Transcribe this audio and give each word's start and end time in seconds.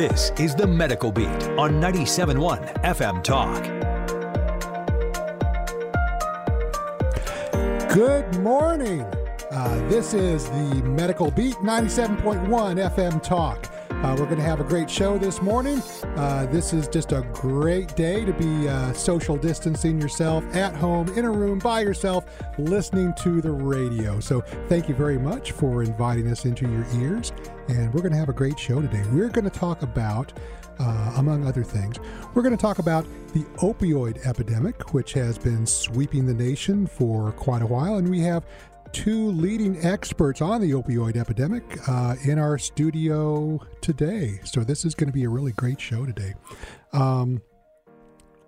This 0.00 0.32
is 0.38 0.54
the 0.54 0.66
Medical 0.66 1.12
Beat 1.12 1.28
on 1.58 1.72
97.1 1.72 2.72
FM 2.84 3.22
Talk. 3.22 3.62
Good 7.92 8.40
morning. 8.40 9.02
Uh, 9.50 9.88
this 9.90 10.14
is 10.14 10.48
the 10.48 10.82
Medical 10.86 11.30
Beat 11.30 11.56
97.1 11.56 12.48
FM 12.48 13.22
Talk. 13.22 13.66
Uh, 14.02 14.16
we're 14.18 14.24
going 14.24 14.38
to 14.38 14.42
have 14.42 14.60
a 14.60 14.64
great 14.64 14.88
show 14.88 15.18
this 15.18 15.42
morning. 15.42 15.82
Uh, 16.16 16.46
this 16.46 16.72
is 16.72 16.88
just 16.88 17.12
a 17.12 17.20
great 17.34 17.94
day 17.96 18.24
to 18.24 18.32
be 18.32 18.66
uh, 18.66 18.90
social 18.94 19.36
distancing 19.36 20.00
yourself 20.00 20.42
at 20.54 20.74
home, 20.74 21.06
in 21.18 21.26
a 21.26 21.30
room, 21.30 21.58
by 21.58 21.82
yourself, 21.82 22.24
listening 22.56 23.12
to 23.12 23.42
the 23.42 23.50
radio. 23.50 24.18
So, 24.18 24.40
thank 24.70 24.88
you 24.88 24.94
very 24.94 25.18
much 25.18 25.52
for 25.52 25.82
inviting 25.82 26.28
us 26.28 26.46
into 26.46 26.66
your 26.66 26.86
ears. 26.94 27.30
And 27.68 27.92
we're 27.92 28.00
going 28.00 28.12
to 28.12 28.18
have 28.18 28.30
a 28.30 28.32
great 28.32 28.58
show 28.58 28.80
today. 28.80 29.04
We're 29.12 29.28
going 29.28 29.44
to 29.44 29.50
talk 29.50 29.82
about 29.82 30.32
uh, 30.78 31.12
among 31.18 31.46
other 31.46 31.62
things. 31.62 31.98
We're 32.32 32.42
going 32.42 32.56
to 32.56 32.60
talk 32.60 32.78
about 32.78 33.04
the 33.34 33.44
opioid 33.58 34.26
epidemic, 34.26 34.94
which 34.94 35.12
has 35.12 35.36
been 35.36 35.66
sweeping 35.66 36.24
the 36.24 36.32
nation 36.34 36.86
for 36.86 37.32
quite 37.32 37.60
a 37.60 37.66
while. 37.66 37.96
And 37.96 38.08
we 38.08 38.20
have 38.20 38.46
two 38.92 39.30
leading 39.30 39.84
experts 39.84 40.40
on 40.40 40.60
the 40.60 40.72
opioid 40.72 41.16
epidemic 41.16 41.62
uh, 41.88 42.16
in 42.24 42.38
our 42.38 42.58
studio 42.58 43.60
today. 43.80 44.40
So 44.44 44.64
this 44.64 44.84
is 44.84 44.94
going 44.94 45.08
to 45.08 45.12
be 45.12 45.24
a 45.24 45.28
really 45.28 45.52
great 45.52 45.80
show 45.80 46.06
today. 46.06 46.34
Um, 46.92 47.42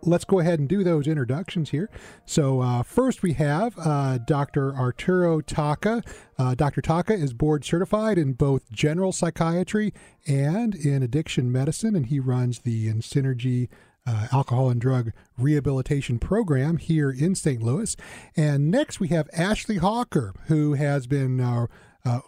let's 0.04 0.24
go 0.24 0.40
ahead 0.40 0.58
and 0.58 0.68
do 0.68 0.82
those 0.82 1.06
introductions 1.06 1.70
here. 1.70 1.88
So, 2.24 2.60
uh, 2.60 2.82
first 2.82 3.22
we 3.22 3.34
have 3.34 3.74
uh, 3.78 4.18
Dr. 4.18 4.74
Arturo 4.74 5.40
Taca. 5.40 6.04
Uh, 6.38 6.54
Dr. 6.54 6.82
Taca 6.82 7.12
is 7.12 7.32
board 7.32 7.64
certified 7.64 8.18
in 8.18 8.32
both 8.32 8.70
general 8.72 9.12
psychiatry 9.12 9.92
and 10.26 10.74
in 10.74 11.02
addiction 11.02 11.52
medicine, 11.52 11.94
and 11.94 12.06
he 12.06 12.20
runs 12.20 12.60
the 12.60 12.88
InSynergy 12.88 13.68
uh, 14.06 14.28
alcohol 14.32 14.70
and 14.70 14.80
drug 14.80 15.12
rehabilitation 15.38 16.18
program 16.18 16.76
here 16.76 17.10
in 17.10 17.34
St. 17.34 17.62
Louis. 17.62 17.96
And 18.36 18.70
next 18.70 19.00
we 19.00 19.08
have 19.08 19.28
Ashley 19.32 19.76
Hawker, 19.76 20.34
who 20.46 20.74
has 20.74 21.06
been. 21.06 21.40
Uh, 21.40 21.66
uh, 22.04 22.20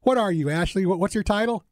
what 0.00 0.18
are 0.18 0.32
you, 0.32 0.50
Ashley? 0.50 0.84
What, 0.84 0.98
what's 0.98 1.14
your 1.14 1.24
title? 1.24 1.64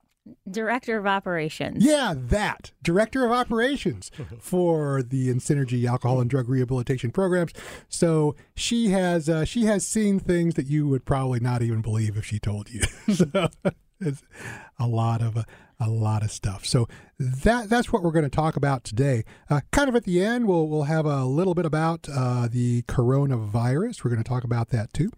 Director 0.48 0.98
of 0.98 1.06
Operations. 1.06 1.84
Yeah, 1.84 2.14
that. 2.16 2.72
Director 2.82 3.24
of 3.24 3.32
Operations 3.32 4.10
for 4.40 5.02
the 5.02 5.28
InSynergy 5.28 5.86
alcohol 5.88 6.20
and 6.20 6.30
drug 6.30 6.48
rehabilitation 6.48 7.10
programs. 7.10 7.52
So 7.88 8.36
she 8.54 8.88
has 8.88 9.28
uh, 9.28 9.44
she 9.44 9.64
has 9.64 9.86
seen 9.86 10.20
things 10.20 10.54
that 10.54 10.66
you 10.66 10.86
would 10.88 11.04
probably 11.04 11.40
not 11.40 11.62
even 11.62 11.80
believe 11.80 12.16
if 12.16 12.24
she 12.24 12.38
told 12.38 12.70
you. 12.70 12.82
so 13.14 13.48
it's 14.00 14.22
a 14.78 14.86
lot 14.86 15.22
of 15.22 15.36
uh, 15.36 15.44
a 15.80 15.88
lot 15.88 16.22
of 16.22 16.30
stuff. 16.30 16.64
So 16.66 16.86
that 17.18 17.68
that's 17.68 17.92
what 17.92 18.02
we're 18.02 18.12
going 18.12 18.24
to 18.24 18.30
talk 18.30 18.56
about 18.56 18.84
today. 18.84 19.24
Uh, 19.48 19.60
kind 19.72 19.88
of 19.88 19.96
at 19.96 20.04
the 20.04 20.22
end, 20.22 20.46
we'll 20.46 20.68
we'll 20.68 20.84
have 20.84 21.06
a 21.06 21.24
little 21.24 21.54
bit 21.54 21.66
about 21.66 22.08
uh, 22.12 22.48
the 22.50 22.82
coronavirus. 22.82 24.04
We're 24.04 24.10
going 24.10 24.22
to 24.22 24.28
talk 24.28 24.44
about 24.44 24.68
that 24.70 24.92
too. 24.92 25.10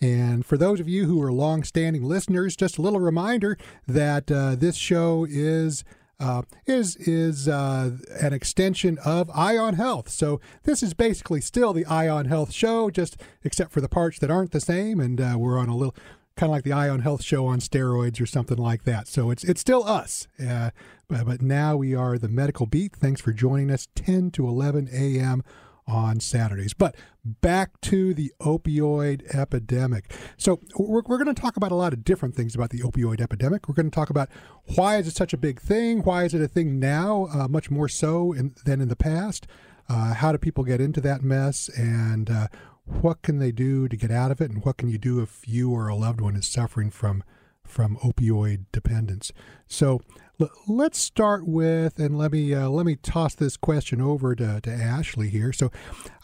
And 0.00 0.44
for 0.44 0.56
those 0.56 0.80
of 0.80 0.88
you 0.88 1.06
who 1.06 1.22
are 1.22 1.32
long-standing 1.32 2.04
listeners, 2.04 2.56
just 2.56 2.78
a 2.78 2.82
little 2.82 3.00
reminder 3.00 3.56
that 3.86 4.30
uh, 4.30 4.56
this 4.56 4.76
show 4.76 5.26
is. 5.28 5.84
Uh, 6.20 6.42
is 6.66 6.96
is 6.96 7.46
uh, 7.46 7.92
an 8.20 8.32
extension 8.32 8.98
of 9.04 9.30
Ion 9.36 9.74
Health. 9.74 10.08
So 10.08 10.40
this 10.64 10.82
is 10.82 10.92
basically 10.92 11.40
still 11.40 11.72
the 11.72 11.86
Ion 11.86 12.24
Health 12.24 12.52
show, 12.52 12.90
just 12.90 13.16
except 13.44 13.70
for 13.70 13.80
the 13.80 13.88
parts 13.88 14.18
that 14.18 14.28
aren't 14.28 14.50
the 14.50 14.58
same, 14.58 14.98
and 14.98 15.20
uh, 15.20 15.36
we're 15.38 15.56
on 15.56 15.68
a 15.68 15.76
little 15.76 15.94
kind 16.38 16.50
of 16.50 16.54
like 16.54 16.64
the 16.64 16.72
Ion 16.72 17.00
Health 17.00 17.22
Show 17.22 17.46
on 17.46 17.58
steroids 17.58 18.20
or 18.20 18.26
something 18.26 18.56
like 18.56 18.84
that. 18.84 19.08
So 19.08 19.30
it's 19.30 19.42
it's 19.44 19.60
still 19.60 19.84
us, 19.84 20.28
uh, 20.40 20.70
but, 21.08 21.26
but 21.26 21.42
now 21.42 21.76
we 21.76 21.94
are 21.94 22.16
the 22.16 22.28
Medical 22.28 22.64
Beat. 22.64 22.94
Thanks 22.94 23.20
for 23.20 23.32
joining 23.32 23.70
us, 23.70 23.88
10 23.96 24.30
to 24.32 24.46
11 24.46 24.88
a.m. 24.92 25.42
on 25.86 26.20
Saturdays. 26.20 26.74
But 26.74 26.94
back 27.24 27.80
to 27.82 28.14
the 28.14 28.32
opioid 28.40 29.34
epidemic. 29.34 30.14
So 30.36 30.60
we're, 30.78 31.02
we're 31.06 31.22
going 31.22 31.34
to 31.34 31.40
talk 31.40 31.56
about 31.56 31.72
a 31.72 31.74
lot 31.74 31.92
of 31.92 32.04
different 32.04 32.36
things 32.36 32.54
about 32.54 32.70
the 32.70 32.80
opioid 32.80 33.20
epidemic. 33.20 33.68
We're 33.68 33.74
going 33.74 33.90
to 33.90 33.94
talk 33.94 34.10
about 34.10 34.28
why 34.76 34.98
is 34.98 35.08
it 35.08 35.16
such 35.16 35.32
a 35.32 35.38
big 35.38 35.60
thing? 35.60 36.02
Why 36.04 36.22
is 36.24 36.34
it 36.34 36.40
a 36.40 36.48
thing 36.48 36.78
now, 36.78 37.26
uh, 37.34 37.48
much 37.48 37.68
more 37.68 37.88
so 37.88 38.32
in, 38.32 38.54
than 38.64 38.80
in 38.80 38.88
the 38.88 38.96
past? 38.96 39.48
Uh, 39.88 40.14
how 40.14 40.30
do 40.30 40.38
people 40.38 40.64
get 40.64 40.80
into 40.80 41.00
that 41.00 41.22
mess? 41.22 41.68
And 41.70 42.30
uh, 42.30 42.46
what 42.88 43.22
can 43.22 43.38
they 43.38 43.52
do 43.52 43.88
to 43.88 43.96
get 43.96 44.10
out 44.10 44.30
of 44.30 44.40
it? 44.40 44.50
And 44.50 44.64
what 44.64 44.76
can 44.76 44.88
you 44.88 44.98
do 44.98 45.20
if 45.20 45.46
you 45.46 45.70
or 45.72 45.88
a 45.88 45.94
loved 45.94 46.20
one 46.20 46.36
is 46.36 46.46
suffering 46.46 46.90
from 46.90 47.22
from 47.64 47.96
opioid 47.98 48.64
dependence? 48.72 49.30
So 49.66 50.00
l- 50.40 50.50
let's 50.66 50.98
start 50.98 51.46
with 51.46 51.98
and 51.98 52.16
let 52.16 52.32
me 52.32 52.54
uh, 52.54 52.68
let 52.68 52.86
me 52.86 52.96
toss 52.96 53.34
this 53.34 53.56
question 53.56 54.00
over 54.00 54.34
to, 54.34 54.60
to 54.62 54.70
ashley 54.72 55.28
here. 55.28 55.52
So 55.52 55.70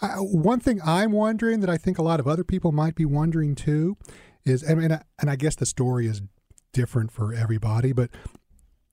one 0.00 0.60
thing 0.60 0.80
i'm 0.84 1.12
wondering 1.12 1.60
that 1.60 1.70
i 1.70 1.76
think 1.76 1.98
a 1.98 2.02
lot 2.02 2.20
of 2.20 2.28
other 2.28 2.44
people 2.44 2.72
might 2.72 2.94
be 2.94 3.04
wondering 3.04 3.54
too 3.54 3.96
is 4.44 4.64
I, 4.64 4.72
and 4.72 5.30
i 5.30 5.36
guess 5.36 5.56
the 5.56 5.66
story 5.66 6.06
is 6.06 6.22
different 6.72 7.10
for 7.12 7.32
everybody 7.32 7.92
but 7.92 8.10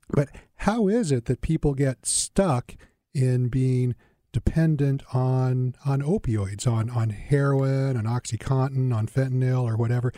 but 0.10 0.30
how 0.58 0.88
is 0.88 1.12
it 1.12 1.26
that 1.26 1.42
people 1.42 1.74
get 1.74 2.06
stuck 2.06 2.76
in 3.14 3.50
being 3.50 3.96
dependent 4.32 5.04
on 5.14 5.76
on 5.86 6.02
opioids, 6.02 6.68
on 6.68 6.90
on 6.90 7.10
heroin, 7.10 7.98
on 7.98 8.06
OxyContin, 8.06 8.96
on 8.96 9.08
fentanyl, 9.08 9.64
or 9.64 9.76
whatever. 9.76 10.14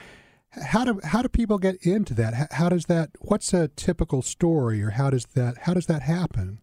How 0.51 0.85
do 0.85 1.00
how 1.03 1.22
do 1.22 1.29
people 1.29 1.57
get 1.57 1.78
into 1.85 2.13
that? 2.16 2.34
How, 2.34 2.47
how 2.52 2.69
does 2.69 2.85
that? 2.85 3.09
What's 3.19 3.53
a 3.53 3.69
typical 3.69 4.22
story, 4.22 4.81
or 4.84 4.91
how 4.91 5.09
does 5.09 5.25
that 5.34 5.59
how 5.59 5.73
does 5.73 5.88
that 5.88 6.03
happen? 6.03 6.59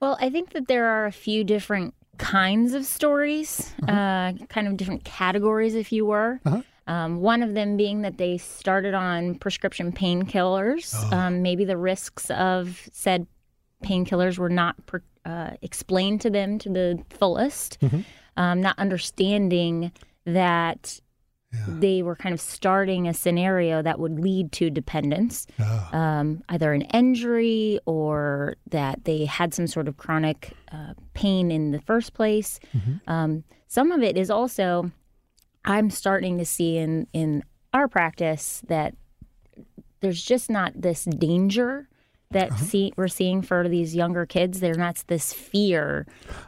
Well, 0.00 0.16
I 0.20 0.30
think 0.30 0.50
that 0.50 0.68
there 0.68 0.86
are 0.86 1.06
a 1.06 1.12
few 1.12 1.42
different 1.42 1.94
kinds 2.18 2.74
of 2.74 2.84
stories, 2.84 3.72
uh-huh. 3.82 3.92
uh, 3.92 4.32
kind 4.48 4.68
of 4.68 4.76
different 4.76 5.04
categories, 5.04 5.74
if 5.74 5.92
you 5.92 6.06
were. 6.06 6.40
Uh-huh. 6.44 6.62
Um, 6.88 7.20
one 7.20 7.42
of 7.42 7.54
them 7.54 7.76
being 7.76 8.02
that 8.02 8.16
they 8.16 8.38
started 8.38 8.94
on 8.94 9.34
prescription 9.36 9.90
painkillers. 9.90 10.94
Oh. 10.94 11.16
Um, 11.16 11.42
maybe 11.42 11.64
the 11.64 11.76
risks 11.76 12.30
of 12.30 12.88
said 12.92 13.26
painkillers 13.82 14.38
were 14.38 14.48
not 14.48 14.86
per, 14.86 15.02
uh, 15.26 15.50
explained 15.60 16.20
to 16.20 16.30
them 16.30 16.58
to 16.60 16.68
the 16.68 17.02
fullest, 17.10 17.80
mm-hmm. 17.80 18.00
um, 18.36 18.60
not 18.60 18.78
understanding 18.78 19.90
that 20.24 21.00
yeah. 21.52 21.64
they 21.68 22.02
were 22.02 22.14
kind 22.14 22.32
of 22.32 22.40
starting 22.40 23.08
a 23.08 23.14
scenario 23.14 23.82
that 23.82 23.98
would 23.98 24.20
lead 24.20 24.52
to 24.52 24.70
dependence, 24.70 25.46
oh. 25.58 25.88
um, 25.92 26.42
either 26.48 26.72
an 26.72 26.82
injury 26.82 27.80
or 27.86 28.54
that 28.70 29.04
they 29.04 29.24
had 29.24 29.52
some 29.52 29.66
sort 29.66 29.88
of 29.88 29.96
chronic 29.96 30.52
uh, 30.70 30.94
pain 31.14 31.50
in 31.50 31.72
the 31.72 31.80
first 31.80 32.14
place. 32.14 32.60
Mm-hmm. 32.74 33.10
Um, 33.10 33.44
some 33.66 33.90
of 33.90 34.02
it 34.02 34.16
is 34.16 34.30
also, 34.30 34.92
I'm 35.64 35.90
starting 35.90 36.38
to 36.38 36.44
see 36.44 36.76
in 36.78 37.08
in 37.12 37.42
our 37.72 37.88
practice 37.88 38.62
that 38.68 38.94
there's 40.00 40.22
just 40.22 40.48
not 40.48 40.72
this 40.80 41.04
danger 41.04 41.88
that 42.36 42.52
uh-huh. 42.52 42.64
see, 42.64 42.92
we're 42.96 43.08
seeing 43.08 43.40
for 43.40 43.66
these 43.66 43.96
younger 43.96 44.26
kids. 44.26 44.60
They're 44.60 44.74
not 44.74 45.02
this 45.06 45.32
fear 45.32 46.06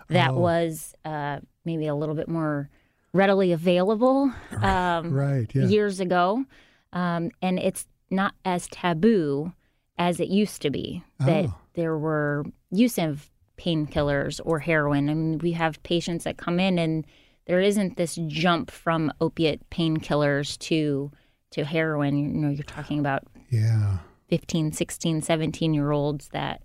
that 0.09 0.31
oh. 0.31 0.39
was 0.39 0.95
uh, 1.05 1.39
maybe 1.65 1.87
a 1.87 1.95
little 1.95 2.15
bit 2.15 2.29
more 2.29 2.69
readily 3.15 3.53
available 3.53 4.31
um, 4.61 5.13
right, 5.13 5.51
yeah. 5.55 5.65
years 5.65 5.99
ago. 5.99 6.45
Um, 6.93 7.31
and 7.41 7.59
it's 7.59 7.87
not 8.11 8.35
as 8.45 8.69
taboo 8.69 9.53
as 9.97 10.21
it 10.21 10.29
used 10.29 10.61
to 10.63 10.71
be 10.71 11.03
that 11.21 11.47
oh. 11.47 11.59
there 11.73 11.97
were 11.97 12.45
use 12.71 12.99
of 12.99 13.31
painkillers 13.57 14.41
or 14.45 14.59
heroin. 14.59 15.09
I 15.09 15.15
mean, 15.15 15.39
we 15.39 15.53
have 15.53 15.83
patients 15.83 16.25
that 16.25 16.37
come 16.37 16.61
in 16.61 16.79
and 16.79 17.07
there 17.47 17.61
isn't 17.61 17.97
this 17.97 18.19
jump 18.27 18.71
from 18.71 19.11
opiate 19.23 19.69
painkillers 19.71 20.59
to 20.59 21.11
to 21.53 21.65
heroin. 21.65 22.19
You 22.19 22.29
know, 22.29 22.51
you're 22.51 22.63
talking 22.65 22.99
about 22.99 23.25
yeah 23.51 23.99
15, 24.29 24.73
16, 24.73 25.23
17 25.23 25.75
year 25.75 25.91
olds 25.91 26.29
that 26.29 26.63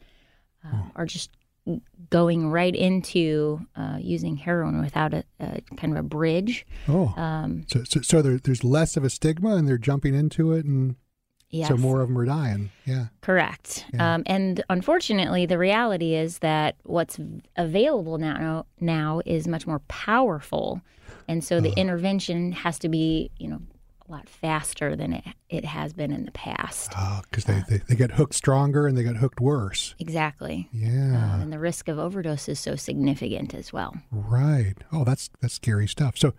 uh, 0.66 0.82
are 0.96 1.06
just 1.06 1.30
going 2.10 2.50
right 2.50 2.76
into 2.76 3.60
uh, 3.76 3.98
using 4.00 4.36
heroin 4.36 4.82
without 4.82 5.14
a, 5.14 5.24
a, 5.40 5.62
kind 5.78 5.94
of 5.94 6.00
a 6.00 6.04
bridge. 6.04 6.66
Oh, 6.88 7.14
um, 7.16 7.66
so, 7.68 7.84
so, 7.86 8.02
so 8.02 8.22
there, 8.22 8.38
there's 8.38 8.64
less 8.64 8.98
of 8.98 9.04
a 9.04 9.10
stigma, 9.10 9.56
and 9.56 9.68
they're 9.68 9.78
jumping 9.78 10.14
into 10.14 10.52
it, 10.52 10.66
and 10.66 10.96
yes. 11.50 11.70
so 11.70 11.78
more 11.78 12.02
of 12.02 12.10
them 12.10 12.18
are 12.18 12.26
dying. 12.26 12.70
Yeah, 12.86 13.08
correct. 13.22 13.86
Yeah. 13.94 14.16
Um, 14.16 14.24
and 14.26 14.64
unfortunately, 14.70 15.46
the 15.46 15.58
reality 15.58 16.16
is 16.16 16.40
that 16.40 16.76
what's 16.84 17.18
available 17.56 18.18
now 18.18 18.66
now 18.80 19.22
is 19.26 19.48
much 19.48 19.66
more 19.66 19.80
powerful, 19.88 20.82
and 21.30 21.44
so 21.44 21.62
the 21.62 21.72
uh, 21.72 21.76
intervention 21.76 22.52
has 22.52 22.78
to 22.80 22.90
be, 22.90 23.32
you 23.38 23.48
know, 23.48 23.62
a 24.08 24.12
lot 24.12 24.28
faster 24.28 24.96
than 24.96 25.14
it, 25.14 25.24
it 25.50 25.66
has 25.66 25.94
been 25.94 26.12
in 26.12 26.26
the 26.26 26.32
past. 26.32 26.90
Because 26.90 27.48
oh, 27.48 27.54
uh, 27.54 27.62
they, 27.68 27.78
they, 27.78 27.84
they, 27.90 27.96
get 27.96 28.12
hooked 28.12 28.36
stronger 28.36 28.88
and 28.88 28.98
they 28.98 29.04
get 29.04 29.18
hooked 29.18 29.40
worse. 29.40 29.96
Exactly. 30.00 30.70
Yeah. 30.72 31.36
Uh, 31.38 31.42
and 31.42 31.54
the 31.54 31.60
risk 31.60 31.88
of 31.88 32.00
overdose 32.00 32.50
is 32.50 32.60
so 32.60 32.76
significant 32.76 33.54
as 33.54 33.72
well. 33.72 33.96
Right. 34.12 34.76
Oh, 34.92 35.04
that's 35.04 35.30
that's 35.42 35.54
scary 35.54 35.88
stuff. 35.88 36.18
So, 36.18 36.34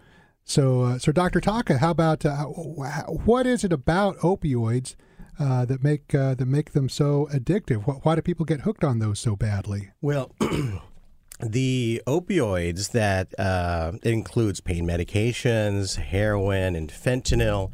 so, 0.45 0.83
uh, 0.83 0.99
so 0.99 1.11
Dr. 1.11 1.41
Taca, 1.41 1.79
how 1.79 1.91
about 1.91 2.27
uh, 2.27 2.45
what 2.45 3.47
is 3.47 3.65
it 3.65 3.73
about 3.73 4.19
opioids 4.19 4.95
uh, 5.39 5.65
that 5.65 5.83
make 5.83 6.15
uh, 6.15 6.35
that 6.35 6.47
make 6.47 6.73
them 6.73 6.89
so 6.89 7.29
addictive? 7.33 7.87
Why, 7.87 7.95
why 7.95 8.15
do 8.15 8.23
people 8.23 8.45
get 8.45 8.61
hooked 8.61 8.85
on 8.85 8.99
those 8.99 9.19
so 9.19 9.37
badly? 9.37 9.91
Well, 10.03 10.33
the 11.41 12.03
opioids 12.07 12.93
that 12.93 13.39
uh, 13.39 13.93
includes 14.03 14.61
pain 14.61 14.87
medications, 14.87 15.97
heroin, 15.97 16.77
and 16.77 16.91
fentanyl. 16.91 17.73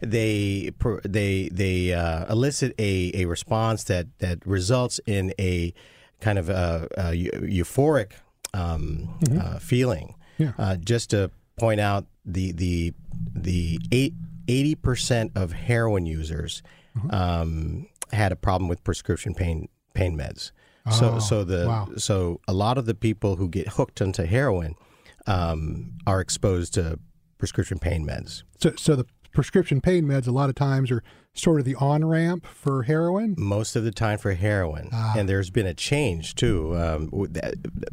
They 0.00 0.72
they 1.04 1.48
they 1.52 1.92
uh, 1.92 2.26
elicit 2.32 2.74
a, 2.78 3.12
a 3.14 3.26
response 3.26 3.84
that, 3.84 4.06
that 4.18 4.44
results 4.44 4.98
in 5.06 5.32
a 5.38 5.72
kind 6.20 6.38
of 6.38 6.48
a, 6.48 6.88
a 6.96 7.02
euphoric 7.12 8.12
um, 8.54 9.16
mm-hmm. 9.20 9.38
uh, 9.38 9.58
feeling. 9.58 10.14
Yeah. 10.38 10.52
Uh, 10.58 10.76
just 10.76 11.10
to 11.10 11.30
point 11.56 11.80
out, 11.80 12.06
the 12.24 12.52
the 12.52 12.94
the 13.34 13.78
eighty 14.48 14.74
percent 14.74 15.32
of 15.36 15.52
heroin 15.52 16.06
users 16.06 16.62
mm-hmm. 16.96 17.10
um, 17.14 17.86
had 18.12 18.32
a 18.32 18.36
problem 18.36 18.68
with 18.68 18.82
prescription 18.82 19.34
pain 19.34 19.68
pain 19.94 20.16
meds. 20.16 20.50
So, 20.90 21.14
oh, 21.14 21.18
so 21.20 21.44
the 21.44 21.66
wow. 21.68 21.88
so 21.96 22.40
a 22.48 22.52
lot 22.52 22.76
of 22.76 22.86
the 22.86 22.94
people 22.94 23.36
who 23.36 23.48
get 23.48 23.68
hooked 23.68 24.00
into 24.00 24.26
heroin 24.26 24.74
um, 25.26 25.92
are 26.06 26.20
exposed 26.20 26.74
to 26.74 26.98
prescription 27.38 27.78
pain 27.78 28.06
meds. 28.06 28.42
So, 28.58 28.72
so 28.76 28.96
the 28.96 29.06
prescription 29.32 29.80
pain 29.80 30.04
meds 30.04 30.26
a 30.26 30.32
lot 30.32 30.48
of 30.48 30.54
times 30.54 30.90
are 30.90 31.02
sort 31.34 31.60
of 31.60 31.66
the 31.66 31.74
on 31.76 32.04
ramp 32.04 32.46
for 32.46 32.82
heroin. 32.82 33.34
Most 33.38 33.76
of 33.76 33.84
the 33.84 33.92
time 33.92 34.18
for 34.18 34.34
heroin, 34.34 34.90
ah. 34.92 35.14
and 35.16 35.28
there's 35.28 35.50
been 35.50 35.66
a 35.66 35.74
change 35.74 36.34
too. 36.34 36.76
Um, 36.76 37.10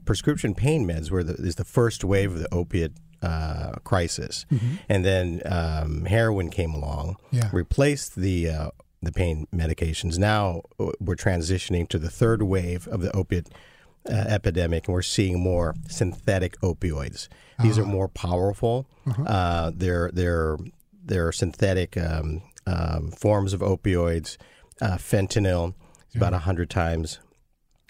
prescription 0.05 0.55
pain 0.55 0.87
meds 0.87 1.09
were 1.11 1.23
the, 1.23 1.33
is 1.33 1.55
the 1.55 1.65
first 1.65 2.03
wave 2.03 2.33
of 2.33 2.39
the 2.39 2.53
opiate 2.53 2.93
uh, 3.21 3.73
crisis, 3.83 4.45
mm-hmm. 4.51 4.75
and 4.87 5.05
then 5.05 5.41
um, 5.45 6.05
heroin 6.05 6.49
came 6.49 6.73
along, 6.73 7.17
yeah. 7.31 7.49
replaced 7.51 8.15
the 8.15 8.49
uh, 8.49 8.69
the 9.01 9.11
pain 9.11 9.47
medications. 9.53 10.17
Now 10.17 10.61
uh, 10.79 10.91
we're 10.99 11.15
transitioning 11.15 11.87
to 11.89 11.99
the 11.99 12.09
third 12.09 12.43
wave 12.43 12.87
of 12.87 13.01
the 13.01 13.15
opiate 13.15 13.49
uh, 14.09 14.13
epidemic, 14.13 14.87
and 14.87 14.93
we're 14.93 15.01
seeing 15.01 15.39
more 15.39 15.75
synthetic 15.87 16.59
opioids. 16.61 17.27
These 17.61 17.77
uh-huh. 17.77 17.87
are 17.87 17.91
more 17.91 18.07
powerful. 18.07 18.87
Uh-huh. 19.05 19.23
Uh, 19.23 19.71
they're 19.75 20.09
they're 20.13 20.57
they're 21.03 21.31
synthetic 21.31 21.97
um, 21.97 22.41
um, 22.65 23.11
forms 23.11 23.53
of 23.53 23.61
opioids. 23.61 24.37
Uh, 24.81 24.97
fentanyl 24.97 25.69
is 25.69 26.15
yeah. 26.15 26.19
about 26.19 26.41
hundred 26.41 26.69
times 26.69 27.19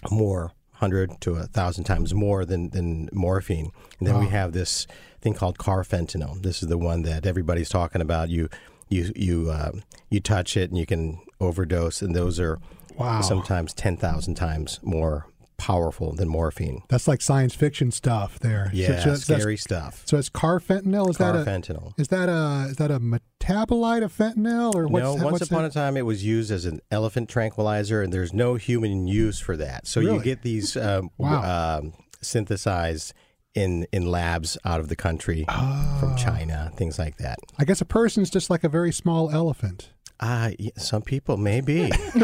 more, 0.10 0.52
hundred 0.74 1.22
to 1.22 1.36
a 1.36 1.44
thousand 1.44 1.84
times 1.84 2.14
more 2.14 2.46
than 2.46 2.70
than 2.72 3.10
morphine. 3.14 3.72
And 4.00 4.08
then 4.08 4.20
we 4.20 4.28
have 4.28 4.54
this 4.54 4.88
thing 5.22 5.34
called 5.34 5.58
carfentanil. 5.58 6.42
This 6.42 6.64
is 6.64 6.70
the 6.70 6.78
one 6.78 7.04
that 7.04 7.26
everybody's 7.26 7.70
talking 7.70 8.02
about. 8.02 8.30
You 8.30 8.50
you 8.90 9.12
you 9.16 9.50
uh, 9.50 9.72
you 10.10 10.20
touch 10.20 10.58
it 10.58 10.70
and 10.70 10.78
you 10.78 10.86
can 10.86 11.20
overdose, 11.40 12.02
and 12.02 12.16
those 12.16 12.40
are 12.40 12.60
wow. 12.98 13.22
sometimes 13.22 13.74
ten 13.74 13.98
thousand 13.98 14.36
times 14.36 14.80
more 14.84 15.28
powerful 15.60 16.14
than 16.14 16.28
morphine. 16.28 16.82
That's 16.88 17.08
like 17.08 17.22
science 17.22 17.54
fiction 17.54 17.92
stuff 17.92 18.40
there. 18.40 18.72
Yeah, 18.74 19.00
so, 19.04 19.16
so 19.16 19.36
scary 19.36 19.58
stuff. 19.58 20.04
So 20.06 20.18
it's 20.18 20.30
carfentanil. 20.30 21.10
Is 21.10 21.18
carfentanil. 21.18 21.96
that 21.98 21.98
a, 21.98 22.02
is 22.02 22.08
that 22.08 22.30
a 22.30 22.68
is 22.70 22.78
that 22.78 22.92
a 22.92 23.00
metabolite 23.00 24.04
of 24.04 24.16
fentanyl 24.16 24.74
or 24.74 24.88
what's 24.88 25.04
no? 25.04 25.16
That, 25.16 25.24
once 25.24 25.34
what's 25.34 25.52
upon 25.52 25.64
that? 25.64 25.72
a 25.72 25.74
time, 25.74 25.98
it 25.98 26.06
was 26.06 26.26
used 26.26 26.50
as 26.50 26.66
an 26.66 26.80
elephant 26.90 27.30
tranquilizer, 27.30 28.02
and 28.02 28.12
there's 28.12 28.34
no 28.34 28.56
human 28.56 29.08
use 29.08 29.40
for 29.40 29.56
that. 29.58 29.86
So 29.86 30.02
really? 30.02 30.16
you 30.16 30.24
get 30.24 30.42
these 30.42 30.76
um, 30.76 31.12
wow. 31.18 31.78
um, 31.78 31.94
synthesized 32.22 33.14
in 33.60 33.86
in 33.92 34.08
labs 34.08 34.58
out 34.64 34.80
of 34.80 34.88
the 34.88 34.96
country 34.96 35.46
oh. 35.50 35.98
from 36.00 36.16
China, 36.16 36.72
things 36.76 36.98
like 36.98 37.18
that. 37.18 37.38
I 37.58 37.66
guess 37.66 37.82
a 37.82 37.86
person's 37.86 38.30
just 38.30 38.50
like 38.50 38.64
a 38.64 38.70
very 38.70 38.92
small 38.92 39.30
elephant. 39.30 39.92
Uh, 40.20 40.52
some 40.78 41.02
people 41.02 41.38
maybe. 41.38 41.92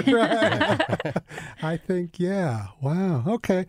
I 1.62 1.78
think 1.86 2.20
yeah. 2.20 2.68
Wow. 2.82 3.24
Okay. 3.28 3.66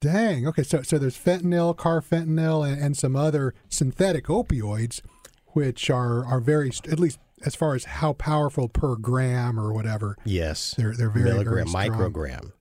Dang. 0.00 0.46
Okay. 0.46 0.62
So 0.62 0.82
so 0.82 0.98
there's 0.98 1.18
fentanyl, 1.18 1.76
carfentanil, 1.76 2.70
and, 2.70 2.80
and 2.80 2.96
some 2.96 3.16
other 3.16 3.54
synthetic 3.68 4.26
opioids, 4.26 5.00
which 5.48 5.90
are 5.90 6.24
are 6.24 6.40
very 6.40 6.70
at 6.90 7.00
least 7.00 7.18
as 7.44 7.56
far 7.56 7.74
as 7.74 7.84
how 7.84 8.12
powerful 8.12 8.68
per 8.68 8.94
gram 8.94 9.58
or 9.58 9.72
whatever. 9.72 10.16
Yes. 10.24 10.74
They're 10.78 10.94
they're 10.94 11.10
very 11.10 11.24
milligram, 11.24 11.68
very 11.68 11.86
strong. 11.86 12.12
microgram. 12.12 12.52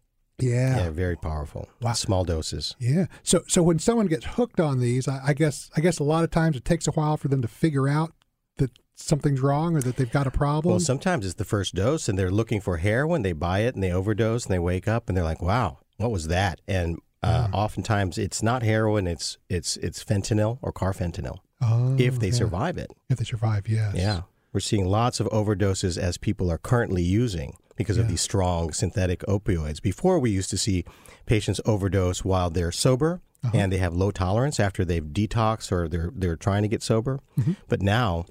Yeah. 0.41 0.77
Yeah, 0.77 0.89
very 0.89 1.15
powerful. 1.15 1.67
Wow. 1.81 1.93
Small 1.93 2.23
doses. 2.23 2.75
Yeah. 2.79 3.05
So 3.23 3.43
so 3.47 3.61
when 3.63 3.79
someone 3.79 4.07
gets 4.07 4.25
hooked 4.25 4.59
on 4.59 4.79
these, 4.79 5.07
I, 5.07 5.21
I 5.27 5.33
guess 5.33 5.69
I 5.75 5.81
guess 5.81 5.99
a 5.99 6.03
lot 6.03 6.23
of 6.23 6.31
times 6.31 6.55
it 6.57 6.65
takes 6.65 6.87
a 6.87 6.91
while 6.91 7.17
for 7.17 7.27
them 7.27 7.41
to 7.41 7.47
figure 7.47 7.87
out 7.87 8.13
that 8.57 8.71
something's 8.95 9.39
wrong 9.41 9.75
or 9.77 9.81
that 9.81 9.95
they've 9.95 10.11
got 10.11 10.27
a 10.27 10.31
problem. 10.31 10.71
Well, 10.73 10.79
sometimes 10.79 11.25
it's 11.25 11.35
the 11.35 11.45
first 11.45 11.75
dose 11.75 12.09
and 12.09 12.17
they're 12.19 12.31
looking 12.31 12.59
for 12.61 12.77
heroin. 12.77 13.21
They 13.21 13.31
buy 13.33 13.59
it 13.59 13.73
and 13.75 13.83
they 13.83 13.91
overdose 13.91 14.45
and 14.45 14.53
they 14.53 14.59
wake 14.59 14.87
up 14.87 15.07
and 15.07 15.15
they're 15.17 15.23
like, 15.23 15.41
"Wow, 15.41 15.79
what 15.97 16.11
was 16.11 16.27
that?" 16.27 16.59
And 16.67 16.99
uh, 17.23 17.47
Mm. 17.47 17.53
oftentimes 17.53 18.17
it's 18.17 18.41
not 18.43 18.63
heroin. 18.63 19.05
It's 19.07 19.37
it's 19.49 19.77
it's 19.77 20.03
fentanyl 20.03 20.57
or 20.61 20.71
carfentanil. 20.71 21.37
oh, 21.61 21.95
if 21.99 22.19
they 22.19 22.27
yeah. 22.27 22.33
survive 22.33 22.77
it. 22.77 22.91
If 23.09 23.17
they 23.17 23.25
survive, 23.25 23.67
yes. 23.67 23.93
Yeah. 23.95 24.21
We're 24.53 24.59
seeing 24.59 24.85
lots 24.87 25.19
of 25.19 25.27
overdoses 25.27 25.97
as 25.97 26.17
people 26.17 26.49
are 26.51 26.57
currently 26.57 27.03
using 27.03 27.55
because 27.75 27.97
of 27.97 28.07
these 28.09 28.21
strong 28.21 28.73
synthetic 28.73 29.21
opioids. 29.21 29.81
Before, 29.81 30.19
we 30.19 30.31
used 30.31 30.49
to 30.49 30.57
see 30.57 30.83
patients 31.25 31.61
overdose 31.65 32.25
while 32.25 32.49
they're 32.49 32.71
sober 32.73 33.21
Uh-huh. 33.43 33.51
and 33.57 33.71
they 33.71 33.77
have 33.77 33.93
low 33.95 34.11
tolerance 34.11 34.59
after 34.59 34.83
they've 34.83 35.05
detoxed 35.13 35.71
or 35.71 35.87
they're, 35.87 36.11
they're 36.13 36.35
trying 36.35 36.61
to 36.63 36.67
get 36.67 36.83
sober. 36.83 37.19
Mhm. 37.37 37.55
But 37.69 37.81
now 37.81 38.25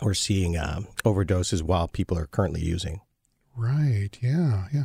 we're 0.00 0.14
seeing 0.14 0.56
um, 0.56 0.86
overdoses 1.04 1.60
while 1.62 1.88
people 1.88 2.16
are 2.16 2.26
currently 2.26 2.62
using. 2.62 3.00
Right. 3.54 4.16
Yeah. 4.22 4.68
Yeah. 4.72 4.84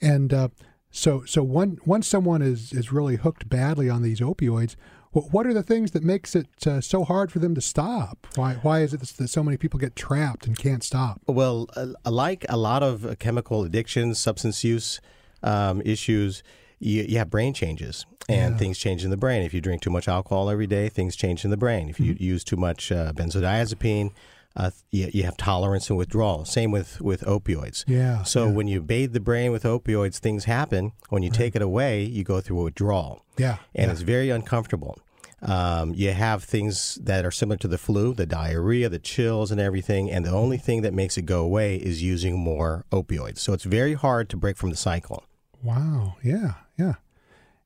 And 0.00 0.32
uh, 0.32 0.48
so 0.90 1.24
so 1.24 1.42
one 1.42 1.78
once 1.84 2.06
someone 2.06 2.40
is 2.42 2.72
is 2.72 2.92
really 2.92 3.16
hooked 3.16 3.48
badly 3.48 3.88
on 3.90 4.02
these 4.02 4.20
opioids, 4.20 4.76
what 5.14 5.46
are 5.46 5.54
the 5.54 5.62
things 5.62 5.92
that 5.92 6.02
makes 6.02 6.34
it 6.34 6.66
uh, 6.66 6.80
so 6.80 7.04
hard 7.04 7.30
for 7.32 7.38
them 7.38 7.54
to 7.54 7.60
stop? 7.60 8.26
Why 8.34 8.54
why 8.62 8.82
is 8.82 8.92
it 8.92 9.00
that 9.00 9.28
so 9.28 9.42
many 9.42 9.56
people 9.56 9.78
get 9.78 9.94
trapped 9.96 10.46
and 10.46 10.56
can't 10.58 10.82
stop? 10.82 11.20
Well, 11.26 11.68
uh, 11.76 11.86
like 12.10 12.44
a 12.48 12.56
lot 12.56 12.82
of 12.82 13.06
uh, 13.06 13.14
chemical 13.16 13.64
addictions, 13.64 14.18
substance 14.18 14.64
use 14.64 15.00
um, 15.42 15.82
issues, 15.84 16.42
you, 16.78 17.02
you 17.02 17.18
have 17.18 17.30
brain 17.30 17.54
changes 17.54 18.06
and 18.28 18.54
Yeah. 18.54 18.58
things 18.58 18.78
change 18.78 19.04
in 19.04 19.10
the 19.10 19.16
brain. 19.16 19.42
If 19.42 19.54
you 19.54 19.60
drink 19.60 19.82
too 19.82 19.90
much 19.90 20.08
alcohol 20.08 20.50
every 20.50 20.66
day, 20.66 20.88
things 20.88 21.14
change 21.16 21.44
in 21.44 21.50
the 21.50 21.56
brain. 21.56 21.88
If 21.88 22.00
you 22.00 22.16
use 22.18 22.42
too 22.44 22.56
much 22.56 22.90
uh, 22.90 23.12
benzodiazepine, 23.12 24.10
uh, 24.56 24.70
you, 24.90 25.10
you 25.12 25.22
have 25.24 25.36
tolerance 25.36 25.90
and 25.90 25.98
withdrawal. 25.98 26.44
Same 26.44 26.70
with, 26.70 27.00
with 27.00 27.22
opioids. 27.22 27.84
Yeah. 27.86 28.22
So 28.22 28.46
yeah. 28.46 28.52
when 28.52 28.68
you 28.68 28.80
bathe 28.80 29.12
the 29.12 29.20
brain 29.20 29.52
with 29.52 29.64
opioids, 29.64 30.18
things 30.18 30.44
happen. 30.44 30.92
When 31.10 31.22
you 31.22 31.30
take 31.30 31.54
it 31.56 31.62
away, 31.62 32.04
you 32.04 32.24
go 32.24 32.40
through 32.40 32.60
a 32.60 32.64
withdrawal, 32.64 33.24
yeah. 33.36 33.58
and 33.74 33.86
yeah. 33.86 33.92
it's 33.92 34.02
very 34.02 34.30
uncomfortable. 34.30 34.98
Um, 35.44 35.92
you 35.94 36.12
have 36.12 36.42
things 36.42 36.96
that 37.02 37.24
are 37.24 37.30
similar 37.30 37.56
to 37.58 37.68
the 37.68 37.78
flu, 37.78 38.14
the 38.14 38.26
diarrhea, 38.26 38.88
the 38.88 38.98
chills, 38.98 39.50
and 39.50 39.60
everything. 39.60 40.10
And 40.10 40.24
the 40.24 40.30
only 40.30 40.56
thing 40.56 40.82
that 40.82 40.94
makes 40.94 41.18
it 41.18 41.22
go 41.26 41.42
away 41.44 41.76
is 41.76 42.02
using 42.02 42.38
more 42.38 42.84
opioids. 42.90 43.38
So 43.38 43.52
it's 43.52 43.64
very 43.64 43.94
hard 43.94 44.28
to 44.30 44.36
break 44.36 44.56
from 44.56 44.70
the 44.70 44.76
cycle. 44.76 45.24
Wow. 45.62 46.16
Yeah. 46.22 46.54
Yeah. 46.78 46.94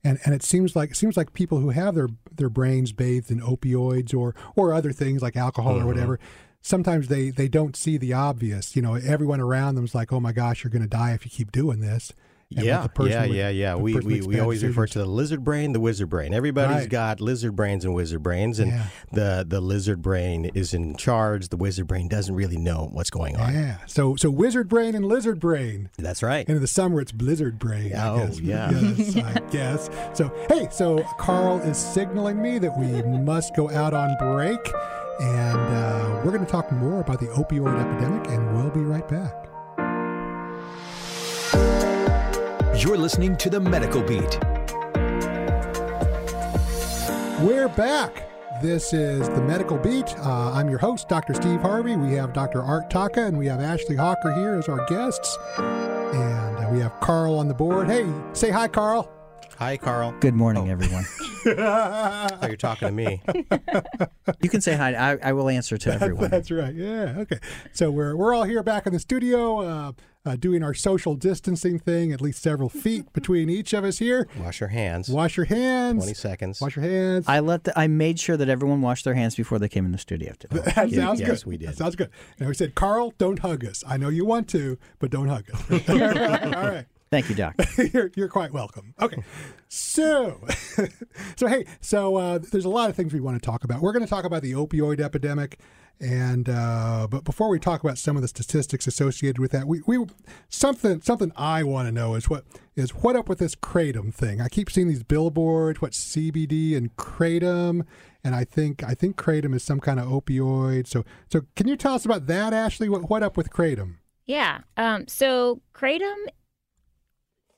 And 0.04 0.18
and 0.24 0.34
it 0.34 0.42
seems 0.42 0.76
like 0.76 0.90
it 0.92 0.96
seems 0.96 1.16
like 1.16 1.32
people 1.32 1.58
who 1.58 1.70
have 1.70 1.94
their 1.94 2.08
their 2.34 2.48
brains 2.50 2.92
bathed 2.92 3.30
in 3.30 3.40
opioids 3.40 4.14
or 4.14 4.34
or 4.56 4.72
other 4.72 4.92
things 4.92 5.22
like 5.22 5.36
alcohol 5.36 5.74
Mm-hmm. 5.74 5.84
or 5.84 5.86
whatever. 5.86 6.20
Sometimes 6.60 7.08
they 7.08 7.30
they 7.30 7.48
don't 7.48 7.76
see 7.76 7.96
the 7.96 8.12
obvious. 8.12 8.74
You 8.76 8.82
know, 8.82 8.94
everyone 8.94 9.40
around 9.40 9.74
them 9.74 9.84
is 9.84 9.94
like, 9.94 10.12
"Oh 10.12 10.20
my 10.20 10.32
gosh, 10.32 10.62
you're 10.62 10.70
going 10.70 10.82
to 10.82 10.88
die 10.88 11.12
if 11.12 11.24
you 11.24 11.30
keep 11.30 11.50
doing 11.52 11.80
this." 11.80 12.12
Yeah, 12.50 12.86
yeah, 12.98 13.24
yeah, 13.24 13.48
yeah. 13.50 13.74
We, 13.74 13.94
we, 14.00 14.22
we 14.22 14.40
always 14.40 14.64
refer 14.64 14.86
to 14.86 14.98
the 15.00 15.04
lizard 15.06 15.44
brain, 15.44 15.72
the 15.74 15.80
wizard 15.80 16.08
brain. 16.08 16.32
Everybody's 16.32 16.76
Right. 16.82 16.88
got 16.88 17.20
lizard 17.20 17.54
brains 17.54 17.84
and 17.84 17.94
wizard 17.94 18.22
brains, 18.22 18.58
and 18.58 18.70
Yeah. 18.72 18.84
the 19.12 19.44
the 19.46 19.60
lizard 19.60 20.00
brain 20.00 20.46
is 20.54 20.72
in 20.72 20.96
charge. 20.96 21.50
The 21.50 21.58
wizard 21.58 21.86
brain 21.86 22.08
doesn't 22.08 22.34
really 22.34 22.56
know 22.56 22.88
what's 22.92 23.10
going 23.10 23.36
on. 23.36 23.52
Yeah. 23.52 23.76
So 23.86 24.16
so 24.16 24.30
wizard 24.30 24.66
brain 24.68 24.94
and 24.94 25.04
lizard 25.04 25.40
brain. 25.40 25.90
That's 25.98 26.22
right. 26.22 26.46
And 26.48 26.56
in 26.56 26.62
the 26.62 26.68
summer 26.68 27.02
it's 27.02 27.12
blizzard 27.12 27.58
brain. 27.58 27.94
I 27.94 28.08
Oh, 28.08 28.26
guess. 28.28 28.40
yeah. 28.40 28.70
Yes, 28.80 29.16
I 29.16 29.40
guess. 29.50 29.90
So 30.14 30.32
hey, 30.48 30.68
so 30.70 31.04
Carl 31.18 31.58
is 31.60 31.76
signaling 31.76 32.40
me 32.40 32.58
that 32.60 32.78
we 32.78 33.02
must 33.02 33.54
go 33.56 33.68
out 33.70 33.92
on 33.92 34.16
break, 34.18 34.60
and 35.20 35.58
uh, 35.58 36.22
we're 36.24 36.32
going 36.32 36.44
to 36.46 36.50
talk 36.50 36.72
more 36.72 37.00
about 37.00 37.20
the 37.20 37.26
opioid 37.26 37.78
epidemic, 37.78 38.26
and 38.28 38.54
we'll 38.56 38.70
be 38.70 38.80
right 38.80 39.06
back. 39.06 39.47
You're 42.78 42.96
listening 42.96 43.36
to 43.38 43.50
the 43.50 43.58
Medical 43.58 44.02
Beat. 44.02 44.38
We're 47.44 47.68
back. 47.76 48.24
This 48.62 48.92
is 48.92 49.28
the 49.28 49.42
Medical 49.42 49.76
Beat. 49.78 50.16
Uh, 50.18 50.52
I'm 50.52 50.68
your 50.70 50.78
host, 50.78 51.08
Dr. 51.08 51.34
Steve 51.34 51.60
Harvey. 51.60 51.96
We 51.96 52.12
have 52.14 52.32
Dr. 52.32 52.62
Art 52.62 52.88
Taca 52.88 53.26
and 53.26 53.36
we 53.36 53.46
have 53.46 53.60
Ashley 53.60 53.96
Hawker 53.96 54.32
here 54.32 54.54
as 54.54 54.68
our 54.68 54.86
guests. 54.86 55.36
And 55.58 56.56
uh, 56.64 56.68
we 56.70 56.78
have 56.78 56.98
Carl 57.00 57.38
on 57.38 57.48
the 57.48 57.54
board. 57.54 57.88
Hey, 57.88 58.06
say 58.32 58.50
hi, 58.50 58.68
Carl. 58.68 59.10
Hi, 59.58 59.76
Carl. 59.76 60.14
Good 60.20 60.34
morning, 60.34 60.70
everyone. 60.70 61.04
Oh, 61.46 62.38
you're 62.42 62.56
talking 62.56 62.88
to 62.88 62.92
me. 62.92 63.22
You 64.42 64.50
can 64.50 64.60
say 64.60 64.74
hi. 64.74 64.92
I, 64.92 65.16
I 65.22 65.32
will 65.32 65.48
answer 65.48 65.78
to 65.78 65.92
everyone. 65.94 66.28
That's 66.30 66.50
right. 66.50 66.74
Yeah. 66.74 67.14
Okay. 67.20 67.38
So 67.72 67.90
we're 67.90 68.14
we're 68.14 68.34
all 68.34 68.42
here 68.42 68.62
back 68.62 68.86
in 68.86 68.92
the 68.92 68.98
studio, 68.98 69.60
uh, 69.60 69.92
uh, 70.28 70.36
doing 70.36 70.62
our 70.62 70.74
social 70.74 71.14
distancing 71.14 71.78
thing, 71.78 72.12
at 72.12 72.20
least 72.20 72.42
several 72.42 72.68
feet 72.68 73.12
between 73.12 73.48
each 73.48 73.72
of 73.72 73.82
us 73.84 73.98
here. 73.98 74.28
Wash 74.38 74.60
your 74.60 74.68
hands. 74.68 75.08
Wash 75.08 75.36
your 75.36 75.46
hands. 75.46 75.98
20 76.04 76.14
seconds. 76.14 76.60
Wash 76.60 76.76
your 76.76 76.84
hands. 76.84 77.24
I 77.26 77.40
let 77.40 77.64
the, 77.64 77.78
I 77.78 77.86
made 77.86 78.20
sure 78.20 78.36
that 78.36 78.48
everyone 78.48 78.82
washed 78.82 79.04
their 79.04 79.14
hands 79.14 79.34
before 79.34 79.58
they 79.58 79.68
came 79.68 79.84
in 79.86 79.92
the 79.92 79.98
studio 79.98 80.34
today. 80.38 80.60
that 80.76 80.90
Yeah, 80.90 81.04
sounds 81.06 81.20
yes, 81.20 81.42
good. 81.42 81.48
we 81.48 81.56
did. 81.56 81.70
That 81.70 81.76
sounds 81.78 81.96
good. 81.96 82.10
And 82.38 82.48
we 82.48 82.54
said, 82.54 82.74
Carl, 82.74 83.14
don't 83.18 83.38
hug 83.40 83.64
us. 83.64 83.82
I 83.86 83.96
know 83.96 84.08
you 84.10 84.24
want 84.24 84.48
to, 84.50 84.78
but 84.98 85.10
don't 85.10 85.28
hug 85.28 85.44
us. 85.50 85.60
all 85.88 85.98
right. 85.98 86.86
All 87.10 87.18
right. 87.18 87.24
Thank 87.24 87.28
you, 87.28 87.34
Doc. 87.34 87.54
you're, 87.94 88.10
you're 88.16 88.28
quite 88.28 88.52
welcome. 88.52 88.94
Okay, 89.00 89.22
so 89.68 90.40
so 91.36 91.46
hey, 91.46 91.64
so 91.80 92.16
uh, 92.16 92.38
there's 92.38 92.64
a 92.64 92.70
lot 92.70 92.90
of 92.90 92.96
things 92.96 93.12
we 93.12 93.20
want 93.20 93.40
to 93.40 93.44
talk 93.44 93.64
about. 93.64 93.80
We're 93.80 93.92
going 93.92 94.04
to 94.04 94.10
talk 94.10 94.24
about 94.24 94.42
the 94.42 94.52
opioid 94.52 95.00
epidemic, 95.00 95.58
and 96.00 96.48
uh, 96.48 97.06
but 97.10 97.24
before 97.24 97.48
we 97.48 97.58
talk 97.58 97.82
about 97.82 97.98
some 97.98 98.16
of 98.16 98.22
the 98.22 98.28
statistics 98.28 98.86
associated 98.86 99.38
with 99.38 99.52
that, 99.52 99.66
we, 99.66 99.82
we 99.86 100.04
something 100.48 101.00
something 101.00 101.32
I 101.36 101.62
want 101.62 101.88
to 101.88 101.92
know 101.92 102.14
is 102.14 102.28
what 102.28 102.44
is 102.76 102.90
what 102.90 103.16
up 103.16 103.28
with 103.28 103.38
this 103.38 103.54
kratom 103.54 104.12
thing. 104.12 104.40
I 104.40 104.48
keep 104.48 104.70
seeing 104.70 104.88
these 104.88 105.02
billboards, 105.02 105.80
what 105.80 105.92
CBD 105.92 106.76
and 106.76 106.94
kratom, 106.96 107.86
and 108.22 108.34
I 108.34 108.44
think 108.44 108.82
I 108.82 108.94
think 108.94 109.16
kratom 109.16 109.54
is 109.54 109.62
some 109.62 109.80
kind 109.80 109.98
of 109.98 110.06
opioid. 110.06 110.86
So 110.86 111.04
so 111.30 111.42
can 111.56 111.68
you 111.68 111.76
tell 111.76 111.94
us 111.94 112.04
about 112.04 112.26
that, 112.26 112.52
Ashley? 112.52 112.88
What 112.88 113.08
what 113.08 113.22
up 113.22 113.36
with 113.36 113.50
kratom? 113.50 113.96
Yeah. 114.26 114.60
Um, 114.76 115.08
so 115.08 115.62
kratom 115.74 116.14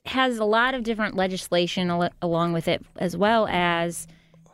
has 0.07 0.38
a 0.38 0.45
lot 0.45 0.75
of 0.75 0.83
different 0.83 1.14
legislation 1.16 1.90
al- 1.90 2.11
along 2.23 2.52
with 2.52 2.69
it, 2.69 2.85
as 2.97 3.16
well 3.16 3.47
as 3.49 4.07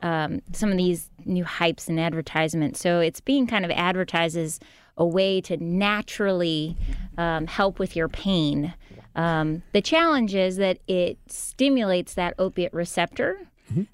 um, 0.03 0.41
some 0.53 0.71
of 0.71 0.77
these 0.77 1.11
new 1.25 1.45
hypes 1.45 1.89
and 1.89 1.99
advertisements. 1.99 2.81
So 2.81 3.01
it's 3.01 3.21
being 3.21 3.47
kind 3.47 3.65
of 3.65 3.71
advertised 3.71 4.37
as 4.37 4.61
a 4.97 5.07
way 5.07 5.41
to 5.43 5.57
naturally 5.59 6.77
um, 7.19 7.47
help 7.47 7.79
with 7.79 7.97
your 7.97 8.09
pain. 8.09 8.75
Um, 9.15 9.63
the 9.73 9.81
challenge 9.81 10.35
is 10.35 10.57
that 10.57 10.79
it 10.87 11.19
stimulates 11.29 12.15
that 12.15 12.35
opiate 12.39 12.73
receptor. 12.73 13.41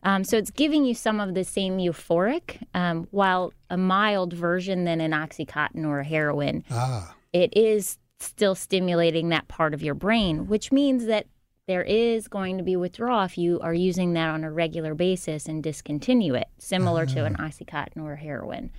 Um, 0.03 0.23
so 0.23 0.37
it's 0.37 0.51
giving 0.51 0.85
you 0.85 0.95
some 0.95 1.19
of 1.19 1.33
the 1.35 1.45
same 1.45 1.79
euphoric, 1.79 2.63
um, 2.75 3.09
while 3.11 3.55
a 3.71 3.79
mild 3.79 4.35
version 4.35 4.85
than 4.85 5.01
an 5.01 5.13
oxycontin 5.13 5.87
or 5.87 6.01
a 6.01 6.05
heroin 6.05 6.63
Ah, 6.71 7.15
it 7.33 7.57
is 7.57 7.97
still 8.21 8.55
stimulating 8.55 9.31
that 9.31 9.49
part 9.49 9.73
of 9.73 9.83
your 9.83 9.95
brain, 9.95 10.47
which 10.47 10.73
means 10.73 11.07
that 11.07 11.27
there 11.73 11.83
is 11.83 12.29
going 12.29 12.59
to 12.59 12.63
be 12.63 12.77
withdrawal 12.77 13.25
if 13.25 13.39
you 13.39 13.59
are 13.61 13.73
using 13.73 14.13
that 14.13 14.29
on 14.29 14.45
a 14.45 14.53
regular 14.53 14.95
basis 14.95 15.47
and 15.47 15.63
discontinue 15.63 16.35
it, 16.35 16.49
similar 16.59 17.07
to 17.07 17.25
an 17.25 17.35
Oxycontin 17.37 18.05
or 18.05 18.15
heroin. 18.15 18.71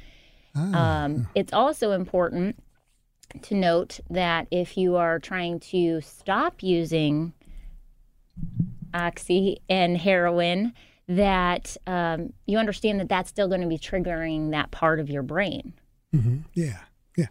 Um, 0.75 1.27
it's 1.33 1.51
also 1.51 1.93
important 1.93 2.62
to 3.41 3.55
note 3.55 4.00
that 4.12 4.45
if 4.51 4.77
you 4.77 4.95
are 4.95 5.17
trying 5.17 5.59
to 5.62 6.01
stop 6.01 6.62
using 6.62 7.33
oxy 8.93 9.59
and 9.67 9.97
heroin, 9.97 10.73
that 11.07 11.75
um, 11.88 12.31
you 12.45 12.59
understand 12.59 13.00
that 13.00 13.09
that's 13.09 13.31
still 13.31 13.47
going 13.47 13.62
to 13.62 13.67
be 13.67 13.79
triggering 13.79 14.51
that 14.51 14.69
part 14.69 15.00
of 15.00 15.09
your 15.09 15.23
brain. 15.23 15.73
Yeah, 16.53 16.77
yeah, 17.17 17.25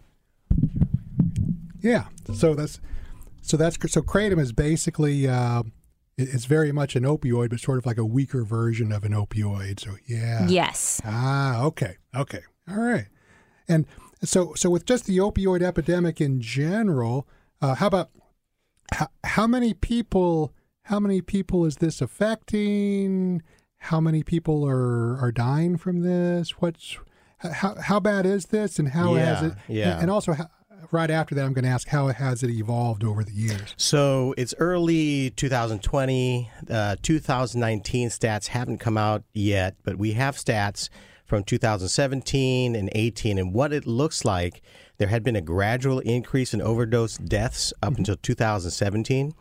yeah. 1.81 2.03
So 2.33 2.53
that's 2.53 2.81
so 3.43 3.57
that's 3.57 3.77
so 3.91 4.01
kratom 4.01 4.39
is 4.39 4.51
basically 4.51 5.27
uh, 5.27 5.63
it's 6.17 6.45
very 6.45 6.71
much 6.71 6.95
an 6.95 7.03
opioid, 7.03 7.49
but 7.49 7.59
sort 7.59 7.77
of 7.77 7.85
like 7.85 7.97
a 7.97 8.05
weaker 8.05 8.43
version 8.43 8.91
of 8.91 9.03
an 9.03 9.11
opioid. 9.11 9.79
So 9.79 9.97
yeah, 10.07 10.47
Yes. 10.47 11.01
Ah, 11.03 11.63
okay, 11.63 11.97
okay, 12.15 12.41
all 12.69 12.77
right. 12.77 13.07
And 13.67 13.85
so 14.23 14.53
so 14.55 14.69
with 14.69 14.85
just 14.85 15.05
the 15.05 15.17
opioid 15.17 15.61
epidemic 15.61 16.21
in 16.21 16.41
general, 16.41 17.27
uh, 17.61 17.75
how 17.75 17.87
about 17.87 18.09
how, 18.93 19.07
how 19.23 19.47
many 19.47 19.73
people? 19.73 20.53
How 20.87 20.99
many 20.99 21.21
people 21.21 21.65
is 21.65 21.77
this 21.77 22.01
affecting? 22.01 23.41
How 23.77 23.99
many 23.99 24.23
people 24.23 24.65
are 24.65 25.17
are 25.19 25.31
dying 25.31 25.77
from 25.77 26.01
this? 26.01 26.61
What's 26.61 26.97
how 27.39 27.75
how 27.75 27.99
bad 27.99 28.25
is 28.25 28.47
this, 28.47 28.79
and 28.79 28.89
how 28.89 29.15
has 29.15 29.41
it? 29.41 29.53
yeah. 29.67 29.99
And 29.99 30.09
also, 30.11 30.33
how, 30.33 30.49
right 30.91 31.09
after 31.09 31.35
that, 31.35 31.45
I'm 31.45 31.53
going 31.53 31.65
to 31.65 31.69
ask 31.69 31.87
how 31.87 32.07
has 32.07 32.43
it 32.43 32.49
evolved 32.49 33.03
over 33.03 33.23
the 33.23 33.31
years? 33.31 33.73
So 33.77 34.33
it's 34.37 34.53
early 34.59 35.31
2020. 35.31 36.49
Uh, 36.69 36.95
2019 37.01 38.09
stats 38.09 38.47
haven't 38.47 38.79
come 38.79 38.97
out 38.97 39.23
yet, 39.33 39.75
but 39.83 39.97
we 39.97 40.13
have 40.13 40.35
stats 40.35 40.89
from 41.25 41.43
2017 41.43 42.75
and 42.75 42.89
18. 42.93 43.37
And 43.37 43.53
what 43.53 43.73
it 43.73 43.87
looks 43.87 44.25
like, 44.25 44.61
there 44.97 45.07
had 45.07 45.23
been 45.23 45.35
a 45.35 45.41
gradual 45.41 45.99
increase 45.99 46.53
in 46.53 46.61
overdose 46.61 47.17
deaths 47.17 47.73
up 47.81 47.97
until 47.97 48.15
2017. 48.15 49.33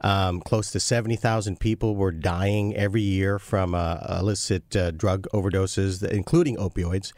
Um, 0.00 0.40
close 0.40 0.70
to 0.70 0.80
70,000 0.80 1.58
people 1.60 1.96
were 1.96 2.12
dying 2.12 2.74
every 2.76 3.02
year 3.02 3.38
from 3.38 3.74
uh, 3.74 3.98
illicit 4.20 4.74
uh, 4.76 4.90
drug 4.92 5.26
overdoses, 5.34 6.02
including 6.08 6.56
opioids. 6.56 7.12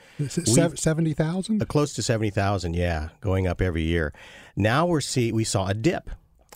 Seventy 0.78 1.12
thousand. 1.12 1.62
Uh, 1.62 1.64
close 1.66 1.92
to 1.94 2.02
70,000, 2.02 2.74
yeah, 2.74 3.10
going 3.20 3.46
up 3.46 3.60
every 3.60 3.82
year. 3.82 4.12
Now 4.56 4.86
we're 4.86 5.00
see 5.00 5.32
we 5.32 5.44
saw 5.44 5.66
a 5.66 5.74
dip, 5.74 6.10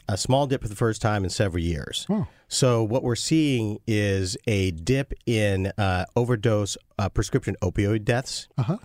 a 0.09 0.17
small 0.17 0.47
dip 0.47 0.63
for 0.63 0.69
the 0.69 0.77
first 0.77 1.03
time 1.03 1.25
in 1.25 1.31
several 1.31 1.63
years. 1.63 2.07
So 2.49 2.83
what 2.83 3.03
we're 3.03 3.15
seeing 3.17 3.79
is 3.87 4.37
a 4.47 4.71
dip 4.71 5.13
in 5.27 5.73
uh, 5.77 6.07
overdose 6.17 6.79
uh, 6.99 7.09
prescription 7.11 7.57
opioid 7.63 8.05
deaths. 8.05 8.49
Uh-huh. 8.57 8.79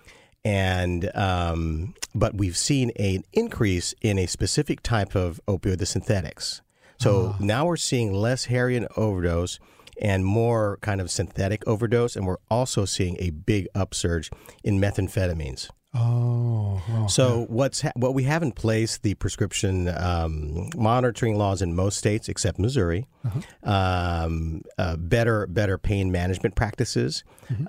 And 0.44 1.10
um, 1.14 1.94
but 2.14 2.34
we've 2.34 2.56
seen 2.56 2.90
an 2.96 3.24
increase 3.32 3.94
in 4.02 4.18
a 4.18 4.26
specific 4.26 4.82
type 4.82 5.14
of 5.14 5.40
opioid, 5.48 5.78
the 5.78 5.86
synthetics. 5.86 6.60
So 6.98 7.34
now 7.38 7.66
we're 7.66 7.76
seeing 7.76 8.12
less 8.12 8.46
heroin 8.46 8.86
overdose 8.96 9.58
and 10.00 10.24
more 10.24 10.78
kind 10.80 11.00
of 11.00 11.10
synthetic 11.10 11.66
overdose, 11.66 12.16
and 12.16 12.26
we're 12.26 12.38
also 12.50 12.84
seeing 12.84 13.16
a 13.20 13.30
big 13.30 13.68
upsurge 13.74 14.30
in 14.62 14.80
methamphetamines. 14.80 15.68
Oh, 15.96 16.82
oh. 16.90 17.06
So 17.06 17.46
what's 17.48 17.82
ha- 17.82 17.92
what 17.94 18.14
we 18.14 18.24
have 18.24 18.42
in 18.42 18.50
place 18.50 18.98
the 18.98 19.14
prescription 19.14 19.88
um, 19.88 20.70
monitoring 20.76 21.36
laws 21.36 21.62
in 21.62 21.76
most 21.76 21.98
states 21.98 22.28
except 22.28 22.58
Missouri, 22.58 23.06
um, 23.62 24.62
uh, 24.76 24.96
better 24.96 25.46
better 25.46 25.78
pain 25.78 26.10
management 26.10 26.56
practices, 26.56 27.22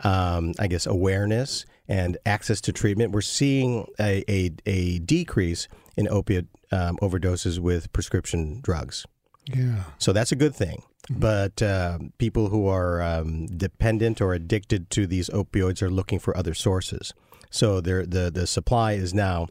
um, 0.04 0.54
I 0.58 0.68
guess 0.68 0.86
awareness 0.88 1.66
and 1.88 2.18
access 2.26 2.62
to 2.62 2.74
treatment. 2.74 3.12
We're 3.12 3.22
seeing 3.22 3.88
a 4.00 4.24
a, 4.30 4.52
a 4.66 5.00
decrease 5.00 5.68
in 5.98 6.08
opiate 6.10 6.48
um, 6.72 6.98
overdoses 7.02 7.60
with 7.60 7.92
prescription 7.94 8.60
drugs. 8.62 9.06
yeah. 9.46 9.84
So 9.98 10.14
that's 10.14 10.32
a 10.32 10.36
good 10.36 10.56
thing. 10.56 10.84
But 11.10 11.62
uh, 11.62 12.00
people 12.18 12.50
who 12.50 12.68
are 12.68 13.00
um, 13.02 13.46
dependent 13.46 14.20
or 14.22 14.34
addicted 14.34 14.90
to 14.92 15.06
these 15.06 15.30
opioids 15.30 15.84
are 15.84 15.90
looking 15.92 16.18
for 16.18 16.36
other 16.36 16.56
sources. 16.56 17.14
So 17.52 17.80
the 17.80 18.32
the 18.34 18.48
supply 18.48 18.94
is 18.94 19.14
now 19.14 19.48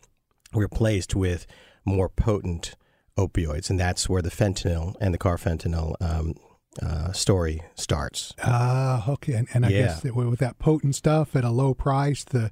replaced 0.52 1.14
with 1.14 1.46
more 1.84 2.08
potent 2.08 2.74
opioids, 3.16 3.70
and 3.70 3.78
that's 3.78 4.08
where 4.08 4.22
the 4.22 4.30
fentanyl 4.30 4.94
and 5.00 5.14
the 5.14 5.18
carfentanil 5.18 5.94
um, 6.00 6.34
uh, 6.82 7.12
story 7.12 7.62
starts. 7.74 8.34
Ah, 8.42 9.08
okay. 9.10 9.34
And, 9.34 9.48
and 9.54 9.64
I 9.66 9.68
Yeah. 9.70 9.80
guess 9.86 10.00
that 10.02 10.14
with 10.14 10.38
that 10.40 10.58
potent 10.58 10.94
stuff 10.94 11.36
at 11.36 11.44
a 11.44 11.50
low 11.50 11.74
price, 11.74 12.24
the 12.24 12.50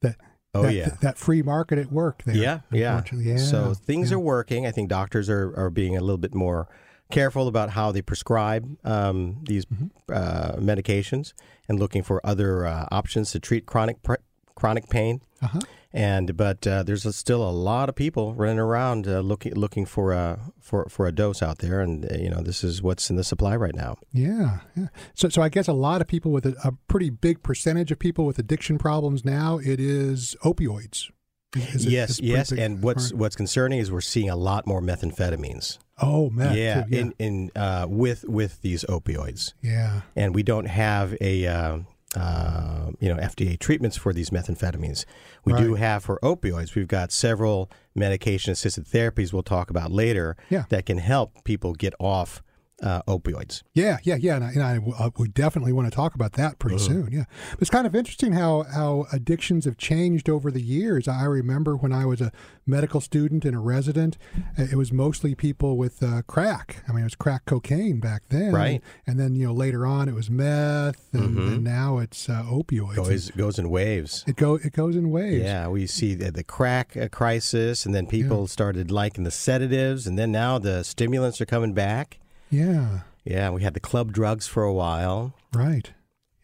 that 0.00 0.16
Oh, 0.54 0.62
that, 0.62 0.74
yeah. 0.74 0.88
that 1.00 1.16
free 1.16 1.40
market 1.42 1.78
at 1.78 1.90
work 1.90 2.24
there. 2.24 2.36
Yeah, 2.36 2.60
yeah. 2.70 3.02
yeah. 3.14 3.38
So 3.38 3.72
things 3.72 4.10
yeah. 4.10 4.16
are 4.16 4.20
working. 4.20 4.66
I 4.66 4.70
think 4.70 4.90
doctors 4.90 5.30
are, 5.30 5.54
are 5.56 5.70
being 5.70 5.96
a 5.96 6.00
little 6.00 6.18
bit 6.18 6.34
more 6.34 6.68
careful 7.10 7.48
about 7.48 7.70
how 7.70 7.90
they 7.92 8.02
prescribe 8.02 8.76
um, 8.84 9.38
these 9.44 9.64
Mm-hmm. 9.64 9.86
uh, 10.12 10.56
medications 10.60 11.32
and 11.68 11.78
looking 11.80 12.02
for 12.02 12.20
other 12.24 12.66
uh, 12.66 12.86
options 12.90 13.30
to 13.32 13.40
treat 13.40 13.64
chronic 13.64 14.02
pr- 14.02 14.16
chronic 14.54 14.90
pain. 14.90 15.22
Uh-huh. 15.40 15.60
And 15.94 16.36
but 16.36 16.66
uh, 16.66 16.82
there's 16.84 17.04
a, 17.04 17.12
still 17.12 17.42
a 17.46 17.50
lot 17.52 17.88
of 17.90 17.94
people 17.94 18.32
running 18.34 18.58
around 18.58 19.06
uh, 19.06 19.20
looking 19.20 19.54
looking 19.54 19.84
for 19.84 20.12
a 20.12 20.40
for, 20.58 20.86
for 20.88 21.06
a 21.06 21.12
dose 21.12 21.42
out 21.42 21.58
there, 21.58 21.80
and 21.82 22.10
uh, 22.10 22.16
you 22.16 22.30
know 22.30 22.40
this 22.40 22.64
is 22.64 22.80
what's 22.82 23.10
in 23.10 23.16
the 23.16 23.24
supply 23.24 23.54
right 23.56 23.74
now. 23.74 23.96
Yeah, 24.10 24.60
yeah. 24.74 24.86
So, 25.14 25.28
so 25.28 25.42
I 25.42 25.50
guess 25.50 25.68
a 25.68 25.74
lot 25.74 26.00
of 26.00 26.06
people 26.06 26.32
with 26.32 26.46
a, 26.46 26.54
a 26.64 26.72
pretty 26.88 27.10
big 27.10 27.42
percentage 27.42 27.90
of 27.92 27.98
people 27.98 28.24
with 28.24 28.38
addiction 28.38 28.78
problems 28.78 29.22
now, 29.24 29.58
it 29.58 29.78
is 29.80 30.34
opioids. 30.44 31.10
Is 31.54 31.84
yes, 31.84 32.18
yes. 32.20 32.48
big- 32.48 32.58
And 32.60 32.82
what's 32.82 33.12
right. 33.12 33.18
what's 33.20 33.36
concerning 33.36 33.78
is 33.78 33.92
we're 33.92 34.00
seeing 34.00 34.30
a 34.30 34.36
lot 34.36 34.66
more 34.66 34.80
methamphetamines. 34.80 35.76
oh 36.00 36.30
man, 36.30 36.56
yeah, 36.56 36.84
too, 36.84 36.88
yeah, 36.90 37.00
in 37.00 37.14
in 37.18 37.50
uh, 37.54 37.86
with 37.86 38.24
with 38.26 38.62
these 38.62 38.84
opioids. 38.88 39.52
yeah. 39.60 40.00
and 40.16 40.34
we 40.34 40.42
don't 40.42 40.64
have 40.68 41.14
a 41.20 41.46
uh, 41.46 41.78
uh, 42.16 42.90
you 43.00 43.08
know 43.08 43.20
FDA 43.20 43.58
treatments 43.58 43.96
for 43.96 44.12
these 44.12 44.30
methamphetamines. 44.30 45.04
We 45.44 45.52
do 45.54 45.74
have 45.74 46.04
for 46.04 46.18
opioids. 46.22 46.74
We've 46.74 46.88
got 46.88 47.10
several 47.12 47.70
medication 47.94 48.52
assisted 48.52 48.84
therapies 48.86 49.32
we'll 49.32 49.42
talk 49.42 49.70
about 49.70 49.90
later 49.90 50.36
Yeah. 50.50 50.64
that 50.70 50.86
can 50.86 50.98
help 50.98 51.44
people 51.44 51.72
get 51.74 51.94
off 51.98 52.42
uh, 52.82 53.02
opioids. 53.08 53.62
Yeah, 53.74 53.98
yeah, 54.02 54.16
yeah, 54.16 54.36
and 54.36 54.44
I, 54.44 54.50
and 54.52 54.62
I 54.62 55.04
uh, 55.04 55.10
we 55.18 55.28
definitely 55.28 55.72
want 55.72 55.88
to 55.88 55.94
talk 55.94 56.14
about 56.14 56.32
that 56.34 56.58
pretty 56.58 56.76
Uh-huh. 56.76 56.84
soon. 56.86 57.08
Yeah, 57.12 57.24
it's 57.60 57.70
kind 57.70 57.86
of 57.86 57.94
interesting 57.94 58.32
how 58.32 58.64
how 58.74 59.06
addictions 59.12 59.64
have 59.64 59.76
changed 59.76 60.28
over 60.28 60.50
the 60.50 60.62
years. 60.62 61.06
I 61.08 61.24
remember 61.24 61.76
when 61.76 61.92
I 61.92 62.04
was 62.06 62.20
a 62.20 62.32
medical 62.66 63.00
student 63.00 63.44
and 63.44 63.56
a 63.56 63.58
resident, 63.58 64.16
it 64.56 64.74
was 64.76 64.92
mostly 64.92 65.34
people 65.34 65.76
with 65.76 66.02
uh, 66.02 66.22
crack. 66.26 66.82
I 66.88 66.92
mean, 66.92 67.00
it 67.00 67.04
was 67.04 67.14
crack 67.16 67.44
cocaine 67.44 67.98
back 68.00 68.22
then, 68.28 68.52
Right. 68.52 68.80
And 69.06 69.18
then 69.18 69.34
you 69.34 69.46
know 69.46 69.52
later 69.54 69.84
on 69.86 70.08
it 70.08 70.14
was 70.14 70.30
meth, 70.30 71.08
and, 71.12 71.38
and 71.38 71.64
now 71.64 71.98
it's 71.98 72.28
uh, 72.28 72.42
opioids. 72.44 72.96
Goes 72.96 73.30
goes 73.32 73.58
in 73.58 73.70
waves. 73.70 74.24
It 74.26 74.36
go 74.36 74.54
it 74.56 74.72
goes 74.72 74.96
in 74.96 75.10
waves. 75.10 75.44
Yeah, 75.44 75.68
we 75.68 75.86
see 75.86 76.14
the, 76.14 76.30
the 76.30 76.44
crack 76.44 76.96
uh, 76.96 77.08
crisis, 77.08 77.86
and 77.86 77.94
then 77.94 78.06
people 78.06 78.46
started 78.46 78.90
liking 78.90 79.24
the 79.24 79.30
sedatives, 79.30 80.06
and 80.06 80.18
then 80.18 80.32
now 80.32 80.58
the 80.58 80.82
stimulants 80.84 81.40
are 81.40 81.46
coming 81.46 81.72
back. 81.74 82.18
Yeah, 82.52 83.00
Yeah, 83.24 83.50
we 83.50 83.62
had 83.62 83.74
the 83.74 83.80
club 83.80 84.12
drugs 84.12 84.46
for 84.46 84.62
a 84.62 84.72
while, 84.72 85.34
right. 85.54 85.90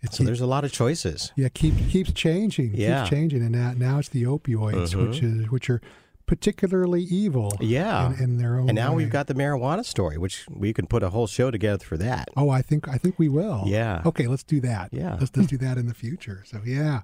It 0.01 0.15
so 0.15 0.23
there's 0.25 0.41
a 0.41 0.47
lot 0.47 0.65
of 0.65 0.71
choices. 0.73 1.33
yeah 1.37 1.49
keep 1.49 1.75
keeps 1.89 2.13
changing, 2.13 2.71
Yeah. 2.75 3.03
keeps 3.03 3.11
changing, 3.11 3.43
and 3.43 3.51
now, 3.53 3.73
now 3.77 3.99
it's 3.99 4.09
the 4.09 4.23
opioids, 4.25 4.95
Mhm. 4.95 5.09
which 5.09 5.23
is 5.23 5.51
which 5.51 5.69
are 5.71 5.81
particularly 6.27 7.03
evil. 7.03 7.51
Yeah, 7.61 8.13
in, 8.15 8.23
in 8.23 8.37
their 8.37 8.59
own 8.59 8.69
and 8.69 8.77
now 8.77 8.91
way. 8.91 8.97
we've 8.99 9.11
got 9.11 9.27
the 9.27 9.35
marijuana 9.35 9.85
story, 9.85 10.19
which 10.19 10.45
we 10.49 10.73
can 10.73 10.87
put 10.87 11.03
a 11.03 11.11
whole 11.11 11.27
show 11.27 11.51
together 11.51 11.85
for 11.85 11.97
that. 11.97 12.29
Oh, 12.37 12.51
I 12.51 12.63
think 12.63 12.87
I 12.89 12.97
think 12.99 13.19
we 13.19 13.29
will. 13.29 13.65
Yeah. 13.67 14.03
Okay, 14.07 14.27
let's 14.29 14.45
do 14.45 14.61
that. 14.61 14.91
Yeah. 14.93 15.17
Let's 15.19 15.37
let's 15.37 15.49
do 15.49 15.59
that 15.59 15.79
in 15.79 15.87
the 15.87 15.95
future. 15.95 16.45
So 16.47 16.61
yeah, 16.65 17.01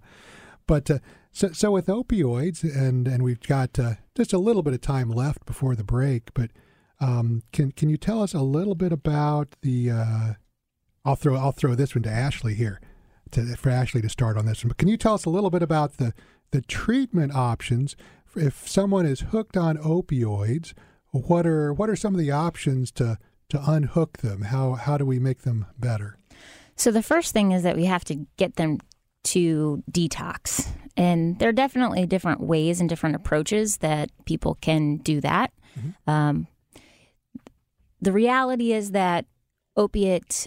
but 0.66 0.88
uh, 0.90 0.98
so 1.32 1.50
so 1.52 1.72
with 1.72 1.86
opioids, 1.86 2.62
and 2.62 3.08
and 3.08 3.22
we've 3.24 3.40
got 3.40 3.76
uh, 3.78 3.94
just 4.14 4.32
a 4.32 4.38
little 4.38 4.62
bit 4.62 4.72
of 4.74 4.80
time 4.82 5.10
left 5.10 5.44
before 5.46 5.74
the 5.74 5.84
break. 5.84 6.32
But 6.34 6.50
um, 7.00 7.42
can 7.52 7.72
can 7.72 7.88
you 7.88 7.96
tell 7.96 8.22
us 8.22 8.34
a 8.34 8.40
little 8.40 8.74
bit 8.74 8.92
about 8.92 9.54
the? 9.62 9.90
Uh, 9.90 10.32
I'll 11.04 11.16
throw 11.16 11.36
I'll 11.36 11.52
throw 11.52 11.74
this 11.74 11.94
one 11.94 12.02
to 12.04 12.10
Ashley 12.10 12.54
here, 12.54 12.80
to, 13.32 13.56
for 13.56 13.70
Ashley 13.70 14.00
to 14.02 14.08
start 14.08 14.36
on 14.36 14.46
this 14.46 14.64
one. 14.64 14.68
But 14.68 14.78
can 14.78 14.88
you 14.88 14.96
tell 14.96 15.14
us 15.14 15.24
a 15.24 15.30
little 15.30 15.50
bit 15.50 15.62
about 15.62 15.98
the 15.98 16.14
the 16.50 16.62
treatment 16.62 17.34
options 17.34 17.96
if 18.36 18.68
someone 18.68 19.06
is 19.06 19.20
hooked 19.20 19.56
on 19.56 19.76
opioids? 19.78 20.72
What 21.10 21.46
are 21.46 21.72
what 21.72 21.90
are 21.90 21.96
some 21.96 22.14
of 22.14 22.20
the 22.20 22.30
options 22.30 22.90
to 22.92 23.18
to 23.50 23.70
unhook 23.70 24.18
them? 24.18 24.42
How 24.42 24.74
how 24.74 24.96
do 24.96 25.04
we 25.04 25.18
make 25.18 25.42
them 25.42 25.66
better? 25.78 26.18
So 26.76 26.90
the 26.90 27.02
first 27.02 27.32
thing 27.32 27.52
is 27.52 27.62
that 27.62 27.76
we 27.76 27.84
have 27.84 28.04
to 28.06 28.26
get 28.36 28.56
them 28.56 28.78
to 29.24 29.82
detox. 29.90 30.68
And 30.96 31.38
there 31.38 31.48
are 31.48 31.52
definitely 31.52 32.06
different 32.06 32.40
ways 32.40 32.80
and 32.80 32.88
different 32.88 33.16
approaches 33.16 33.78
that 33.78 34.10
people 34.26 34.56
can 34.60 34.98
do 34.98 35.20
that. 35.20 35.52
Um, 36.06 36.46
the 38.04 38.12
reality 38.12 38.72
is 38.72 38.92
that 38.92 39.24
opiate 39.76 40.46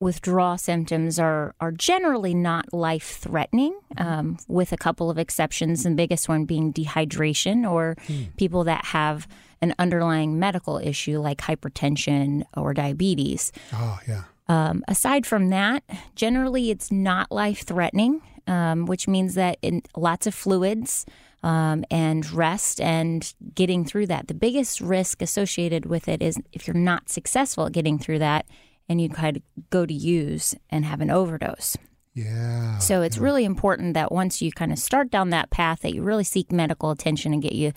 withdrawal 0.00 0.56
symptoms 0.56 1.18
are 1.18 1.54
are 1.60 1.72
generally 1.72 2.34
not 2.34 2.72
life 2.72 3.18
threatening, 3.18 3.78
um, 3.98 4.38
with 4.48 4.72
a 4.72 4.76
couple 4.76 5.10
of 5.10 5.18
exceptions. 5.18 5.82
The 5.82 5.90
biggest 5.90 6.28
one 6.28 6.46
being 6.46 6.72
dehydration, 6.72 7.70
or 7.70 7.96
people 8.36 8.64
that 8.64 8.86
have 8.86 9.28
an 9.60 9.74
underlying 9.78 10.38
medical 10.38 10.78
issue 10.78 11.18
like 11.18 11.38
hypertension 11.38 12.44
or 12.56 12.72
diabetes. 12.72 13.52
Oh 13.72 13.98
yeah. 14.08 14.22
Um, 14.48 14.82
aside 14.88 15.26
from 15.26 15.50
that, 15.50 15.84
generally 16.16 16.70
it's 16.70 16.90
not 16.90 17.30
life 17.30 17.60
threatening, 17.64 18.22
um, 18.46 18.86
which 18.86 19.06
means 19.06 19.34
that 19.34 19.58
in 19.62 19.82
lots 19.96 20.26
of 20.26 20.34
fluids 20.34 21.06
um, 21.42 21.84
and 21.90 22.30
rest 22.32 22.80
and 22.80 23.32
getting 23.54 23.84
through 23.84 24.06
that. 24.08 24.28
The 24.28 24.34
biggest 24.34 24.80
risk 24.80 25.22
associated 25.22 25.86
with 25.86 26.08
it 26.08 26.22
is 26.22 26.38
if 26.52 26.66
you're 26.66 26.74
not 26.74 27.08
successful 27.08 27.66
at 27.66 27.72
getting 27.72 27.98
through 27.98 28.18
that 28.18 28.46
and 28.88 29.00
you 29.00 29.08
kind 29.08 29.36
of 29.36 29.42
go 29.70 29.86
to 29.86 29.94
use 29.94 30.54
and 30.68 30.84
have 30.84 31.00
an 31.00 31.10
overdose. 31.10 31.76
Yeah. 32.12 32.78
So 32.78 33.02
it's 33.02 33.18
really 33.18 33.44
important 33.44 33.94
that 33.94 34.10
once 34.10 34.42
you 34.42 34.50
kind 34.50 34.72
of 34.72 34.78
start 34.78 35.10
down 35.10 35.30
that 35.30 35.50
path, 35.50 35.80
that 35.80 35.94
you 35.94 36.02
really 36.02 36.24
seek 36.24 36.50
medical 36.50 36.90
attention 36.90 37.32
and 37.32 37.40
get 37.40 37.52
you 37.52 37.72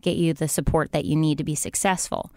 get 0.00 0.16
you 0.16 0.32
the 0.32 0.46
support 0.46 0.92
that 0.92 1.04
you 1.04 1.16
need 1.16 1.38
to 1.38 1.44
be 1.44 1.54
successful. 1.54 2.30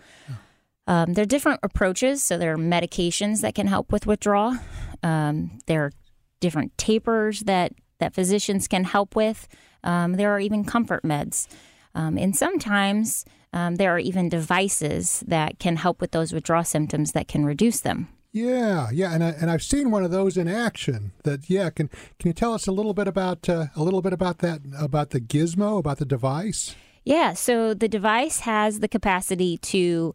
Um, 0.87 1.13
there 1.13 1.23
are 1.23 1.27
different 1.27 1.59
approaches. 1.61 2.23
So 2.23 2.37
there 2.37 2.53
are 2.53 2.57
medications 2.57 3.41
that 3.41 3.53
can 3.53 3.67
help 3.67 3.91
with 3.91 4.07
withdrawal. 4.07 4.57
Um, 5.03 5.59
there 5.67 5.85
are 5.85 5.91
different 6.39 6.75
tapers 6.77 7.41
that 7.41 7.73
that 8.01 8.13
physicians 8.13 8.67
can 8.67 8.83
help 8.83 9.15
with. 9.15 9.47
Um, 9.83 10.13
there 10.13 10.31
are 10.31 10.39
even 10.39 10.65
comfort 10.65 11.03
meds, 11.03 11.47
um, 11.95 12.17
and 12.17 12.35
sometimes 12.35 13.25
um, 13.53 13.75
there 13.75 13.95
are 13.95 13.99
even 13.99 14.27
devices 14.27 15.23
that 15.25 15.57
can 15.57 15.77
help 15.77 16.01
with 16.01 16.11
those 16.11 16.33
withdrawal 16.33 16.65
symptoms 16.65 17.13
that 17.13 17.29
can 17.29 17.45
reduce 17.45 17.79
them. 17.79 18.09
Yeah, 18.33 18.89
yeah, 18.91 19.13
and 19.13 19.23
I, 19.23 19.29
and 19.29 19.49
I've 19.49 19.63
seen 19.63 19.91
one 19.91 20.03
of 20.03 20.11
those 20.11 20.37
in 20.37 20.47
action. 20.47 21.13
That 21.23 21.49
yeah, 21.49 21.69
can 21.69 21.87
can 22.19 22.29
you 22.29 22.33
tell 22.33 22.53
us 22.53 22.67
a 22.67 22.71
little 22.71 22.93
bit 22.93 23.07
about 23.07 23.47
uh, 23.49 23.67
a 23.75 23.83
little 23.83 24.01
bit 24.01 24.13
about 24.13 24.39
that 24.39 24.61
about 24.77 25.09
the 25.09 25.21
gizmo 25.21 25.79
about 25.79 25.97
the 25.97 26.05
device? 26.05 26.75
Yeah, 27.03 27.33
so 27.33 27.73
the 27.73 27.87
device 27.87 28.41
has 28.41 28.79
the 28.79 28.87
capacity 28.87 29.57
to 29.57 30.13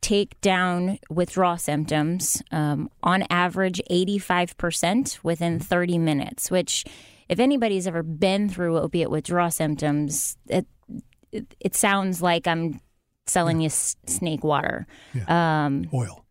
take 0.00 0.40
down 0.40 0.98
withdrawal 1.10 1.56
symptoms 1.56 2.42
um, 2.52 2.88
on 3.02 3.24
average 3.30 3.80
85% 3.90 5.18
within 5.24 5.58
30 5.58 5.98
minutes, 5.98 6.50
which, 6.50 6.84
if 7.28 7.38
anybody's 7.38 7.86
ever 7.86 8.02
been 8.02 8.48
through 8.48 8.78
opiate 8.78 9.10
withdrawal 9.10 9.50
symptoms, 9.50 10.36
it, 10.48 10.66
it, 11.32 11.46
it 11.60 11.74
sounds 11.74 12.22
like 12.22 12.46
I'm 12.46 12.80
selling 13.26 13.60
you 13.60 13.66
s- 13.66 13.96
snake 14.06 14.42
water. 14.44 14.86
Um, 15.26 15.88
Oil, 15.92 16.24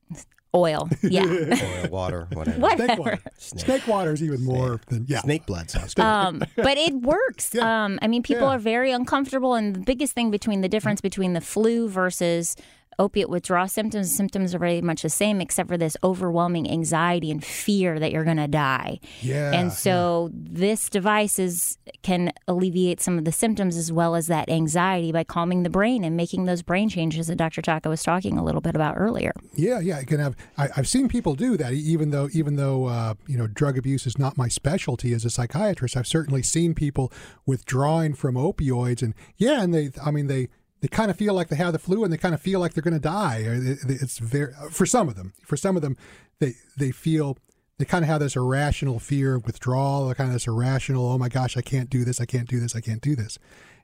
oil. 0.56 0.90
Yeah. 1.04 1.24
Oil, 1.26 1.90
water, 1.92 2.28
whatever. 2.34 2.76
snake 2.76 2.98
water. 3.00 3.20
Snake 3.38 3.88
water 3.88 4.12
is 4.14 4.24
even 4.24 4.44
more 4.44 4.82
than 4.88 5.06
yeah. 5.08 5.22
Snake 5.22 5.46
blood 5.46 5.70
sounds 5.70 5.94
good. 5.94 6.04
um, 6.04 6.42
but 6.56 6.78
it 6.78 6.94
works. 6.96 7.52
Yeah. 7.54 7.86
Um, 7.86 8.00
I 8.02 8.08
mean, 8.08 8.24
people 8.24 8.48
Yeah. 8.48 8.56
are 8.56 8.60
very 8.60 8.92
uncomfortable, 8.92 9.54
and 9.54 9.76
the 9.76 9.80
biggest 9.80 10.14
thing 10.14 10.32
between 10.32 10.62
the 10.62 10.70
difference 10.70 11.00
between 11.02 11.34
the 11.34 11.42
flu 11.42 11.88
versus 11.88 12.56
opiate 13.00 13.30
withdrawal 13.30 13.68
symptoms, 13.68 14.16
symptoms 14.16 14.56
are 14.56 14.60
very 14.60 14.82
much 14.82 15.02
the 15.02 15.10
same, 15.10 15.42
except 15.42 15.70
for 15.70 15.78
this 15.78 15.96
overwhelming 16.04 16.70
anxiety 16.70 17.32
and 17.32 17.44
fear 17.44 18.00
that 18.00 18.12
you're 18.12 18.24
going 18.24 18.38
to 18.38 18.48
die. 18.48 19.00
Yeah, 19.22 19.54
and 19.54 19.72
so 19.72 20.30
this 20.34 20.90
device 20.90 21.40
is 21.40 21.78
can 22.02 22.32
alleviate 22.48 23.00
some 23.02 23.18
of 23.18 23.26
the 23.26 23.32
symptoms 23.32 23.78
as 23.78 23.92
well 23.92 24.16
as 24.16 24.28
that 24.28 24.50
anxiety 24.50 25.12
by 25.12 25.24
calming 25.24 25.64
the 25.64 25.70
brain 25.70 26.04
and 26.04 26.18
making 26.18 26.46
those 26.46 26.62
brain 26.62 26.90
changes 26.90 27.28
that 27.28 27.36
Dr. 27.36 27.62
Taca 27.62 27.88
was 27.88 28.04
talking 28.04 28.38
a 28.38 28.44
little 28.44 28.62
bit 28.62 28.76
about 28.76 28.96
earlier. 28.98 29.32
Yeah, 29.54 29.80
yeah, 29.80 30.00
it 30.00 30.08
can 30.08 30.20
have. 30.20 30.36
I, 30.58 30.70
I've 30.78 30.88
seen 30.88 31.08
people 31.08 31.36
do 31.36 31.58
that, 31.58 31.74
even 31.74 32.12
though 32.12 32.30
even 32.34 32.56
though 32.56 32.86
uh, 32.86 33.14
you 33.28 33.38
know 33.38 33.48
drug 33.48 33.78
abuse 33.78 34.06
is 34.08 34.18
not 34.18 34.38
my 34.38 34.48
specialty 34.48 35.14
as 35.14 35.26
a 35.26 35.30
psychiatrist. 35.30 35.96
I've 35.96 36.08
certainly 36.08 36.44
seen 36.44 36.74
people 36.74 37.12
withdrawing 37.46 38.14
from 38.14 38.36
opioids, 38.36 39.02
and 39.02 39.14
yeah, 39.38 39.62
and 39.62 39.74
they, 39.74 39.92
I 40.04 40.12
mean, 40.12 40.28
they 40.28 40.50
they 40.82 40.88
kind 40.88 41.10
of 41.12 41.18
feel 41.18 41.34
like 41.34 41.50
they 41.50 41.56
have 41.56 41.74
the 41.74 41.80
flu, 41.80 42.04
and 42.04 42.12
they 42.14 42.18
kind 42.18 42.36
of 42.36 42.42
feel 42.42 42.60
like 42.60 42.74
they're 42.74 42.84
going 42.84 42.94
to 42.94 43.00
die. 43.00 43.44
It's 43.46 44.20
very 44.20 44.54
for 44.72 44.86
some 44.86 45.08
of 45.08 45.16
them. 45.16 45.34
For 45.46 45.58
some 45.58 45.76
of 45.76 45.82
them, 45.82 45.98
they 46.40 46.54
they 46.78 46.92
feel. 46.92 47.38
They 47.80 47.86
kind 47.86 48.04
of 48.04 48.10
have 48.10 48.22
this 48.22 48.36
irrational 48.36 48.98
fear 48.98 49.36
of 49.36 49.46
withdrawal, 49.46 50.08
they're 50.08 50.16
kind 50.16 50.30
of 50.30 50.34
this 50.34 50.48
irrational, 50.48 51.12
oh 51.12 51.20
my 51.20 51.30
gosh, 51.30 51.56
I 51.56 51.62
can't 51.62 51.92
do 51.92 52.04
this, 52.04 52.20
I 52.20 52.26
can't 52.26 52.50
do 52.50 52.60
this, 52.60 52.76
I 52.76 52.82
can't 52.82 53.04
do 53.04 53.16
this. 53.16 53.38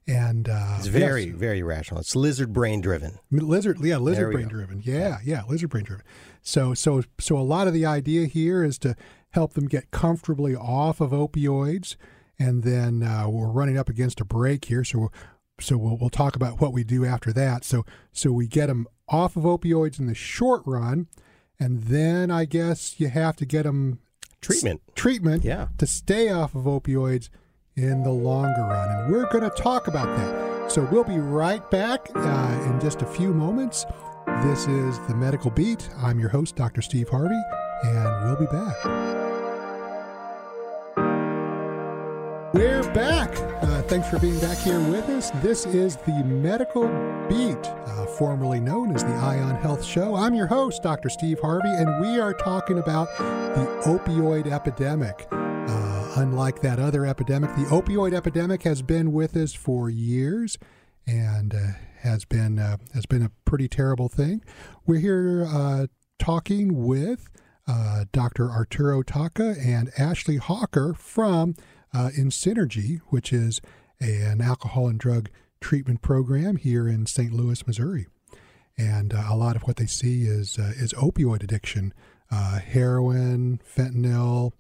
And 0.08 0.50
uh, 0.50 0.78
It's 0.78 0.88
yes. 0.88 0.96
very, 0.96 1.30
very 1.30 1.62
rational. 1.62 2.00
It's 2.02 2.16
lizard 2.16 2.54
brain 2.54 2.82
driven. 2.82 3.20
Lizard, 3.30 3.78
yeah, 3.84 3.98
lizard 3.98 4.32
brain 4.34 4.46
go. 4.46 4.50
driven. 4.50 4.82
Yeah, 4.84 5.20
yeah, 5.24 5.44
lizard 5.48 5.70
brain 5.70 5.84
driven. 5.84 6.04
So, 6.42 6.74
so, 6.74 7.04
so 7.20 7.38
a 7.38 7.46
lot 7.46 7.68
of 7.68 7.74
the 7.76 7.86
idea 7.86 8.26
here 8.26 8.64
is 8.64 8.80
to 8.80 8.96
help 9.30 9.54
them 9.54 9.68
get 9.68 9.92
comfortably 9.92 10.56
off 10.56 11.00
of 11.00 11.12
opioids, 11.12 11.96
and 12.40 12.64
then 12.64 13.04
uh, 13.04 13.30
we're 13.30 13.52
running 13.52 13.78
up 13.78 13.90
against 13.90 14.20
a 14.20 14.26
break 14.26 14.66
here, 14.66 14.84
so 14.84 15.12
so 15.64 15.78
we'll, 15.78 15.98
we'll 15.98 16.10
talk 16.10 16.36
about 16.36 16.60
what 16.62 16.74
we 16.74 16.84
do 16.84 17.06
after 17.06 17.32
that. 17.34 17.64
So, 17.64 17.86
so 18.12 18.32
we 18.32 18.48
get 18.48 18.68
them 18.68 18.88
off 19.10 19.36
of 19.36 19.44
opioids 19.44 20.00
in 20.00 20.08
the 20.08 20.16
short 20.16 20.62
run, 20.66 21.08
and 21.60 21.84
then 21.84 22.30
I 22.32 22.46
guess 22.46 23.00
you 23.00 23.10
have 23.10 23.36
to 23.38 23.46
get 23.46 23.64
them 23.64 24.00
Treatment. 24.42 24.82
treatment 24.96 25.44
Yeah. 25.44 25.68
to 25.78 25.88
stay 25.88 26.30
off 26.30 26.54
of 26.56 26.64
opioids 26.66 27.30
in 27.76 28.04
the 28.04 28.12
longer 28.12 28.62
run. 28.62 28.90
And 28.90 29.12
we're 29.12 29.30
going 29.32 29.44
to 29.50 29.56
talk 29.58 29.88
about 29.88 30.06
that. 30.18 30.72
So 30.72 30.88
we'll 30.92 31.04
be 31.04 31.18
right 31.18 31.70
back 31.72 32.08
uh, 32.16 32.64
in 32.70 32.80
just 32.80 33.02
a 33.02 33.06
few 33.06 33.34
moments. 33.34 33.86
This 34.44 34.68
is 34.68 35.00
the 35.08 35.16
Medical 35.16 35.52
Beat. 35.52 35.90
I'm 35.98 36.20
your 36.20 36.30
host, 36.30 36.56
Dr. 36.56 36.82
Steve 36.82 37.10
Harvey, 37.10 37.42
and 37.84 38.26
we'll 38.26 38.38
be 38.38 38.46
back. 38.46 38.76
We're 42.54 42.84
back. 42.94 43.36
Uh, 43.64 43.73
thanks 43.88 44.10
for 44.10 44.18
being 44.18 44.40
back 44.40 44.58
here 44.60 44.80
with 44.80 45.10
us. 45.10 45.30
This 45.42 45.66
is 45.66 45.98
the 45.98 46.24
Medical 46.24 46.88
Beat, 47.28 47.58
uh, 47.66 48.06
formerly 48.06 48.62
known 48.62 48.96
as 48.96 49.04
the 49.04 49.14
Ion 49.14 49.56
Health 49.56 49.84
Show. 49.84 50.16
I'm 50.16 50.34
your 50.34 50.48
host, 50.48 50.84
Dr. 50.84 51.10
Steve 51.10 51.40
Harvey, 51.40 51.68
and 51.70 52.00
we 52.00 52.18
are 52.20 52.34
talking 52.34 52.80
about 52.80 53.10
the 53.18 53.66
opioid 53.86 54.48
epidemic. 54.48 55.28
Uh, 55.32 56.14
unlike 56.16 56.62
that 56.62 56.80
other 56.80 57.06
epidemic, 57.06 57.54
the 57.56 57.66
opioid 57.66 58.14
epidemic 58.14 58.64
has 58.64 58.82
been 58.82 59.12
with 59.12 59.36
us 59.36 59.54
for 59.54 59.90
years 59.90 60.58
and 61.06 61.54
uh, 61.54 61.60
has 62.00 62.24
been 62.24 62.60
uh, 62.60 62.78
has 62.94 63.06
been 63.06 63.22
a 63.22 63.32
pretty 63.44 63.68
terrible 63.68 64.08
thing. 64.08 64.42
We're 64.86 65.00
here 65.00 65.46
uh, 65.48 65.88
talking 66.20 66.86
with 66.86 67.28
uh, 67.68 68.06
Dr. 68.14 68.50
Arturo 68.50 69.04
Taca 69.04 69.58
and 69.58 69.92
Ashley 69.98 70.38
Hawker 70.38 70.94
from 70.94 71.56
uh, 71.94 72.10
InSynergy, 72.18 73.02
which 73.08 73.32
is 73.32 73.62
a, 74.02 74.22
an 74.22 74.42
alcohol 74.42 74.88
and 74.88 75.00
drug 75.00 75.30
treatment 75.62 76.02
program 76.02 76.58
here 76.58 76.88
in 76.88 77.06
St. 77.06 77.32
Louis, 77.32 77.66
Missouri. 77.66 78.08
And 78.78 79.14
uh, 79.14 79.24
a 79.30 79.36
lot 79.36 79.56
of 79.56 79.64
what 79.64 79.78
they 79.78 79.86
see 79.86 80.24
is 80.24 80.58
uh, 80.58 80.74
is 80.76 80.94
opioid 80.94 81.44
addiction, 81.44 81.94
uh, 82.32 82.60
heroin, 82.60 83.62
fentanyl, 83.64 84.54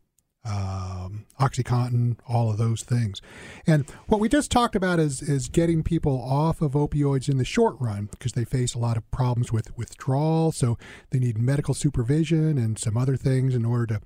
um, 0.45 1.25
OxyContin, 1.39 2.17
all 2.27 2.51
of 2.51 2.57
those 2.57 2.83
things. 2.83 3.21
And 3.65 3.89
what 4.07 4.19
we 4.19 4.29
just 4.29 4.51
talked 4.51 4.75
about 4.75 4.99
is 4.99 5.21
is 5.21 5.47
getting 5.47 5.83
people 5.83 6.21
off 6.21 6.61
of 6.61 6.73
opioids 6.73 7.29
in 7.29 7.37
the 7.37 7.45
short 7.45 7.75
run 7.79 8.07
because 8.11 8.33
they 8.33 8.45
face 8.45 8.73
a 8.73 8.79
lot 8.79 8.97
of 8.97 9.09
problems 9.09 9.51
with 9.51 9.75
withdrawal. 9.77 10.51
So 10.51 10.77
they 11.09 11.19
need 11.19 11.37
medical 11.37 11.73
supervision 11.73 12.57
and 12.57 12.77
some 12.77 12.97
other 12.97 13.15
things 13.15 13.55
in 13.55 13.65
order 13.65 13.87
to 13.87 14.01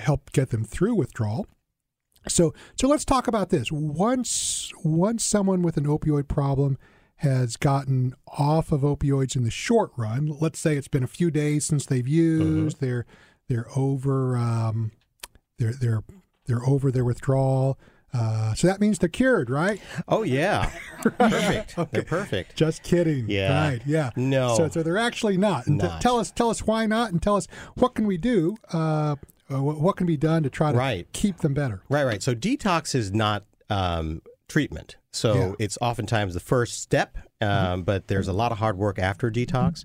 help 0.00 0.32
get 0.32 0.50
them 0.50 0.64
through 0.64 0.94
withdrawal. 0.94 1.46
So 2.28 2.54
so 2.78 2.88
let's 2.88 3.04
talk 3.04 3.26
about 3.28 3.50
this. 3.50 3.70
Once 3.72 4.72
once 4.82 5.24
someone 5.24 5.62
with 5.62 5.76
an 5.76 5.84
opioid 5.84 6.28
problem 6.28 6.78
has 7.16 7.56
gotten 7.56 8.14
off 8.26 8.72
of 8.72 8.80
opioids 8.80 9.36
in 9.36 9.44
the 9.44 9.50
short 9.50 9.90
run, 9.96 10.36
let's 10.40 10.58
say 10.58 10.76
it's 10.76 10.88
been 10.88 11.04
a 11.04 11.08
few 11.08 11.30
days 11.30 11.64
since 11.64 11.86
they've 11.86 12.08
used, 12.08 12.80
they're 12.80 13.06
they're 13.48 13.66
over 13.76 14.36
um, 14.36 14.92
they're 15.58 15.74
they're 15.74 16.02
they're 16.46 16.64
over 16.66 16.90
their 16.90 17.04
withdrawal. 17.04 17.78
Uh, 18.12 18.54
so 18.54 18.68
that 18.68 18.80
means 18.80 19.00
they're 19.00 19.08
cured, 19.08 19.50
right? 19.50 19.80
Oh 20.06 20.22
yeah, 20.22 20.70
perfect. 21.02 21.76
They're 21.90 22.04
perfect. 22.04 22.54
Just 22.54 22.84
kidding. 22.84 23.28
Yeah. 23.28 23.70
Right. 23.70 23.82
Yeah. 23.84 24.10
No. 24.14 24.56
So, 24.56 24.68
so 24.68 24.82
they're 24.84 24.98
actually 24.98 25.36
not. 25.36 25.66
And 25.66 25.80
t- 25.80 25.88
tell 26.00 26.20
us 26.20 26.30
tell 26.30 26.48
us 26.48 26.64
why 26.64 26.86
not, 26.86 27.10
and 27.10 27.20
tell 27.20 27.34
us 27.34 27.48
what 27.74 27.96
can 27.96 28.06
we 28.06 28.16
do. 28.16 28.56
Uh, 28.72 29.16
uh, 29.52 29.62
what, 29.62 29.80
what 29.80 29.96
can 29.96 30.06
be 30.06 30.16
done 30.16 30.42
to 30.42 30.50
try 30.50 30.72
to 30.72 30.78
Right. 30.78 31.06
keep 31.12 31.38
them 31.38 31.54
better? 31.54 31.82
Right, 31.88 32.04
right. 32.04 32.22
So 32.22 32.34
detox 32.34 32.94
is 32.94 33.12
not 33.12 33.44
um, 33.70 34.22
treatment. 34.48 34.96
So 35.12 35.34
Yeah. 35.34 35.52
it's 35.58 35.78
oftentimes 35.80 36.34
the 36.34 36.40
first 36.40 36.80
step, 36.82 37.16
um, 37.40 37.82
but 37.82 38.08
there's 38.08 38.28
a 38.28 38.32
lot 38.32 38.52
of 38.52 38.58
hard 38.58 38.76
work 38.76 38.98
after 38.98 39.30
detox. 39.30 39.84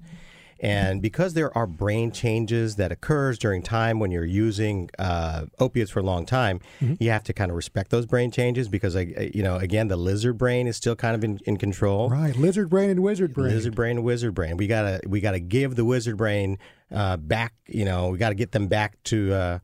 And 0.61 1.01
because 1.01 1.33
there 1.33 1.55
are 1.57 1.65
brain 1.65 2.11
changes 2.11 2.75
that 2.75 2.91
occurs 2.91 3.37
during 3.39 3.61
time 3.61 3.99
when 3.99 4.11
you're 4.11 4.25
using 4.25 4.89
uh, 4.99 5.45
opiates 5.59 5.91
for 5.91 5.99
a 5.99 6.03
long 6.03 6.25
time, 6.25 6.59
you 6.99 7.09
have 7.11 7.23
to 7.23 7.33
kind 7.33 7.49
of 7.49 7.55
respect 7.55 7.91
those 7.91 8.05
brain 8.05 8.29
changes 8.29 8.67
because, 8.67 8.95
like, 8.95 9.33
you 9.33 9.41
know, 9.41 9.55
again, 9.55 9.87
the 9.87 9.95
lizard 9.95 10.37
brain 10.37 10.67
is 10.67 10.75
still 10.75 10.95
kind 10.95 11.15
of 11.15 11.23
in, 11.23 11.39
in 11.45 11.57
control. 11.57 12.09
Right. 12.09 12.35
Lizard 12.35 12.69
brain 12.69 12.89
and 12.89 13.01
wizard 13.01 13.33
brain. 13.33 13.53
Lizard 13.53 13.75
brain 13.75 13.97
and 13.97 14.05
wizard 14.05 14.33
brain. 14.33 14.57
We 14.57 14.67
gotta 14.67 14.99
we 15.07 15.21
gotta 15.21 15.39
give 15.39 15.75
the 15.75 15.85
wizard 15.85 16.17
brain 16.17 16.57
uh, 16.93 17.17
back. 17.17 17.53
You 17.67 17.85
know, 17.85 18.09
we 18.09 18.17
gotta 18.17 18.35
get 18.35 18.51
them 18.51 18.67
back 18.67 19.01
to. 19.05 19.33
Uh, 19.33 19.59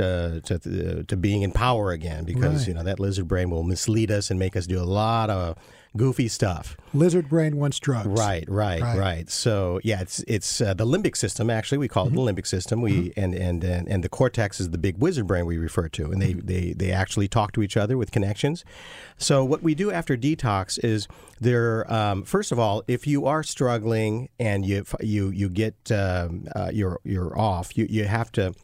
to, 0.00 0.58
to, 0.58 1.04
to 1.04 1.16
being 1.16 1.42
in 1.42 1.52
power 1.52 1.90
again 1.92 2.24
because 2.24 2.58
Right. 2.60 2.68
you 2.68 2.74
know 2.74 2.82
that 2.82 2.98
lizard 3.00 3.28
brain 3.28 3.50
will 3.50 3.62
mislead 3.64 4.10
us 4.10 4.30
and 4.30 4.38
make 4.38 4.56
us 4.56 4.66
do 4.66 4.80
a 4.80 4.84
lot 4.84 5.30
of 5.30 5.56
goofy 5.96 6.28
stuff. 6.28 6.76
Lizard 6.94 7.28
brain 7.28 7.56
wants 7.56 7.78
drugs. 7.80 8.06
Right, 8.06 8.44
right, 8.48 8.80
Right. 8.80 8.98
right. 8.98 9.30
So 9.30 9.80
yeah, 9.82 10.00
it's 10.00 10.20
it's 10.28 10.60
uh, 10.60 10.72
the 10.74 10.86
limbic 10.86 11.16
system. 11.16 11.50
Actually, 11.50 11.78
we 11.78 11.88
call 11.88 12.06
it 12.06 12.12
the 12.14 12.20
limbic 12.20 12.46
system. 12.46 12.80
We 12.80 13.12
and, 13.16 13.34
and 13.34 13.62
and 13.64 13.88
and 13.88 14.04
the 14.04 14.08
cortex 14.08 14.60
is 14.60 14.70
the 14.70 14.78
big 14.78 14.98
wizard 14.98 15.26
brain 15.26 15.46
we 15.46 15.58
refer 15.58 15.88
to, 15.88 16.10
and 16.12 16.22
they 16.22 16.32
they 16.34 16.72
they 16.74 16.92
actually 16.92 17.26
talk 17.28 17.52
to 17.52 17.62
each 17.62 17.76
other 17.76 17.96
with 17.98 18.12
connections. 18.12 18.64
So 19.18 19.44
what 19.44 19.62
we 19.62 19.74
do 19.74 19.90
after 19.90 20.16
detox 20.16 20.78
is 20.84 21.08
there. 21.40 21.90
Um, 21.92 22.22
first 22.24 22.52
of 22.52 22.58
all, 22.58 22.82
if 22.86 23.06
you 23.06 23.26
are 23.26 23.42
struggling 23.42 24.28
and 24.38 24.64
you 24.64 24.84
you 25.00 25.30
you 25.30 25.48
get 25.48 25.74
um, 25.90 26.46
uh, 26.54 26.70
you're 26.72 27.00
you're 27.04 27.36
off, 27.38 27.76
you 27.76 27.86
you 27.90 28.04
have 28.04 28.30
to 28.32 28.54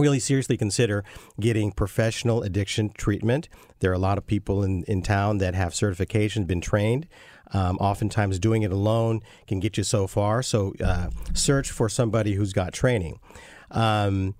really 0.00 0.18
seriously 0.20 0.56
consider 0.56 1.04
getting 1.38 1.72
professional 1.72 2.42
addiction 2.42 2.90
treatment. 2.90 3.48
There 3.80 3.90
are 3.90 3.94
a 3.94 3.98
lot 3.98 4.18
of 4.18 4.26
people 4.26 4.62
in, 4.62 4.84
in 4.84 5.02
town 5.02 5.38
that 5.38 5.54
have 5.54 5.72
certifications, 5.72 6.46
been 6.46 6.60
trained. 6.60 7.06
Um, 7.52 7.76
oftentimes, 7.78 8.38
doing 8.38 8.62
it 8.62 8.70
alone 8.70 9.22
can 9.48 9.58
get 9.58 9.76
you 9.76 9.82
so 9.82 10.06
far. 10.06 10.42
So, 10.42 10.72
uh, 10.84 11.10
search 11.34 11.70
for 11.70 11.88
somebody 11.88 12.34
who's 12.34 12.52
got 12.52 12.72
training. 12.72 13.18
Um, 13.70 14.36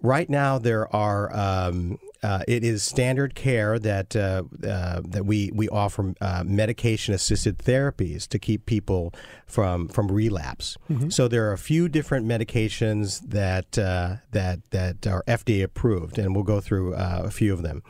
right 0.00 0.30
now, 0.30 0.58
there 0.58 0.94
are. 0.94 1.34
Um, 1.34 1.98
uh, 2.22 2.42
it 2.46 2.62
is 2.62 2.82
standard 2.82 3.34
care 3.34 3.78
that 3.78 4.14
uh, 4.14 4.44
uh, 4.66 5.00
that 5.04 5.26
we 5.26 5.50
we 5.54 5.68
offer 5.68 6.14
uh, 6.20 6.44
medication 6.46 7.14
assisted 7.14 7.58
therapies 7.58 8.28
to 8.28 8.38
keep 8.38 8.64
people 8.66 9.12
from 9.46 9.88
from 9.88 10.10
relapse. 10.10 10.76
So 11.10 11.28
there 11.28 11.48
are 11.48 11.52
a 11.52 11.58
few 11.58 11.88
different 11.88 12.26
medications 12.26 13.20
that 13.28 13.76
uh, 13.78 14.16
that 14.30 14.70
that 14.70 15.06
are 15.06 15.24
FDA 15.26 15.64
approved, 15.64 16.18
and 16.18 16.34
we'll 16.34 16.44
go 16.44 16.60
through 16.60 16.94
uh, 16.94 17.22
a 17.24 17.30
few 17.30 17.52
of 17.52 17.62
them. 17.62 17.82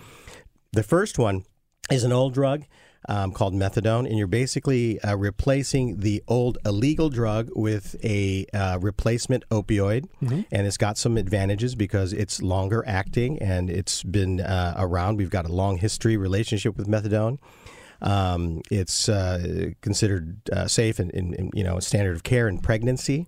The 0.72 0.82
first 0.82 1.18
one 1.18 1.44
is 1.90 2.04
an 2.04 2.12
old 2.12 2.32
drug 2.32 2.64
um, 3.08 3.32
called 3.32 3.54
methadone, 3.54 4.06
and 4.06 4.16
you're 4.16 4.26
basically 4.26 5.00
uh, 5.00 5.16
replacing 5.16 5.98
the 5.98 6.22
old 6.28 6.58
illegal 6.64 7.08
drug 7.08 7.50
with 7.54 7.96
a 8.04 8.46
uh, 8.54 8.78
replacement 8.80 9.48
opioid, 9.50 10.08
and 10.52 10.66
it's 10.66 10.76
got 10.76 10.96
some 10.96 11.16
advantages 11.16 11.74
because 11.74 12.12
it's 12.12 12.40
longer 12.40 12.84
acting 12.86 13.40
and 13.40 13.70
it's 13.70 14.02
been 14.02 14.40
uh, 14.40 14.74
around. 14.78 15.16
We've 15.16 15.30
got 15.30 15.46
a 15.46 15.52
long 15.52 15.78
history 15.78 16.16
relationship 16.16 16.76
with 16.76 16.86
methadone. 16.86 17.38
Um, 18.00 18.62
it's 18.70 19.08
uh, 19.08 19.70
considered 19.80 20.48
uh, 20.50 20.66
safe 20.66 20.98
and, 20.98 21.12
and, 21.14 21.34
and, 21.34 21.50
you 21.54 21.62
know 21.62 21.78
standard 21.80 22.16
of 22.16 22.22
care 22.22 22.48
in 22.48 22.58
pregnancy, 22.58 23.26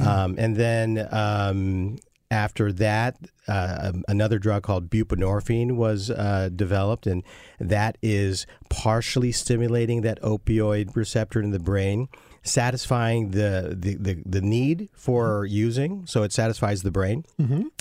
um, 0.00 0.36
and 0.38 0.56
then 0.56 1.08
um, 1.10 1.98
after 2.34 2.72
that, 2.72 3.16
uh, 3.46 3.92
another 4.08 4.38
drug 4.38 4.62
called 4.64 4.90
buprenorphine 4.90 5.76
was 5.76 6.10
uh, 6.10 6.48
developed, 6.54 7.06
and 7.06 7.22
that 7.60 7.96
is 8.02 8.46
partially 8.68 9.32
stimulating 9.32 10.02
that 10.02 10.20
opioid 10.22 10.96
receptor 10.96 11.40
in 11.40 11.50
the 11.50 11.60
brain, 11.60 12.08
satisfying 12.42 13.30
the 13.30 13.76
the, 13.78 13.94
the, 13.94 14.22
the 14.26 14.40
need 14.40 14.88
for 14.94 15.46
using. 15.46 16.06
So 16.06 16.24
it 16.24 16.32
satisfies 16.32 16.82
the 16.82 16.90
brain, 16.90 17.24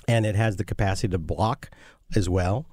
and 0.08 0.26
it 0.26 0.36
has 0.36 0.58
the 0.58 0.66
capacity 0.66 1.10
to 1.10 1.18
block 1.18 1.70
as 2.16 2.30
well. 2.30 2.66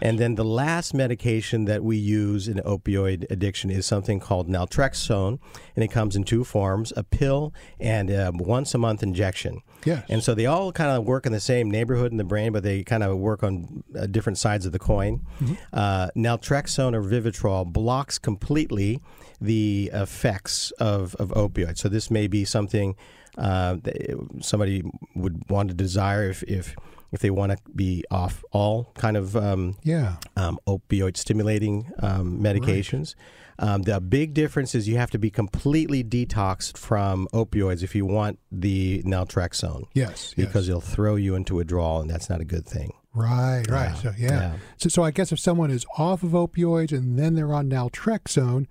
And 0.00 0.18
then 0.18 0.34
the 0.34 0.44
last 0.44 0.94
medication 0.94 1.64
that 1.66 1.84
we 1.84 1.96
use 1.96 2.48
in 2.48 2.56
opioid 2.58 3.30
addiction 3.30 3.70
is 3.70 3.86
something 3.86 4.18
called 4.18 4.48
naltrexone, 4.48 5.38
and 5.76 5.84
it 5.84 5.88
comes 5.88 6.16
in 6.16 6.24
two 6.24 6.42
forms: 6.44 6.92
a 6.96 7.04
pill 7.04 7.54
and 7.78 8.10
a 8.10 8.32
once 8.34 8.74
a 8.74 8.78
month 8.78 9.02
injection. 9.02 9.62
Yes. 9.84 10.04
And 10.08 10.22
so 10.24 10.34
they 10.34 10.46
all 10.46 10.72
kind 10.72 10.90
of 10.90 11.04
work 11.04 11.26
in 11.26 11.32
the 11.32 11.40
same 11.40 11.70
neighborhood 11.70 12.10
in 12.10 12.18
the 12.18 12.24
brain, 12.24 12.52
but 12.52 12.64
they 12.64 12.82
kind 12.82 13.04
of 13.04 13.16
work 13.18 13.44
on 13.44 13.84
uh, 13.96 14.06
different 14.06 14.38
sides 14.38 14.66
of 14.66 14.72
the 14.72 14.78
coin. 14.78 15.24
Uh, 15.72 16.08
naltrexone 16.16 16.94
or 16.94 17.02
Vivitrol 17.02 17.64
blocks 17.64 18.18
completely 18.18 19.00
the 19.40 19.90
effects 19.92 20.72
of, 20.72 21.14
of 21.16 21.28
opioids. 21.30 21.78
So 21.78 21.88
this 21.88 22.10
may 22.10 22.26
be 22.26 22.44
something 22.44 22.96
uh, 23.38 23.76
that 23.82 24.28
somebody 24.40 24.82
would 25.14 25.48
want 25.48 25.68
to 25.68 25.74
desire 25.74 26.28
if, 26.30 26.42
if 26.44 26.74
if 27.12 27.20
they 27.20 27.30
want 27.30 27.52
to 27.52 27.58
be 27.74 28.04
off 28.10 28.44
all 28.52 28.92
kind 28.94 29.16
of 29.16 29.36
um, 29.36 29.76
Yeah. 29.82 30.16
um, 30.36 30.58
opioid 30.66 31.16
stimulating 31.16 31.90
um, 32.00 32.40
medications. 32.40 33.14
Um, 33.58 33.82
the 33.82 34.00
big 34.00 34.34
difference 34.34 34.74
is 34.74 34.86
you 34.86 34.98
have 34.98 35.10
to 35.12 35.18
be 35.18 35.30
completely 35.30 36.04
detoxed 36.04 36.76
from 36.76 37.26
opioids 37.32 37.82
if 37.82 37.94
you 37.94 38.04
want 38.04 38.38
the 38.52 39.02
naltrexone 39.04 39.84
Yes. 39.94 40.34
yes. 40.36 40.46
because 40.46 40.68
it'll 40.68 40.82
throw 40.82 41.16
you 41.16 41.34
into 41.34 41.54
withdrawal, 41.54 42.00
and 42.02 42.10
that's 42.10 42.28
not 42.28 42.40
a 42.42 42.44
good 42.44 42.66
thing. 42.66 42.92
Right, 43.14 43.64
right. 43.70 43.96
So 43.96 44.12
yeah. 44.18 44.28
yeah. 44.30 44.56
So 44.76 44.90
so 44.90 45.02
I 45.02 45.10
guess 45.10 45.32
if 45.32 45.38
someone 45.40 45.70
is 45.70 45.86
off 45.96 46.22
of 46.22 46.32
opioids 46.32 46.92
and 46.92 47.18
then 47.18 47.34
they're 47.34 47.54
on 47.54 47.70
naltrexone, 47.70 48.66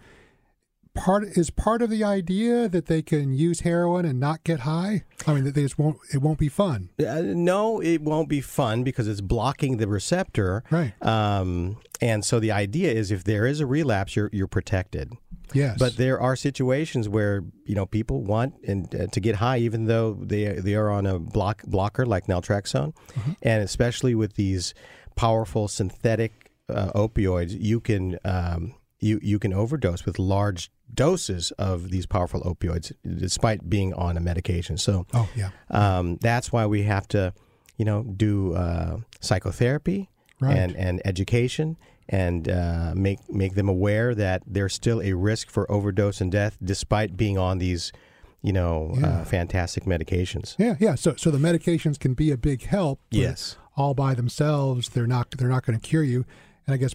part 0.96 1.24
is 1.24 1.50
part 1.50 1.82
of 1.82 1.90
the 1.90 2.04
idea 2.04 2.68
that 2.68 2.88
they 2.88 3.02
can 3.02 3.34
use 3.34 3.60
heroin 3.60 4.06
and 4.06 4.20
not 4.20 4.44
get 4.44 4.62
high. 4.62 5.04
I 5.28 5.34
mean, 5.34 5.44
that 5.44 5.54
they 5.54 5.62
just 5.62 5.78
won't. 5.78 5.98
It 6.14 6.20
won't 6.20 6.40
be 6.40 6.50
fun. 6.50 6.90
Uh, 7.00 7.22
no, 7.22 7.82
it 7.82 8.02
won't 8.02 8.30
be 8.30 8.42
fun 8.42 8.84
because 8.84 9.08
it's 9.08 9.22
blocking 9.22 9.78
the 9.78 9.88
receptor. 9.88 10.64
Right. 10.72 10.94
Um, 11.06 11.78
and 12.02 12.26
so 12.26 12.40
the 12.40 12.52
idea 12.52 12.92
is 12.92 13.12
if 13.12 13.24
there 13.24 13.46
is 13.46 13.60
a 13.60 13.66
relapse, 13.66 14.16
you're 14.16 14.30
you're 14.34 14.48
protected. 14.48 15.14
Yes. 15.54 15.78
But 15.78 15.98
there 15.98 16.20
are 16.20 16.36
situations 16.36 17.08
where 17.08 17.44
you 17.66 17.76
know 17.76 17.86
people 17.86 18.24
want 18.24 18.56
and 18.68 18.94
uh, 18.96 19.08
to 19.08 19.20
get 19.20 19.36
high, 19.36 19.60
even 19.60 19.86
though 19.86 20.14
they 20.14 20.46
they 20.54 20.76
are 20.76 20.90
on 20.90 21.06
a 21.06 21.20
block 21.20 21.64
blocker 21.66 22.06
like 22.06 22.26
naltrexone, 22.28 22.94
and 23.42 23.62
especially 23.62 24.16
with 24.16 24.36
these 24.36 24.74
powerful 25.16 25.68
synthetic 25.68 26.52
uh, 26.70 26.92
opioids, 26.94 27.56
you 27.60 27.80
can 27.80 28.18
um, 28.26 28.76
you 29.00 29.20
you 29.22 29.40
can 29.40 29.54
overdose 29.54 30.06
with 30.06 30.20
large 30.20 30.72
doses 30.96 31.52
of 31.58 31.90
these 31.92 32.06
powerful 32.06 32.42
opioids, 32.42 32.92
despite 33.06 33.70
being 33.70 33.94
on 33.94 34.18
a 34.18 34.20
medication. 34.22 34.78
So 34.78 35.06
oh 35.14 35.30
yeah. 35.36 35.50
um, 35.70 36.18
that's 36.22 36.52
why 36.52 36.66
we 36.66 36.84
have 36.84 37.08
to, 37.10 37.34
you 37.78 37.86
know, 37.86 38.04
do 38.04 38.54
uh, 38.56 38.98
psychotherapy 39.22 40.10
Right. 40.42 40.58
and, 40.58 40.76
and 40.76 41.02
education 41.06 41.78
and 42.10 42.50
uh, 42.50 42.92
make 42.94 43.20
make 43.30 43.56
them 43.56 43.70
aware 43.70 44.14
that 44.16 44.44
there's 44.46 44.74
still 44.74 45.02
a 45.02 45.14
risk 45.14 45.50
for 45.50 45.70
overdose 45.72 46.20
and 46.20 46.30
death 46.32 46.58
despite 46.62 47.16
being 47.16 47.38
on 47.38 47.58
these, 47.60 47.94
you 48.42 48.52
know, 48.52 48.94
Yeah. 49.00 49.08
uh, 49.08 49.24
fantastic 49.26 49.86
medications. 49.86 50.56
Yeah, 50.60 50.76
yeah. 50.80 50.96
So 50.96 51.16
so 51.16 51.32
the 51.32 51.38
medications 51.38 51.98
can 51.98 52.14
be 52.14 52.32
a 52.32 52.38
big 52.38 52.64
help. 52.66 53.00
but 53.12 53.18
Yes. 53.20 53.58
all 53.78 53.94
by 53.94 54.14
themselves, 54.14 54.90
they're 54.90 55.08
not 55.08 55.32
they're 55.38 55.48
not 55.50 55.66
going 55.66 55.80
to 55.80 55.88
cure 55.90 56.04
you. 56.04 56.26
And 56.68 56.74
I 56.74 56.78
guess 56.78 56.94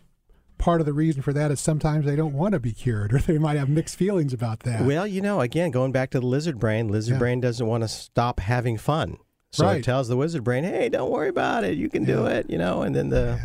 part 0.61 0.81
of 0.81 0.87
the 0.87 0.93
reason 0.93 1.23
for 1.23 1.33
that 1.33 1.51
is 1.51 1.59
sometimes 1.59 2.05
they 2.07 2.15
don't 2.15 2.35
want 2.35 2.53
to 2.53 2.61
be 2.61 2.73
cured, 2.73 3.13
or 3.15 3.19
they 3.19 3.39
might 3.39 3.57
have 3.57 3.69
mixed 3.69 3.97
feelings 3.97 4.33
about 4.33 4.61
that. 4.61 4.85
Well, 4.85 5.07
you 5.07 5.21
know, 5.21 5.41
again, 5.41 5.71
going 5.73 5.91
back 5.91 6.11
to 6.11 6.21
the 6.21 6.27
lizard 6.27 6.59
brain, 6.61 6.87
lizard 6.89 7.15
Yeah. 7.15 7.19
brain 7.19 7.41
doesn't 7.41 7.67
want 7.67 7.83
to 7.83 7.89
stop 7.89 8.39
having 8.41 8.77
fun. 8.79 9.17
So 9.53 9.65
Right. 9.67 9.79
it 9.79 9.85
tells 9.85 10.07
the 10.07 10.17
wizard 10.17 10.45
brain, 10.45 10.63
"Hey, 10.63 10.89
don't 10.89 11.11
worry 11.11 11.29
about 11.29 11.65
it. 11.65 11.77
You 11.77 11.89
can 11.89 12.05
do 12.05 12.27
it." 12.27 12.49
You 12.49 12.59
know, 12.59 12.83
and 12.83 12.95
then 12.95 13.09
the 13.09 13.41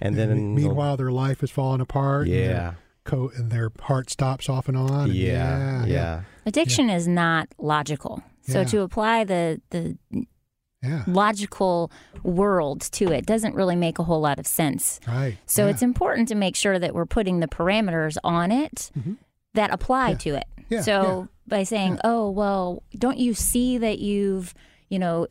and 0.00 0.14
then 0.14 0.30
And 0.30 0.54
me- 0.54 0.64
meanwhile, 0.64 0.96
their 0.98 1.10
life 1.10 1.42
is 1.42 1.50
falling 1.50 1.80
apart. 1.80 2.26
and 2.28 2.36
their 2.36 2.50
yeah, 3.10 3.28
and 3.38 3.50
their 3.50 3.70
heart 3.80 4.10
stops 4.10 4.48
off 4.50 4.68
and 4.68 4.76
on. 4.76 5.04
and 5.04 5.14
yeah, 5.14 5.84
yeah, 5.86 6.20
Addiction 6.44 6.90
is 6.90 7.08
not 7.08 7.48
logical. 7.58 8.22
So 8.42 8.58
Yeah. 8.60 8.64
to 8.66 8.80
apply 8.82 9.24
the 9.24 9.60
the 9.70 9.96
yeah. 10.82 11.02
logical 11.06 11.90
world 12.22 12.80
to 12.92 13.10
it 13.12 13.26
doesn't 13.26 13.54
really 13.54 13.76
make 13.76 13.98
a 13.98 14.04
whole 14.04 14.20
lot 14.20 14.38
of 14.38 14.46
sense. 14.46 15.00
Right. 15.06 15.36
So 15.46 15.64
yeah. 15.64 15.70
it's 15.72 15.82
important 15.82 16.28
to 16.28 16.34
make 16.34 16.56
sure 16.56 16.78
that 16.78 16.94
we're 16.94 17.06
putting 17.06 17.40
the 17.40 17.48
parameters 17.48 18.16
on 18.22 18.52
it 18.52 18.90
that 19.54 19.72
apply 19.72 20.14
to 20.14 20.34
it. 20.36 20.44
Mm-hmm. 20.60 20.74
Yeah, 20.74 20.80
so 20.82 21.28
by 21.46 21.62
saying, 21.64 21.98
"Oh, 22.04 22.30
well, 22.30 22.82
don't 22.96 23.18
you 23.18 23.32
see 23.34 23.78
that 23.78 23.98
you've, 23.98 24.52
you 24.90 24.98
know, 24.98 25.26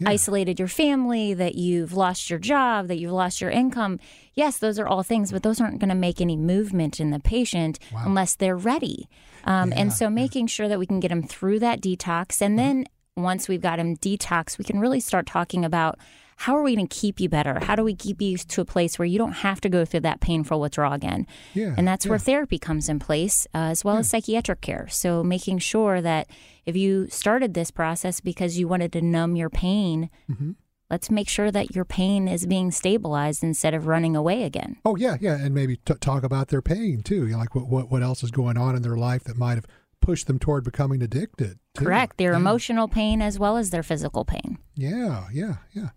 Yeah. 0.00 0.08
isolated 0.10 0.58
your 0.58 0.68
family, 0.68 1.34
that 1.34 1.54
you've 1.54 1.92
lost 1.92 2.28
your 2.30 2.38
job, 2.40 2.88
that 2.88 2.96
you've 2.98 3.12
lost 3.12 3.40
your 3.42 3.50
income?" 3.50 4.00
Yes, 4.32 4.58
those 4.58 4.78
are 4.78 4.88
all 4.88 5.02
things, 5.02 5.30
but 5.30 5.42
those 5.42 5.60
aren't 5.60 5.78
going 5.78 5.90
to 5.90 5.94
make 5.94 6.20
any 6.20 6.36
movement 6.36 6.98
in 6.98 7.10
the 7.10 7.20
patient 7.20 7.78
Wow. 7.92 8.04
unless 8.06 8.34
they're 8.34 8.56
ready. 8.56 9.06
Um, 9.44 9.70
Yeah, 9.70 9.80
and 9.82 9.92
so 9.92 10.08
making 10.10 10.46
sure 10.48 10.66
that 10.66 10.78
we 10.78 10.86
can 10.86 10.98
get 10.98 11.08
them 11.10 11.22
through 11.22 11.58
that 11.60 11.80
detox 11.82 12.40
and 12.40 12.58
then 12.58 12.86
once 13.16 13.48
we've 13.48 13.60
got 13.60 13.76
them 13.76 13.96
detox, 13.96 14.58
we 14.58 14.64
can 14.64 14.80
really 14.80 15.00
start 15.00 15.26
talking 15.26 15.64
about 15.64 15.98
how 16.36 16.56
are 16.56 16.62
we 16.62 16.74
going 16.74 16.88
to 16.88 16.96
keep 16.96 17.20
you 17.20 17.28
better? 17.28 17.60
How 17.62 17.76
do 17.76 17.84
we 17.84 17.94
keep 17.94 18.20
you 18.20 18.36
to 18.36 18.60
a 18.60 18.64
place 18.64 18.98
where 18.98 19.06
you 19.06 19.18
don't 19.18 19.32
have 19.34 19.60
to 19.60 19.68
go 19.68 19.84
through 19.84 20.00
that 20.00 20.18
painful 20.20 20.58
withdrawal 20.60 20.92
again? 20.92 21.28
Yeah, 21.54 21.74
And 21.78 21.86
that's 21.86 22.08
where 22.08 22.18
therapy 22.18 22.58
comes 22.58 22.88
in 22.88 22.98
place, 22.98 23.46
uh, 23.54 23.58
as 23.70 23.84
well 23.84 23.98
as 23.98 24.10
psychiatric 24.10 24.60
care. 24.60 24.88
So 24.88 25.22
making 25.22 25.60
sure 25.60 26.00
that 26.00 26.28
if 26.66 26.74
you 26.76 27.06
started 27.08 27.54
this 27.54 27.70
process 27.70 28.18
because 28.18 28.58
you 28.58 28.66
wanted 28.66 28.92
to 28.94 29.00
numb 29.02 29.36
your 29.36 29.48
pain, 29.50 30.10
Mm-hmm. 30.28 30.52
let's 30.90 31.08
make 31.08 31.28
sure 31.28 31.52
that 31.52 31.72
your 31.76 31.84
pain 31.84 32.26
is 32.26 32.46
being 32.46 32.72
stabilized 32.72 33.44
instead 33.44 33.72
of 33.72 33.86
running 33.86 34.16
away 34.16 34.42
again. 34.42 34.76
Oh 34.84 34.96
yeah, 34.96 35.16
yeah, 35.20 35.36
and 35.36 35.54
maybe 35.54 35.76
t- 35.76 35.94
talk 36.00 36.24
about 36.24 36.48
their 36.48 36.62
pain 36.62 37.02
too. 37.02 37.26
You 37.28 37.34
know, 37.34 37.38
like 37.38 37.54
what, 37.54 37.68
what 37.68 37.92
what 37.92 38.02
else 38.02 38.24
is 38.24 38.32
going 38.32 38.58
on 38.58 38.74
in 38.74 38.82
their 38.82 38.96
life 38.96 39.22
that 39.24 39.36
might 39.36 39.54
have 39.54 39.66
pushed 40.04 40.26
them 40.26 40.38
toward 40.38 40.64
becoming 40.64 41.02
addicted. 41.02 41.58
too. 41.74 41.84
Correct. 41.84 42.18
Their 42.18 42.32
Yeah. 42.32 42.38
emotional 42.38 42.86
pain 42.88 43.20
as 43.22 43.38
well 43.38 43.56
as 43.56 43.70
their 43.70 43.82
physical 43.82 44.24
pain. 44.24 44.58
Yeah, 44.76 45.24
yeah, 45.32 45.56
yeah, 45.72 45.88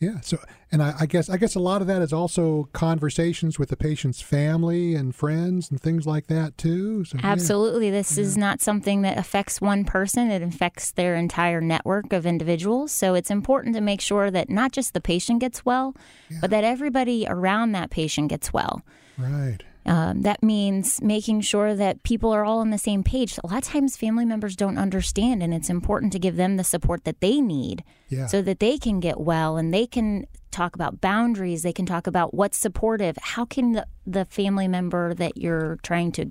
yeah. 0.00 0.20
So, 0.20 0.38
and 0.70 0.82
I, 0.82 0.94
I 1.00 1.06
guess 1.06 1.28
I 1.28 1.36
guess 1.36 1.54
a 1.54 1.60
lot 1.60 1.80
of 1.82 1.86
that 1.88 2.00
is 2.02 2.12
also 2.12 2.68
conversations 2.72 3.58
with 3.58 3.68
the 3.68 3.76
patient's 3.76 4.20
family 4.22 4.94
and 4.94 5.14
friends 5.14 5.70
and 5.70 5.80
things 5.80 6.06
like 6.06 6.28
that 6.28 6.56
too. 6.56 7.04
So, 7.04 7.18
yeah. 7.18 7.26
Absolutely. 7.26 7.90
This 7.90 8.16
is 8.16 8.36
not 8.38 8.60
something 8.62 9.02
that 9.02 9.18
affects 9.18 9.60
one 9.60 9.84
person, 9.84 10.30
it 10.30 10.40
affects 10.42 10.92
their 10.92 11.14
entire 11.14 11.60
network 11.60 12.12
of 12.12 12.24
individuals. 12.24 12.90
So 12.92 13.14
it's 13.14 13.30
important 13.30 13.74
to 13.74 13.80
make 13.82 14.00
sure 14.00 14.30
that 14.30 14.48
not 14.48 14.72
just 14.72 14.94
the 14.94 15.00
patient 15.00 15.40
gets 15.40 15.64
well, 15.64 15.94
but 16.40 16.50
that 16.50 16.64
everybody 16.64 17.26
around 17.28 17.72
that 17.72 17.90
patient 17.90 18.28
gets 18.30 18.52
well. 18.52 18.82
Right. 19.18 19.58
Um, 19.84 20.22
that 20.22 20.42
means 20.42 21.02
making 21.02 21.40
sure 21.40 21.74
that 21.74 22.02
people 22.04 22.30
are 22.30 22.44
all 22.44 22.60
on 22.60 22.70
the 22.70 22.78
same 22.78 23.02
page. 23.02 23.38
A 23.42 23.46
lot 23.48 23.58
of 23.58 23.64
times, 23.64 23.96
family 23.96 24.24
members 24.24 24.54
don't 24.54 24.78
understand, 24.78 25.42
and 25.42 25.52
it's 25.52 25.68
important 25.68 26.12
to 26.12 26.18
give 26.20 26.36
them 26.36 26.56
the 26.56 26.64
support 26.64 27.04
that 27.04 27.20
they 27.20 27.40
need 27.40 27.82
Yeah. 28.08 28.26
so 28.26 28.42
that 28.42 28.60
they 28.60 28.78
can 28.78 29.00
get 29.00 29.20
well 29.20 29.56
and 29.56 29.74
they 29.74 29.86
can 29.86 30.26
talk 30.52 30.74
about 30.76 31.00
boundaries. 31.00 31.62
They 31.62 31.72
can 31.72 31.86
talk 31.86 32.06
about 32.06 32.32
what's 32.32 32.58
supportive. 32.58 33.16
How 33.20 33.44
can 33.44 33.72
the, 33.72 33.86
the 34.06 34.24
family 34.26 34.68
member 34.68 35.14
that 35.14 35.36
you're 35.36 35.78
trying 35.82 36.12
to 36.12 36.30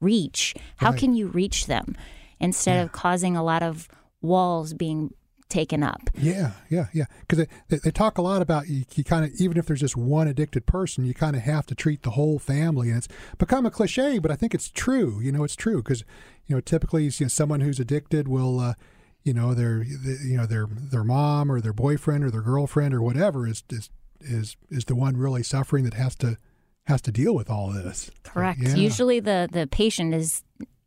reach, 0.00 0.54
how 0.78 0.90
Right. 0.90 0.98
can 0.98 1.14
you 1.14 1.28
reach 1.28 1.66
them 1.66 1.94
instead 2.40 2.82
of 2.84 2.90
causing 2.90 3.36
a 3.36 3.44
lot 3.44 3.62
of 3.62 3.86
walls 4.20 4.74
being 4.74 5.14
taken 5.52 5.82
up? 5.82 6.10
Yeah, 6.16 6.52
yeah, 6.70 6.86
yeah. 6.92 7.04
Because 7.20 7.38
they, 7.38 7.46
they, 7.68 7.76
they 7.76 7.90
talk 7.90 8.18
a 8.18 8.22
lot 8.22 8.42
about 8.42 8.68
you, 8.68 8.84
you 8.94 9.04
kind 9.04 9.24
of 9.24 9.32
even 9.38 9.58
if 9.58 9.66
there's 9.66 9.80
just 9.80 9.96
one 9.96 10.26
addicted 10.26 10.66
person, 10.66 11.04
you 11.04 11.14
kind 11.14 11.36
of 11.36 11.42
have 11.42 11.66
to 11.66 11.74
treat 11.74 12.02
the 12.02 12.10
whole 12.10 12.38
family, 12.38 12.88
and 12.88 12.98
it's 12.98 13.08
become 13.38 13.66
a 13.66 13.70
cliche, 13.70 14.18
but 14.18 14.30
I 14.30 14.36
think 14.36 14.54
it's 14.54 14.70
true. 14.70 15.20
You 15.20 15.30
know, 15.30 15.44
it's 15.44 15.56
true 15.56 15.82
because 15.82 16.04
you 16.46 16.56
know 16.56 16.60
typically 16.60 17.04
you 17.04 17.12
know, 17.20 17.28
someone 17.28 17.60
who's 17.60 17.78
addicted 17.78 18.26
will, 18.26 18.58
uh, 18.58 18.74
you 19.22 19.34
know, 19.34 19.54
their 19.54 19.78
the, 19.78 20.18
you 20.26 20.36
know 20.36 20.46
their 20.46 20.66
their 20.66 21.04
mom 21.04 21.52
or 21.52 21.60
their 21.60 21.74
boyfriend 21.74 22.24
or 22.24 22.30
their 22.30 22.42
girlfriend 22.42 22.94
or 22.94 23.02
whatever 23.02 23.46
is 23.46 23.62
is 23.70 23.90
is 24.20 24.56
is 24.70 24.86
the 24.86 24.94
one 24.94 25.16
really 25.16 25.42
suffering 25.42 25.84
that 25.84 25.94
has 25.94 26.16
to 26.16 26.38
has 26.84 27.02
to 27.02 27.12
deal 27.12 27.34
with 27.34 27.50
all 27.50 27.70
this. 27.70 28.10
Correct. 28.22 28.60
Yeah. 28.60 28.74
Usually 28.74 29.20
the 29.20 29.48
the 29.52 29.66
patient 29.66 30.14
is 30.14 30.42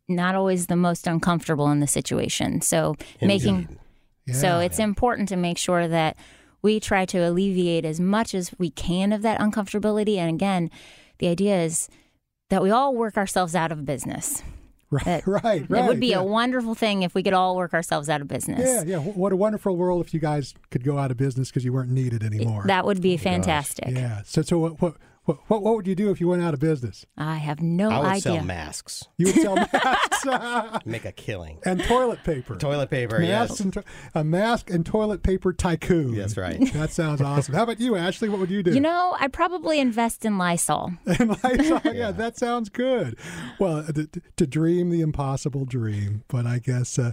not 0.08 0.34
always 0.34 0.66
the 0.66 0.76
most 0.76 1.06
uncomfortable 1.06 1.70
in 1.70 1.80
the 1.80 1.86
situation. 1.86 2.60
So 2.60 2.96
making 3.20 3.78
So 4.32 4.58
Yeah. 4.58 4.66
it's 4.66 4.78
important 4.78 5.28
to 5.28 5.36
make 5.36 5.58
sure 5.58 5.86
that 5.88 6.16
we 6.62 6.80
try 6.80 7.04
to 7.06 7.18
alleviate 7.18 7.84
as 7.84 8.00
much 8.00 8.34
as 8.34 8.50
we 8.58 8.70
can 8.70 9.12
of 9.12 9.22
that 9.22 9.38
uncomfortability. 9.40 10.16
And 10.16 10.28
again, 10.34 10.70
the 11.18 11.28
idea 11.28 11.62
is 11.62 11.88
that 12.50 12.62
we 12.62 12.70
all 12.70 12.94
work 12.94 13.16
ourselves 13.16 13.54
out 13.54 13.70
of 13.70 13.84
business. 13.84 14.42
right, 14.90 15.04
That- 15.04 15.26
right, 15.26 15.68
right. 15.68 15.84
it 15.84 15.86
would 15.88 16.00
be 16.00 16.08
yeah. 16.08 16.18
a 16.18 16.24
wonderful 16.24 16.74
thing 16.74 17.02
if 17.02 17.14
we 17.14 17.22
could 17.22 17.32
all 17.34 17.56
work 17.56 17.72
ourselves 17.74 18.08
out 18.08 18.20
of 18.20 18.28
business. 18.28 18.60
yeah, 18.60 18.82
yeah. 18.84 18.98
What 18.98 19.32
a 19.32 19.36
wonderful 19.36 19.76
world 19.76 20.04
if 20.04 20.12
you 20.14 20.18
guys 20.20 20.54
could 20.70 20.82
go 20.84 20.98
out 20.98 21.10
of 21.12 21.16
business 21.16 21.48
because 21.50 21.64
you 21.64 21.72
weren't 21.72 21.90
needed 21.90 22.22
anymore. 22.24 22.64
That 22.66 22.84
would 22.84 23.00
be 23.00 23.14
oh 23.14 23.18
fantastic. 23.18 23.90
yeah. 23.90 24.22
So, 24.24 24.42
so 24.42 24.58
what, 24.58 24.80
what, 24.82 24.94
what, 25.26 25.38
what 25.48 25.62
what 25.62 25.76
would 25.76 25.86
you 25.86 25.94
do 25.94 26.10
if 26.10 26.20
you 26.20 26.28
went 26.28 26.42
out 26.42 26.54
of 26.54 26.60
business? 26.60 27.04
I 27.18 27.36
have 27.36 27.60
no 27.60 27.88
idea. 27.90 27.96
I 27.96 28.00
would 28.00 28.06
idea. 28.08 28.20
sell 28.22 28.42
masks, 28.44 29.04
You 29.18 29.26
would 29.26 29.34
sell 29.36 29.54
masks 29.72 30.84
make 30.86 31.04
a 31.04 31.12
killing. 31.12 31.58
and 31.64 31.82
toilet 31.84 32.24
paper. 32.24 32.56
Toilet 32.56 32.88
paper, 32.90 33.18
Masks 33.18 33.50
yes. 33.52 33.60
and 33.60 33.72
to- 33.74 33.84
a 34.14 34.24
mask 34.24 34.70
and 34.70 34.84
toilet 34.86 35.22
paper 35.22 35.52
tycoon. 35.52 36.14
That's 36.16 36.36
right. 36.36 36.60
That 36.72 36.90
sounds 36.92 37.20
awesome. 37.20 37.54
How 37.54 37.62
about 37.64 37.80
you, 37.80 37.96
Ashley? 37.96 38.28
What 38.28 38.38
would 38.40 38.50
you 38.50 38.62
do? 38.62 38.72
You 38.72 38.80
know, 38.80 39.16
I'd 39.20 39.32
probably 39.32 39.78
invest 39.80 40.24
in 40.24 40.38
Lysol. 40.38 40.92
And 41.06 41.30
Lysol, 41.42 41.80
yeah, 41.92 42.10
that 42.12 42.36
sounds 42.38 42.68
good. 42.68 43.16
Well, 43.58 43.82
to, 43.84 44.08
to 44.36 44.46
dream 44.46 44.90
the 44.90 45.00
impossible 45.00 45.64
dream, 45.64 46.22
but 46.28 46.46
I 46.46 46.58
guess. 46.58 46.98
Uh, 46.98 47.12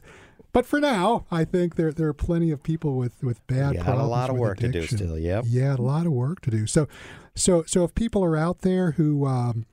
but 0.54 0.66
for 0.66 0.80
now, 0.80 1.26
I 1.32 1.44
think 1.44 1.76
there 1.76 1.92
there 1.92 2.08
are 2.08 2.13
plenty 2.13 2.52
of 2.52 2.63
people 2.63 2.96
with 2.96 3.22
with 3.22 3.46
bad 3.48 3.72
We 3.72 3.78
got 3.78 3.82
a 3.82 3.86
problems. 3.86 4.10
lot 4.10 4.30
of 4.30 4.38
work 4.38 4.60
to 4.60 4.70
do 4.70 4.86
still, 4.88 5.18
yep. 5.18 5.44
Yeah, 5.48 5.76
a 5.76 5.78
lot 5.78 6.06
of 6.06 6.13
work 6.13 6.42
to 6.42 6.52
do. 6.52 6.66
So, 6.68 6.88
so 7.36 7.63
so 7.68 7.84
if 7.84 7.94
people 7.96 8.24
are 8.24 8.38
out 8.38 8.60
there 8.62 8.92
who 8.92 9.26
um, 9.26 9.66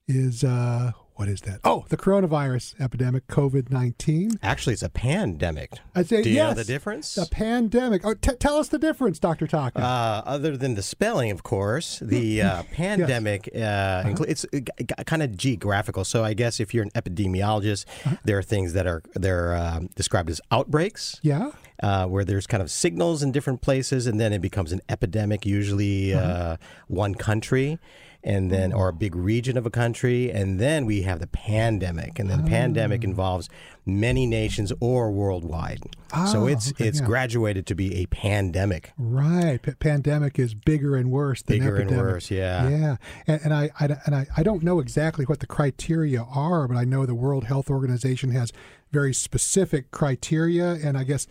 is 0.10 0.44
uh, 0.44 0.92
what 1.16 1.28
is 1.30 1.42
that? 1.42 1.60
Oh, 1.64 1.86
the 1.90 1.98
coronavirus 1.98 2.80
epidemic, 2.82 3.28
COVID 3.28 3.70
19. 3.72 4.40
Actually, 4.42 4.74
it's 4.74 4.82
a 4.84 4.90
pandemic. 4.90 5.72
I'd 5.96 6.08
say, 6.08 6.24
Do 6.24 6.30
you 6.30 6.36
yes, 6.36 6.50
know 6.50 6.64
the 6.64 6.64
difference? 6.64 7.18
A 7.18 7.28
pandemic. 7.28 8.04
Oh, 8.06 8.14
t- 8.16 8.36
tell 8.40 8.58
us 8.58 8.68
the 8.70 8.80
difference, 8.80 9.20
Dr. 9.20 9.46
Taca. 9.48 9.78
Uh, 9.78 10.24
other 10.26 10.58
than 10.58 10.76
the 10.76 10.82
spelling, 10.84 11.30
of 11.32 11.44
course, 11.44 12.00
the 12.00 12.42
uh, 12.42 12.64
pandemic 12.72 13.50
uh, 13.56 13.60
Uh-huh. 13.60 14.24
it's 14.28 14.46
uh, 14.54 15.04
kind 15.06 15.22
of 15.22 15.38
geographical. 15.38 16.04
So 16.04 16.24
I 16.24 16.34
guess 16.34 16.60
if 16.60 16.74
you're 16.74 16.84
an 16.84 16.92
epidemiologist, 16.92 17.86
Uh-huh. 18.06 18.16
there 18.24 18.38
are 18.38 18.44
things 18.44 18.74
that 18.74 18.88
are 18.88 19.02
they're 19.14 19.56
um, 19.56 19.90
described 19.96 20.30
as 20.30 20.42
outbreaks. 20.52 21.20
yeah? 21.22 21.52
uh, 21.82 22.06
where 22.08 22.24
there's 22.24 22.48
kind 22.48 22.64
of 22.64 22.72
signals 22.72 23.22
in 23.24 23.32
different 23.32 23.62
places, 23.62 24.08
and 24.08 24.18
then 24.20 24.32
it 24.32 24.42
becomes 24.42 24.72
an 24.72 24.80
epidemic, 24.90 25.46
usually 25.46 26.14
Uh-huh. 26.14 26.26
uh, 26.26 26.58
one 26.88 27.14
country, 27.16 27.78
and 28.24 28.50
then 28.50 28.72
or 28.72 28.88
a 28.90 28.94
big 28.94 29.16
region 29.16 29.58
of 29.58 29.66
a 29.66 29.70
country, 29.70 30.32
and 30.32 30.60
then 30.60 30.86
we 30.86 31.02
have 31.02 31.20
the 31.20 31.28
pandemic, 31.28 32.20
and 32.20 32.30
then 32.30 32.42
Ah. 32.44 32.48
pandemic 32.48 33.04
involves 33.04 33.50
many 33.86 34.26
nations 34.26 34.72
or 34.80 35.12
worldwide. 35.12 35.82
oh, 36.14 36.26
so 36.32 36.44
Ah, 36.44 36.48
it's 36.48 36.72
it's 36.80 37.00
yeah. 37.02 37.06
graduated 37.06 37.66
to 37.68 37.76
be 37.76 37.96
a 37.96 38.06
pandemic. 38.06 38.94
Right. 38.98 39.62
P- 39.62 39.72
pandemic 39.74 40.40
is 40.40 40.54
bigger 40.54 40.96
and 40.96 41.12
worse 41.12 41.42
than 41.42 41.60
Bigger 41.60 41.76
and 41.78 41.92
worse, 41.92 42.32
yeah. 42.32 42.70
Yeah. 42.70 42.96
And, 43.28 43.42
and 43.46 43.54
I, 43.54 43.70
I 43.80 43.86
and 44.06 44.16
I, 44.16 44.28
I 44.38 44.44
don't 44.44 44.64
know 44.64 44.80
exactly 44.80 45.26
what 45.26 45.40
the 45.40 45.48
criteria 45.48 46.22
are, 46.24 46.68
but 46.68 46.78
I 46.78 46.86
know 46.86 47.06
the 47.06 47.16
World 47.16 47.46
Health 47.46 47.70
Organization 47.70 48.32
has 48.32 48.54
very 48.92 49.14
specific 49.14 49.92
criteria, 49.92 50.74
and 50.74 50.98
I 50.98 51.04
guess 51.04 51.28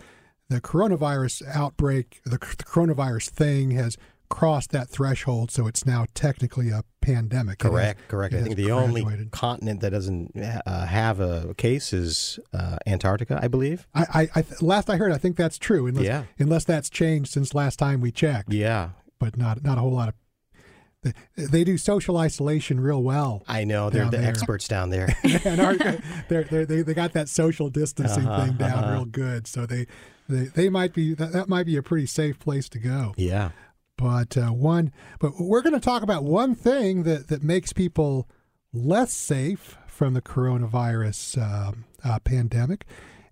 the 0.50 0.60
coronavirus 0.60 1.42
outbreak, 1.54 2.20
the, 2.24 2.30
the 2.32 2.38
coronavirus 2.64 3.30
thing, 3.30 3.70
has 3.70 3.96
crossed 4.32 4.70
that 4.72 4.88
threshold, 4.88 5.50
so 5.50 5.66
it's 5.66 5.84
now 5.84 6.06
technically 6.14 6.70
a 6.70 6.82
pandemic. 7.02 7.60
It 7.60 7.64
has- 7.64 7.70
Correct, 7.70 8.08
correct. 8.08 8.34
I 8.34 8.40
think 8.42 8.56
the 8.56 8.70
only 8.72 9.04
continent 9.30 9.80
that 9.82 9.90
doesn't 9.90 10.32
uh, 10.66 10.86
have 10.86 11.20
a 11.20 11.54
case 11.54 11.92
is 11.92 12.38
uh, 12.54 12.78
Antarctica, 12.86 13.38
I 13.42 13.48
believe. 13.48 13.86
I, 13.94 14.02
I, 14.14 14.28
I 14.36 14.42
th- 14.42 14.62
last 14.62 14.88
I 14.88 14.96
heard, 14.96 15.12
I 15.12 15.18
think 15.18 15.36
that's 15.36 15.58
true. 15.58 15.86
Unless, 15.86 16.04
Yeah. 16.06 16.24
unless 16.38 16.64
that's 16.64 16.88
changed 16.88 17.30
since 17.30 17.54
last 17.54 17.78
time 17.78 18.00
we 18.00 18.10
checked. 18.10 18.52
Yeah, 18.52 18.90
but 19.18 19.36
not 19.36 19.62
not 19.62 19.76
a 19.78 19.82
whole 19.82 19.92
lot 19.92 20.08
of. 20.08 20.14
They, 21.36 21.64
do 21.64 21.76
social 21.78 22.16
isolation 22.16 22.78
real 22.78 23.02
well. 23.02 23.42
I 23.48 23.64
know. 23.64 23.90
They're 23.90 24.04
the 24.04 24.18
there. 24.18 24.28
experts 24.28 24.68
down 24.68 24.90
there. 24.90 25.08
they're, 26.28 26.44
they're, 26.44 26.64
they 26.64 26.82
they 26.82 26.94
got 26.94 27.12
that 27.14 27.28
social 27.28 27.68
distancing 27.70 28.26
Uh-huh, 28.26 28.44
thing 28.46 28.54
down 28.56 28.84
uh-huh. 28.84 28.92
real 28.92 29.04
good. 29.04 29.48
So 29.48 29.66
they, 29.66 29.86
they 30.28 30.44
they 30.44 30.68
might 30.68 30.94
be 30.94 31.12
that, 31.14 31.32
that 31.32 31.48
might 31.48 31.66
be 31.66 31.76
a 31.76 31.82
pretty 31.82 32.06
safe 32.06 32.38
place 32.38 32.68
to 32.70 32.78
go. 32.78 33.14
yeah. 33.16 33.50
But 34.02 34.36
uh, 34.36 34.48
one, 34.48 34.90
but 35.20 35.34
we're 35.38 35.62
going 35.62 35.74
to 35.74 35.80
talk 35.80 36.02
about 36.02 36.24
one 36.24 36.56
thing 36.56 37.04
that 37.04 37.28
that 37.28 37.44
makes 37.44 37.72
people 37.72 38.28
less 38.72 39.12
safe 39.12 39.78
from 39.86 40.14
the 40.14 40.20
coronavirus 40.20 41.40
um, 41.40 41.84
uh, 42.02 42.18
pandemic, 42.18 42.84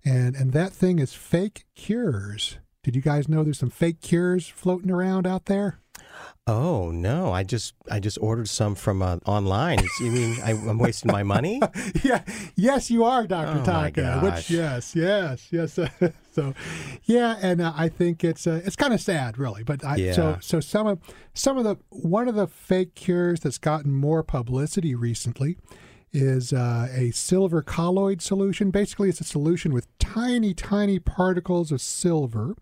and 0.05 0.33
and 0.33 0.53
that 0.53 0.71
thing 0.71 0.99
is 0.99 1.13
fake 1.13 1.65
cures. 1.75 2.57
Did 2.83 2.95
you 2.95 3.01
guys 3.01 3.27
know 3.27 3.43
there's 3.43 3.59
some 3.59 3.69
fake 3.69 3.99
cures 3.99 4.47
floating 4.47 4.89
around 4.89 5.27
out 5.27 5.47
there? 5.47 5.81
Oh 6.47 6.89
no! 6.91 7.31
I 7.31 7.43
just 7.43 7.75
I 7.89 7.99
just 7.99 8.17
ordered 8.19 8.49
some 8.49 8.73
from 8.73 9.01
uh, 9.01 9.17
online. 9.27 9.79
It's, 9.79 9.99
you 9.99 10.11
mean 10.11 10.37
I, 10.43 10.51
I'm 10.51 10.79
wasting 10.79 11.11
my 11.11 11.21
money? 11.23 11.61
yeah, 12.03 12.23
yes, 12.55 12.89
you 12.89 13.03
are, 13.03 13.27
Doctor 13.27 13.59
Oh, 13.59 13.73
my 13.73 13.91
Taca. 13.91 14.23
Which 14.23 14.49
yes, 14.49 14.95
yes, 14.95 15.47
yes. 15.51 15.79
so, 16.33 16.53
yeah, 17.03 17.37
and 17.41 17.61
uh, 17.61 17.73
I 17.75 17.89
think 17.89 18.23
it's 18.23 18.47
uh, 18.47 18.61
it's 18.65 18.75
kind 18.75 18.91
of 18.93 18.99
sad, 18.99 19.37
really. 19.37 19.63
But 19.63 19.85
I, 19.85 19.97
so 20.13 20.29
Yeah. 20.29 20.37
so 20.41 20.59
some 20.59 20.87
of 20.87 20.99
some 21.33 21.57
of 21.59 21.63
the 21.63 21.77
one 21.89 22.27
of 22.27 22.33
the 22.33 22.47
fake 22.47 22.95
cures 22.95 23.41
that's 23.41 23.59
gotten 23.59 23.93
more 23.93 24.23
publicity 24.23 24.95
recently 24.95 25.57
is 26.11 26.51
uh, 26.51 26.87
a 26.91 27.11
silver 27.11 27.61
colloid 27.61 28.21
solution. 28.21 28.71
Basically, 28.71 29.09
it's 29.09 29.21
a 29.21 29.25
solution 29.25 29.73
with 29.73 29.87
tiny, 29.99 30.53
tiny 30.55 30.97
particles 30.99 31.71
of 31.71 31.81
silver, 31.81 32.55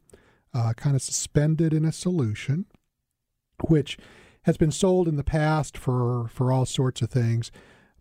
uh, 0.53 0.73
kind 0.73 0.95
of 0.97 1.01
suspended 1.01 1.73
in 1.73 1.85
a 1.85 1.91
solution 1.91 2.65
which 3.63 3.97
has 4.43 4.57
been 4.57 4.71
sold 4.71 5.07
in 5.07 5.15
the 5.15 5.23
past 5.23 5.77
for 5.77 6.27
for 6.29 6.51
all 6.51 6.65
sorts 6.65 7.01
of 7.01 7.09
things, 7.09 7.51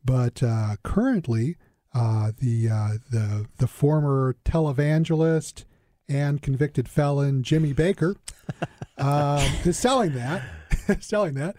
but 0.05 0.43
uh, 0.43 0.77
currently 0.83 1.57
uh, 1.95 2.33
the 2.39 2.69
uh, 2.69 2.91
the 3.11 3.47
the 3.59 3.67
former 3.67 4.37
televangelist 4.45 5.65
and 6.09 6.41
convicted 6.43 6.89
felon 6.89 7.43
Jimmy 7.43 7.75
Bakker 7.75 8.17
um, 8.99 9.45
is 9.65 9.79
selling 9.79 10.15
that, 10.15 10.43
selling 11.01 11.35
that. 11.35 11.57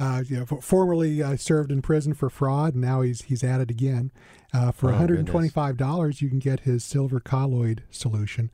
Uh, 0.00 0.22
you 0.26 0.36
know, 0.36 0.46
formerly 0.46 1.20
uh, 1.22 1.36
served 1.36 1.72
in 1.72 1.82
prison 1.82 2.14
for 2.14 2.30
fraud, 2.30 2.74
and 2.74 2.82
now 2.82 3.00
he's 3.00 3.22
he's 3.22 3.42
at 3.42 3.60
it 3.60 3.70
again. 3.70 4.12
Uh, 4.54 4.72
for 4.72 4.90
Oh, 4.92 4.96
$125, 4.98 6.22
you 6.22 6.28
can 6.30 6.38
get 6.38 6.60
his 6.60 6.82
silver 6.82 7.20
colloid 7.20 7.82
solution. 7.90 8.50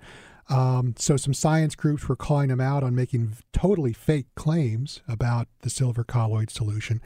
Um, 0.48 0.94
so 0.98 1.16
some 1.16 1.34
science 1.34 1.74
groups 1.74 2.08
were 2.08 2.16
calling 2.16 2.50
him 2.50 2.60
out 2.60 2.82
on 2.82 2.94
making 2.94 3.36
totally 3.52 3.92
fake 3.92 4.26
claims 4.34 5.00
about 5.08 5.48
the 5.60 5.70
silver 5.70 6.04
colloid 6.04 6.50
solution. 6.50 7.00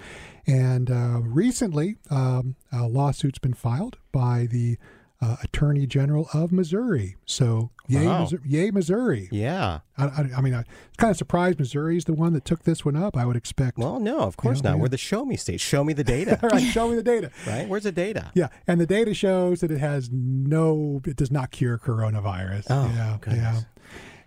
And 0.46 0.90
uh, 0.90 1.20
recently, 1.22 1.96
um, 2.10 2.56
a 2.72 2.86
lawsuit's 2.86 3.38
been 3.38 3.54
filed 3.54 3.98
by 4.12 4.46
the 4.50 4.76
uh, 5.20 5.36
Attorney 5.42 5.86
General 5.86 6.28
of 6.32 6.52
Missouri. 6.52 7.16
So, 7.26 7.70
yay, 7.88 8.06
Wow. 8.06 8.20
Missouri, 8.22 8.40
yay 8.46 8.70
Missouri. 8.70 9.28
Yeah. 9.32 9.80
I, 9.96 10.04
I, 10.04 10.28
I 10.36 10.40
mean, 10.40 10.54
I 10.54 10.58
was 10.58 10.66
kind 10.96 11.10
of 11.10 11.16
surprised 11.16 11.58
Missouri's 11.58 12.04
the 12.04 12.12
one 12.14 12.32
that 12.34 12.44
took 12.44 12.62
this 12.62 12.84
one 12.84 12.94
up. 12.94 13.16
I 13.16 13.24
would 13.24 13.34
expect. 13.36 13.78
Well, 13.78 13.98
no, 13.98 14.20
of 14.20 14.36
course 14.36 14.58
Yeah, 14.62 14.70
not. 14.70 14.76
yeah. 14.76 14.82
We're 14.82 14.88
the 14.88 14.96
show 14.98 15.24
me 15.24 15.36
state. 15.36 15.60
Show 15.60 15.82
me 15.82 15.92
the 15.92 16.04
data. 16.04 16.38
All 16.42 16.48
right, 16.52 16.62
show 16.62 16.88
me 16.88 16.94
the 16.94 17.02
data. 17.02 17.32
right? 17.48 17.68
Where's 17.68 17.82
the 17.82 17.90
data? 17.92 18.30
Yeah, 18.34 18.48
and 18.68 18.80
the 18.80 18.86
data 18.86 19.12
shows 19.12 19.60
that 19.60 19.72
it 19.72 19.78
has 19.78 20.08
no, 20.12 21.00
it 21.04 21.16
does 21.16 21.32
not 21.32 21.50
cure 21.50 21.78
coronavirus. 21.78 22.66
Oh, 22.70 22.90
yeah, 22.94 23.18
yeah. 23.34 23.60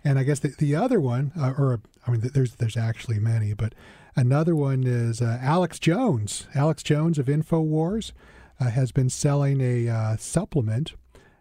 And 0.04 0.18
I 0.18 0.24
guess 0.24 0.40
the, 0.40 0.48
the 0.48 0.74
other 0.74 1.00
one, 1.00 1.32
uh, 1.38 1.54
or 1.56 1.80
I 2.06 2.10
mean, 2.10 2.20
there's 2.34 2.56
there's 2.56 2.76
actually 2.76 3.18
many, 3.20 3.54
but 3.54 3.72
another 4.16 4.54
one 4.56 4.84
is 4.84 5.22
uh, 5.22 5.38
Alex 5.40 5.78
Jones. 5.78 6.48
Alex 6.54 6.82
Jones 6.82 7.18
of 7.18 7.26
Infowars 7.26 8.10
has 8.60 8.92
been 8.92 9.10
selling 9.10 9.60
a 9.60 9.88
uh, 9.88 10.16
supplement 10.16 10.92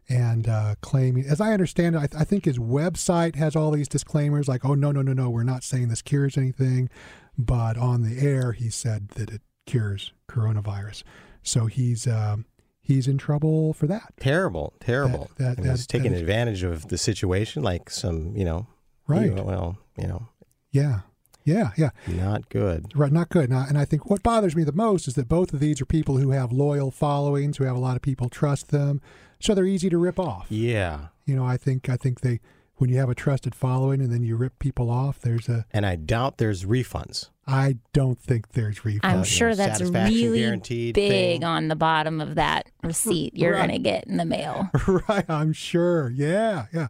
and 0.10 0.48
uh, 0.50 0.76
claiming, 0.82 1.26
as 1.26 1.40
I 1.40 1.54
understand 1.54 1.96
it, 1.96 2.00
I, 2.00 2.08
th- 2.08 2.22
I 2.22 2.24
think 2.26 2.46
his 2.46 2.58
website 2.58 3.36
has 3.36 3.56
all 3.56 3.72
these 3.72 3.88
disclaimers 3.88 4.48
like, 4.48 4.66
oh 4.66 4.74
no 4.74 4.92
no 4.92 5.02
no 5.02 5.14
no, 5.14 5.30
we're 5.30 5.44
not 5.44 5.64
saying 5.64 5.88
this 5.88 6.02
cures 6.02 6.38
anything, 6.38 6.90
but 7.38 7.78
on 7.78 8.02
the 8.04 8.20
air 8.20 8.52
he 8.52 8.70
said 8.70 9.10
that 9.10 9.30
it 9.32 9.42
cures 9.66 10.12
coronavirus. 10.30 11.04
So 11.44 11.68
he's 11.68 12.08
um, 12.08 12.46
he's 12.82 13.08
in 13.08 13.18
trouble 13.18 13.74
for 13.74 13.88
that. 13.88 14.14
Terrible, 14.20 14.74
terrible. 14.80 15.30
That- 15.38 15.58
and 15.58 15.66
that- 15.66 15.72
he's 15.72 15.88
taking 15.88 16.12
that 16.12 16.20
advantage 16.20 16.64
of 16.64 16.88
the 16.90 16.98
situation, 16.98 17.64
like 17.64 17.90
some, 17.90 18.36
you 18.36 18.44
know, 18.46 18.68
Right. 19.08 19.26
you 19.28 19.36
know, 19.36 19.44
well, 19.44 19.78
you 19.98 20.08
know, 20.08 20.28
Yeah. 20.72 21.02
Yeah, 21.44 21.72
yeah. 21.76 21.90
not 22.08 22.50
good. 22.50 22.92
Right, 22.96 23.12
not 23.12 23.30
good. 23.30 23.50
Now, 23.50 23.66
and 23.68 23.78
I 23.78 23.86
think 23.86 24.10
what 24.10 24.22
bothers 24.22 24.56
me 24.56 24.64
the 24.64 24.72
most 24.72 25.08
is 25.08 25.16
that 25.16 25.28
both 25.28 25.54
of 25.54 25.60
these 25.60 25.82
are 25.82 25.86
people 25.86 26.18
who 26.18 26.32
have 26.32 26.52
loyal 26.52 26.92
followings, 26.92 27.58
who 27.58 27.64
have 27.64 27.76
a 27.76 27.80
lot 27.80 27.96
of 27.96 28.02
people 28.02 28.30
trust 28.30 28.70
them, 28.70 29.02
so 29.40 29.56
they're 29.56 29.66
easy 29.66 29.90
to 29.90 29.98
rip 29.98 30.20
off. 30.20 30.48
Yeah. 30.50 31.08
You 31.26 31.36
know, 31.36 31.46
I 31.46 31.58
think 31.58 31.90
I 31.90 31.98
think 31.98 32.22
they 32.22 32.40
when 32.82 32.90
you 32.90 32.98
have 32.98 33.10
a 33.10 33.16
trusted 33.16 33.54
following 33.54 34.02
and 34.02 34.12
then 34.12 34.24
you 34.24 34.36
rip 34.36 34.58
people 34.58 34.90
off, 34.90 35.20
there's 35.20 35.48
a 35.48 35.66
And 35.72 35.86
I 35.86 35.96
doubt 35.96 36.40
there's 36.40 36.66
refunds. 36.66 37.30
I 37.46 37.78
don't 37.94 38.20
think 38.20 38.54
there's 38.54 38.80
refunds. 38.80 39.00
I'm 39.04 39.18
know, 39.20 39.24
sure 39.24 39.54
that's 39.56 39.78
satisfaction 39.78 40.16
really 40.16 40.40
guaranteed 40.40 40.96
big 40.96 41.12
thing. 41.12 41.44
on 41.44 41.68
the 41.68 41.76
bottom 41.76 42.20
of 42.20 42.36
that 42.36 42.68
receipt 42.84 43.36
you're 43.36 43.52
Right. 43.54 43.68
going 43.68 43.84
to 43.84 43.84
get 43.84 44.06
in 44.08 44.18
the 44.18 44.26
mail. 44.26 44.70
right, 45.08 45.30
I'm 45.30 45.54
sure. 45.54 46.10
Yeah, 46.10 46.66
yeah. 46.74 46.88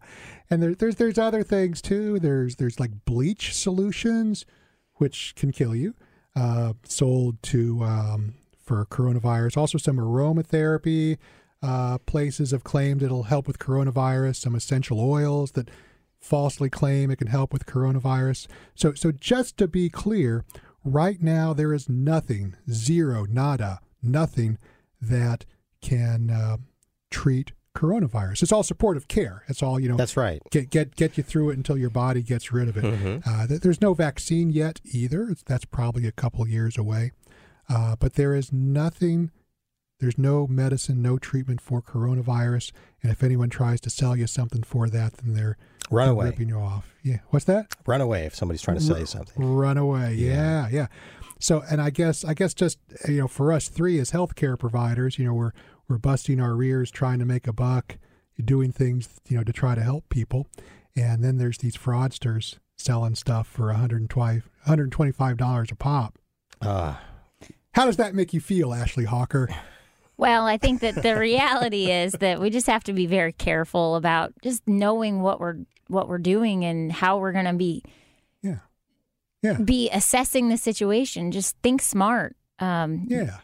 And 0.49 0.63
there, 0.63 0.73
there's 0.75 0.95
there's 0.95 1.17
other 1.17 1.43
things 1.43 1.81
too. 1.81 2.19
There's 2.19 2.55
there's 2.55 2.79
like 2.79 3.03
bleach 3.05 3.53
solutions, 3.53 4.45
which 4.95 5.33
can 5.35 5.51
kill 5.51 5.75
you, 5.75 5.93
uh, 6.37 6.73
sold 6.85 7.41
to 7.43 7.83
um, 7.83 8.35
for 8.63 8.85
coronavirus. 8.85 9.57
Also, 9.57 9.77
some 9.77 9.97
aromatherapy 9.97 11.17
uh, 11.61 11.97
places 11.99 12.51
have 12.51 12.63
claimed 12.63 13.03
it'll 13.03 13.23
help 13.23 13.47
with 13.47 13.59
coronavirus. 13.59 14.37
Some 14.37 14.55
essential 14.55 14.99
oils 14.99 15.51
that 15.51 15.69
falsely 16.19 16.69
claim 16.69 17.11
it 17.11 17.17
can 17.17 17.27
help 17.27 17.51
with 17.53 17.65
coronavirus. 17.65 18.47
So 18.75 18.93
so 18.93 19.11
just 19.11 19.57
to 19.57 19.67
be 19.67 19.89
clear, 19.89 20.43
right 20.83 21.21
now 21.21 21.53
there 21.53 21.73
is 21.73 21.89
nothing, 21.89 22.55
zero, 22.69 23.25
nada, 23.29 23.79
nothing 24.01 24.57
that 25.01 25.45
can 25.81 26.29
uh, 26.29 26.57
treat 27.09 27.53
coronavirus. 27.75 28.43
It's 28.43 28.51
all 28.51 28.63
supportive 28.63 29.07
care. 29.07 29.43
It's 29.47 29.63
all 29.63 29.79
you 29.79 29.89
know. 29.89 29.97
That's 29.97 30.17
right. 30.17 30.41
get 30.51 30.69
get 30.69 30.95
get 30.95 31.17
you 31.17 31.23
through 31.23 31.51
it 31.51 31.57
until 31.57 31.77
your 31.77 31.89
body 31.89 32.21
gets 32.21 32.51
rid 32.51 32.67
of 32.67 32.77
it. 32.77 33.21
Uh, 33.25 33.47
th- 33.47 33.61
there's 33.61 33.81
no 33.81 33.93
vaccine 33.93 34.49
yet 34.49 34.79
either. 34.85 35.35
That's 35.45 35.65
probably 35.65 36.07
a 36.07 36.11
couple 36.11 36.47
years 36.47 36.77
away. 36.77 37.11
Uh, 37.69 37.95
but 37.95 38.13
there 38.13 38.35
is 38.35 38.51
nothing. 38.51 39.31
There's 40.01 40.17
no 40.17 40.47
medicine, 40.47 41.01
no 41.01 41.17
treatment 41.17 41.61
for 41.61 41.81
coronavirus. 41.81 42.71
And 43.01 43.11
if 43.11 43.23
anyone 43.23 43.49
tries 43.49 43.79
to 43.81 43.89
sell 43.89 44.15
you 44.17 44.27
something 44.27 44.63
for 44.63 44.89
that, 44.89 45.13
then 45.17 45.33
they're, 45.35 45.57
Run 45.89 46.09
away. 46.09 46.25
ripping 46.27 46.49
you 46.49 46.57
off. 46.57 46.93
Yeah. 47.03 47.17
What's 47.29 47.45
that? 47.45 47.67
Run 47.85 48.01
away 48.01 48.25
if 48.25 48.33
somebody's 48.35 48.61
trying 48.61 48.77
to 48.77 48.83
sell 48.83 48.97
you 48.99 49.05
something. 49.05 49.43
Run 49.55 49.77
away. 49.77 50.15
Yeah, 50.15 50.67
yeah. 50.71 50.87
So, 51.39 51.63
and 51.69 51.81
I 51.81 51.89
guess, 51.89 52.23
I 52.25 52.33
guess, 52.33 52.53
just 52.53 52.79
you 53.07 53.19
know, 53.19 53.27
for 53.27 53.51
us 53.53 53.67
three 53.67 53.99
as 53.99 54.11
healthcare 54.11 54.57
providers, 54.57 55.17
you 55.19 55.25
know, 55.25 55.33
we're 55.33 55.51
we're 55.87 55.97
busting 55.97 56.39
our 56.39 56.55
rears 56.55 56.91
trying 56.91 57.19
to 57.19 57.25
make 57.25 57.45
a 57.47 57.51
buck, 57.53 57.97
doing 58.43 58.71
things, 58.71 59.09
you 59.27 59.37
know, 59.37 59.43
to 59.43 59.51
try 59.51 59.75
to 59.75 59.81
help 59.81 60.07
people, 60.09 60.47
and 60.95 61.23
then 61.23 61.37
there's 61.37 61.57
these 61.57 61.75
fraudsters 61.75 62.57
selling 62.77 63.15
stuff 63.15 63.47
for 63.47 63.67
120 63.67 64.41
125 64.63 65.37
dollars 65.37 65.69
a 65.71 65.75
pop. 65.75 66.17
Ah, 66.61 67.01
How 67.73 67.85
does 67.85 67.97
that 67.97 68.15
make 68.15 68.33
you 68.33 68.39
feel, 68.39 68.73
Ashley 68.73 69.05
Hawker? 69.05 69.49
Well, 70.21 70.45
I 70.45 70.57
think 70.57 70.81
that 70.81 71.01
the 71.01 71.17
reality 71.17 71.89
is 71.91 72.13
that 72.13 72.39
we 72.39 72.51
just 72.51 72.67
have 72.67 72.83
to 72.85 72.93
be 72.93 73.07
very 73.07 73.33
careful 73.33 73.95
about 73.95 74.33
just 74.43 74.61
knowing 74.67 75.21
what 75.23 75.39
we're 75.39 75.57
what 75.87 76.07
we're 76.07 76.19
doing 76.19 76.63
and 76.63 76.91
how 76.91 77.17
we're 77.17 77.31
going 77.31 77.45
to 77.45 77.53
be 77.53 77.81
Yeah, 78.43 78.59
yeah, 79.41 79.57
be 79.57 79.89
assessing 79.89 80.49
the 80.49 80.57
situation. 80.57 81.31
Just 81.31 81.57
think 81.63 81.81
smart. 81.81 82.35
Um, 82.59 83.05
yeah. 83.09 83.37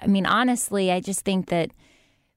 I 0.00 0.06
mean, 0.06 0.24
honestly, 0.24 0.92
I 0.92 1.00
just 1.00 1.22
think 1.24 1.48
that 1.48 1.72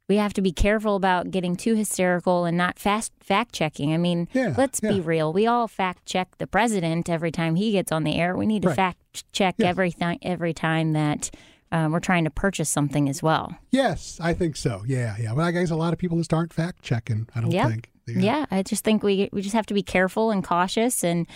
we 0.10 0.16
have 0.18 0.34
to 0.34 0.42
be 0.42 0.52
careful 0.52 0.96
about 0.96 1.30
getting 1.30 1.56
too 1.56 1.76
hysterical 1.76 2.46
and 2.46 2.58
not 2.58 2.80
fast 2.80 3.14
fact 3.20 3.54
checking. 3.54 3.94
I 3.94 3.98
mean, 3.98 4.28
Yeah, 4.34 4.56
let's 4.58 4.80
be 4.82 5.00
real. 5.00 5.32
We 5.32 5.46
all 5.46 5.68
fact 5.68 6.08
check 6.08 6.36
the 6.40 6.48
president 6.48 7.08
every 7.10 7.32
time 7.32 7.54
he 7.56 7.72
gets 7.74 7.92
on 7.92 8.04
the 8.04 8.16
air. 8.20 8.36
We 8.36 8.48
need 8.48 8.64
to 8.64 8.70
Right. 8.70 8.76
fact 8.76 9.32
check 9.32 9.56
Yes. 9.60 9.70
everything 9.70 10.18
every 10.24 10.54
time 10.56 10.94
that 10.94 11.30
um, 11.72 11.92
we're 11.92 12.00
trying 12.00 12.24
to 12.26 12.30
purchase 12.30 12.70
something 12.70 13.08
as 13.10 13.24
well. 13.24 13.56
Yes, 13.72 14.18
I 14.22 14.34
think 14.34 14.56
so. 14.56 14.84
Yeah, 14.86 15.16
yeah. 15.20 15.34
But 15.34 15.44
I 15.44 15.52
guess 15.52 15.70
a 15.72 15.76
lot 15.76 15.94
of 15.94 16.00
people 16.00 16.18
just 16.18 16.34
aren't 16.34 16.54
fact 16.54 16.82
checking. 16.82 17.28
I 17.36 17.42
don't 17.42 17.52
Yeah. 17.52 17.68
think. 17.68 17.90
Yeah. 18.08 18.46
I 18.52 18.62
just 18.64 18.84
think 18.84 19.04
we 19.04 19.30
we 19.32 19.42
just 19.42 19.54
have 19.54 19.66
to 19.68 19.74
be 19.74 19.84
careful 19.84 20.32
and 20.32 20.44
cautious 20.44 21.04
and 21.04 21.28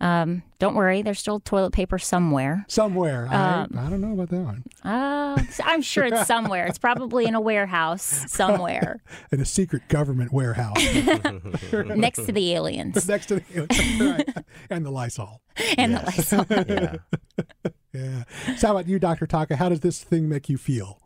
um, 0.00 0.42
don't 0.58 0.74
worry, 0.74 1.02
there's 1.02 1.20
still 1.20 1.38
toilet 1.38 1.72
paper 1.72 1.96
somewhere. 1.96 2.64
Somewhere. 2.66 3.26
Um, 3.30 3.70
I, 3.76 3.86
I 3.86 3.88
don't 3.90 4.00
know 4.00 4.12
about 4.12 4.30
that 4.30 4.40
one. 4.40 4.64
Uh, 4.84 5.40
I'm 5.64 5.80
sure 5.80 6.04
it's 6.04 6.26
somewhere. 6.26 6.66
It's 6.66 6.78
probably 6.78 7.26
in 7.26 7.36
a 7.36 7.40
warehouse 7.40 8.02
somewhere 8.26 9.00
In 9.32 9.40
a 9.40 9.44
secret 9.44 9.86
government 9.88 10.32
warehouse 10.32 10.74
next 11.72 12.24
to 12.26 12.32
the 12.32 12.52
aliens 12.52 13.08
next 13.08 13.26
to 13.26 13.36
the 13.36 14.24
right. 14.34 14.44
and 14.70 14.84
the 14.84 14.90
Lysol. 14.90 15.40
and 15.78 15.94
the 15.94 16.00
Lysol. 16.00 16.46
yeah. 16.50 17.70
Yeah. 17.92 18.24
So 18.56 18.68
how 18.68 18.74
about 18.74 18.88
you, 18.88 18.98
Dr. 18.98 19.26
Taca? 19.26 19.56
How 19.56 19.68
does 19.68 19.80
this 19.80 20.02
thing 20.02 20.28
make 20.28 20.48
you 20.48 20.56
feel? 20.56 20.98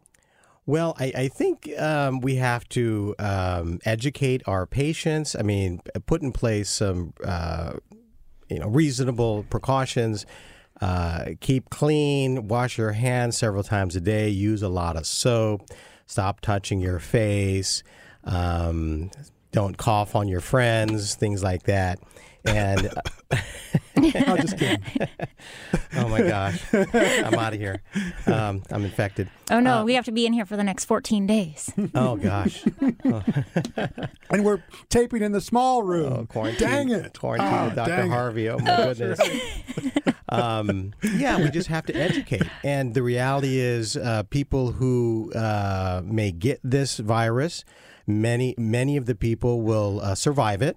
Well, 0.66 0.97
I, 0.99 1.12
I 1.16 1.28
think 1.28 1.70
um, 1.78 2.20
we 2.20 2.37
have 2.37 2.68
to 2.70 3.14
um, 3.18 3.78
educate 3.84 4.43
our 4.47 4.66
patients. 4.66 5.37
I 5.37 5.43
mean, 5.43 5.80
put 6.07 6.22
in 6.22 6.32
place 6.32 6.68
some, 6.68 7.12
uh, 7.24 7.74
you 8.49 8.59
know, 8.59 8.68
reasonable 8.68 9.45
precautions. 9.49 10.26
Uh, 10.80 11.26
keep 11.41 11.70
clean. 11.70 12.49
Wash 12.49 12.78
your 12.78 12.93
hands 12.93 13.39
several 13.39 13.62
times 13.62 13.95
a 13.95 14.01
day. 14.01 14.28
Use 14.28 14.62
a 14.62 14.68
lot 14.68 14.97
of 14.97 15.07
soap. 15.07 15.70
Stop 16.07 16.41
touching 16.41 16.80
your 16.80 16.99
face. 16.99 17.82
Um, 18.24 19.11
don't 19.53 19.76
cough 19.78 20.16
on 20.16 20.26
your 20.26 20.41
friends. 20.41 21.14
Things 21.14 21.43
like 21.45 21.62
that. 21.64 22.01
And 22.47 22.90
Oh, 23.99 24.36
just 24.36 24.59
kidding. 24.59 24.82
oh 25.97 26.09
my 26.09 26.20
gosh, 26.20 26.62
I'm 26.74 27.34
out 27.34 27.55
of 27.55 27.59
here. 27.59 27.80
Um, 28.26 28.62
I'm 28.70 28.84
infected. 28.84 29.30
Oh 29.51 29.57
Uh, 29.57 29.61
no, 29.61 29.84
we 29.84 29.94
have 29.94 30.05
to 30.05 30.12
be 30.12 30.26
in 30.26 30.32
here 30.34 30.44
for 30.44 30.57
the 30.57 30.62
next 30.64 30.84
14 30.84 31.26
days. 31.26 31.72
Oh 31.94 32.16
gosh. 32.16 32.62
And 34.28 34.44
we're 34.44 34.62
taping 34.90 35.22
in 35.22 35.32
the 35.32 35.40
small 35.40 35.82
room. 35.84 36.12
Oh, 36.12 36.26
quarantine. 36.26 36.68
Dang 36.68 36.88
it. 36.90 37.18
Quarantine 37.18 37.49
Oh, 37.55 37.64
with 37.66 37.74
Dr. 37.76 38.09
Harvey. 38.09 38.49
Oh, 38.51 38.59
my 38.59 38.92
goodness. 38.94 39.20
um, 40.28 40.92
yeah, 41.16 41.38
we 41.38 41.49
just 41.51 41.68
have 41.68 41.86
to 41.86 41.94
educate. 41.94 42.42
And 42.64 42.92
the 42.92 43.03
reality 43.05 43.59
is, 43.59 43.97
uh, 43.97 44.24
people 44.24 44.72
who 44.72 45.32
uh, 45.34 46.03
may 46.05 46.32
get 46.32 46.59
this 46.64 46.99
virus, 46.99 47.64
many, 48.07 48.55
many 48.59 48.97
of 48.97 49.07
the 49.07 49.14
people 49.14 49.62
will 49.62 50.01
uh, 50.01 50.14
survive 50.16 50.61
it. 50.61 50.76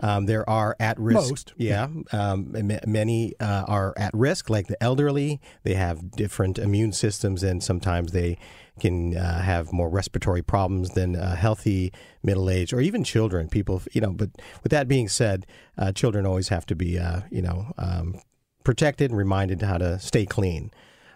Um, 0.00 0.26
there 0.26 0.48
are 0.48 0.76
at 0.78 0.98
risk. 0.98 1.30
Most. 1.30 1.52
Yeah. 1.56 1.88
Um, 2.12 2.52
ma- 2.52 2.78
many 2.86 3.34
uh, 3.40 3.64
are 3.66 3.94
at 3.96 4.14
risk, 4.14 4.48
like 4.48 4.68
the 4.68 4.80
elderly. 4.82 5.40
They 5.64 5.74
have 5.74 6.12
different 6.12 6.58
immune 6.58 6.92
systems, 6.92 7.42
and 7.42 7.62
sometimes 7.62 8.12
they 8.12 8.38
can 8.78 9.16
uh, 9.16 9.40
have 9.42 9.72
more 9.72 9.88
respiratory 9.90 10.42
problems 10.42 10.90
than 10.90 11.16
uh, 11.16 11.34
healthy 11.34 11.92
middle 12.22 12.48
aged 12.48 12.72
or 12.72 12.80
even 12.80 13.02
children. 13.02 13.48
People, 13.48 13.82
you 13.92 14.00
know. 14.00 14.12
But 14.12 14.30
with 14.62 14.70
that 14.70 14.86
being 14.86 15.08
said, 15.08 15.46
uh, 15.76 15.90
children 15.92 16.26
always 16.26 16.48
have 16.48 16.64
to 16.66 16.76
be, 16.76 16.96
uh, 16.98 17.22
you 17.30 17.42
know, 17.42 17.72
um, 17.76 18.20
protected 18.62 19.10
and 19.10 19.18
reminded 19.18 19.62
how 19.62 19.78
to 19.78 19.98
stay 19.98 20.26
clean. 20.26 20.70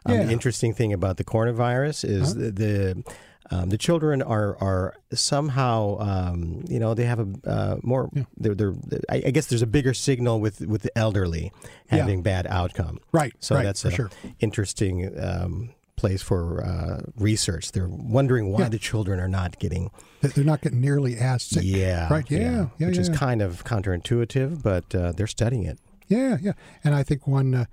Um, 0.07 0.14
Yeah. 0.14 0.24
The 0.24 0.33
interesting 0.33 0.74
thing 0.74 0.93
about 0.93 1.18
the 1.18 1.24
coronavirus 1.24 2.05
is 2.09 2.35
the. 2.35 2.51
the 2.51 3.05
um, 3.51 3.68
the 3.70 3.78
children 3.78 4.22
are 4.22 4.57
are 4.62 4.95
somehow 5.12 5.99
um, 6.01 6.64
you 6.68 6.78
know 6.78 6.95
they 6.95 7.05
have 7.05 7.18
a 7.20 7.28
uh, 7.49 7.76
more 7.82 8.09
they're, 8.36 8.55
they're 8.55 8.74
I, 9.11 9.22
I 9.26 9.30
guess 9.30 9.47
there's 9.47 9.62
a 9.62 9.66
bigger 9.66 9.95
signal 9.95 10.40
with 10.40 10.61
with 10.61 10.82
the 10.82 10.97
elderly 10.99 11.53
Yeah. 11.90 11.99
having 11.99 12.22
bad 12.22 12.47
outcome 12.47 12.99
Right. 13.12 13.32
so 13.40 13.55
right, 13.57 13.64
that's 13.64 13.82
for 13.82 13.88
a 13.88 13.93
sure. 13.93 14.11
interesting 14.40 15.18
um, 15.20 15.70
place 15.97 16.22
for 16.22 16.64
uh, 16.64 17.01
research 17.16 17.72
they're 17.72 17.88
wondering 17.88 18.51
why 18.53 18.61
Yeah. 18.62 18.68
the 18.70 18.78
children 18.78 19.20
are 19.20 19.28
not 19.28 19.59
getting 19.59 19.90
They're 20.20 20.45
not 20.45 20.61
getting 20.62 20.80
nearly 20.80 21.16
as 21.16 21.43
sick. 21.43 21.62
yeah 21.64 22.12
Right. 22.12 22.30
Yeah. 22.30 22.66
Yeah. 22.78 22.86
which 22.88 22.97
yeah, 22.97 23.01
is 23.03 23.09
yeah. 23.09 23.14
kind 23.16 23.43
of 23.43 23.64
counterintuitive 23.64 24.62
but 24.62 24.95
uh, 24.95 25.12
they're 25.12 25.26
studying 25.26 25.64
it 25.64 25.78
Yeah, 26.09 26.36
yeah. 26.40 26.53
And 26.84 26.95
I 26.95 27.03
think 27.03 27.26
one 27.26 27.55
uh, 27.55 27.64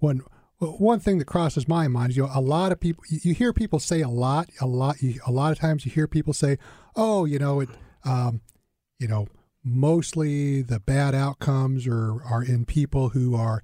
one 0.00 0.22
well, 0.60 0.72
one 0.72 1.00
thing 1.00 1.18
that 1.18 1.26
crosses 1.26 1.68
my 1.68 1.88
mind 1.88 2.10
is 2.10 2.16
you 2.16 2.24
know 2.24 2.30
a 2.34 2.40
lot 2.40 2.72
of 2.72 2.80
people 2.80 3.04
you, 3.08 3.20
you 3.22 3.34
hear 3.34 3.52
people 3.52 3.78
say 3.78 4.00
a 4.00 4.08
lot 4.08 4.48
a 4.60 4.66
lot 4.66 5.00
you, 5.00 5.20
a 5.26 5.32
lot 5.32 5.52
of 5.52 5.58
times 5.58 5.84
you 5.84 5.92
hear 5.92 6.06
people 6.08 6.32
say 6.32 6.58
oh 6.96 7.24
you 7.24 7.38
know 7.38 7.60
it 7.60 7.68
um, 8.04 8.40
you 8.98 9.08
know 9.08 9.26
mostly 9.64 10.62
the 10.62 10.80
bad 10.80 11.14
outcomes 11.14 11.86
are 11.86 12.22
are 12.24 12.42
in 12.42 12.64
people 12.64 13.10
who 13.10 13.34
are 13.34 13.62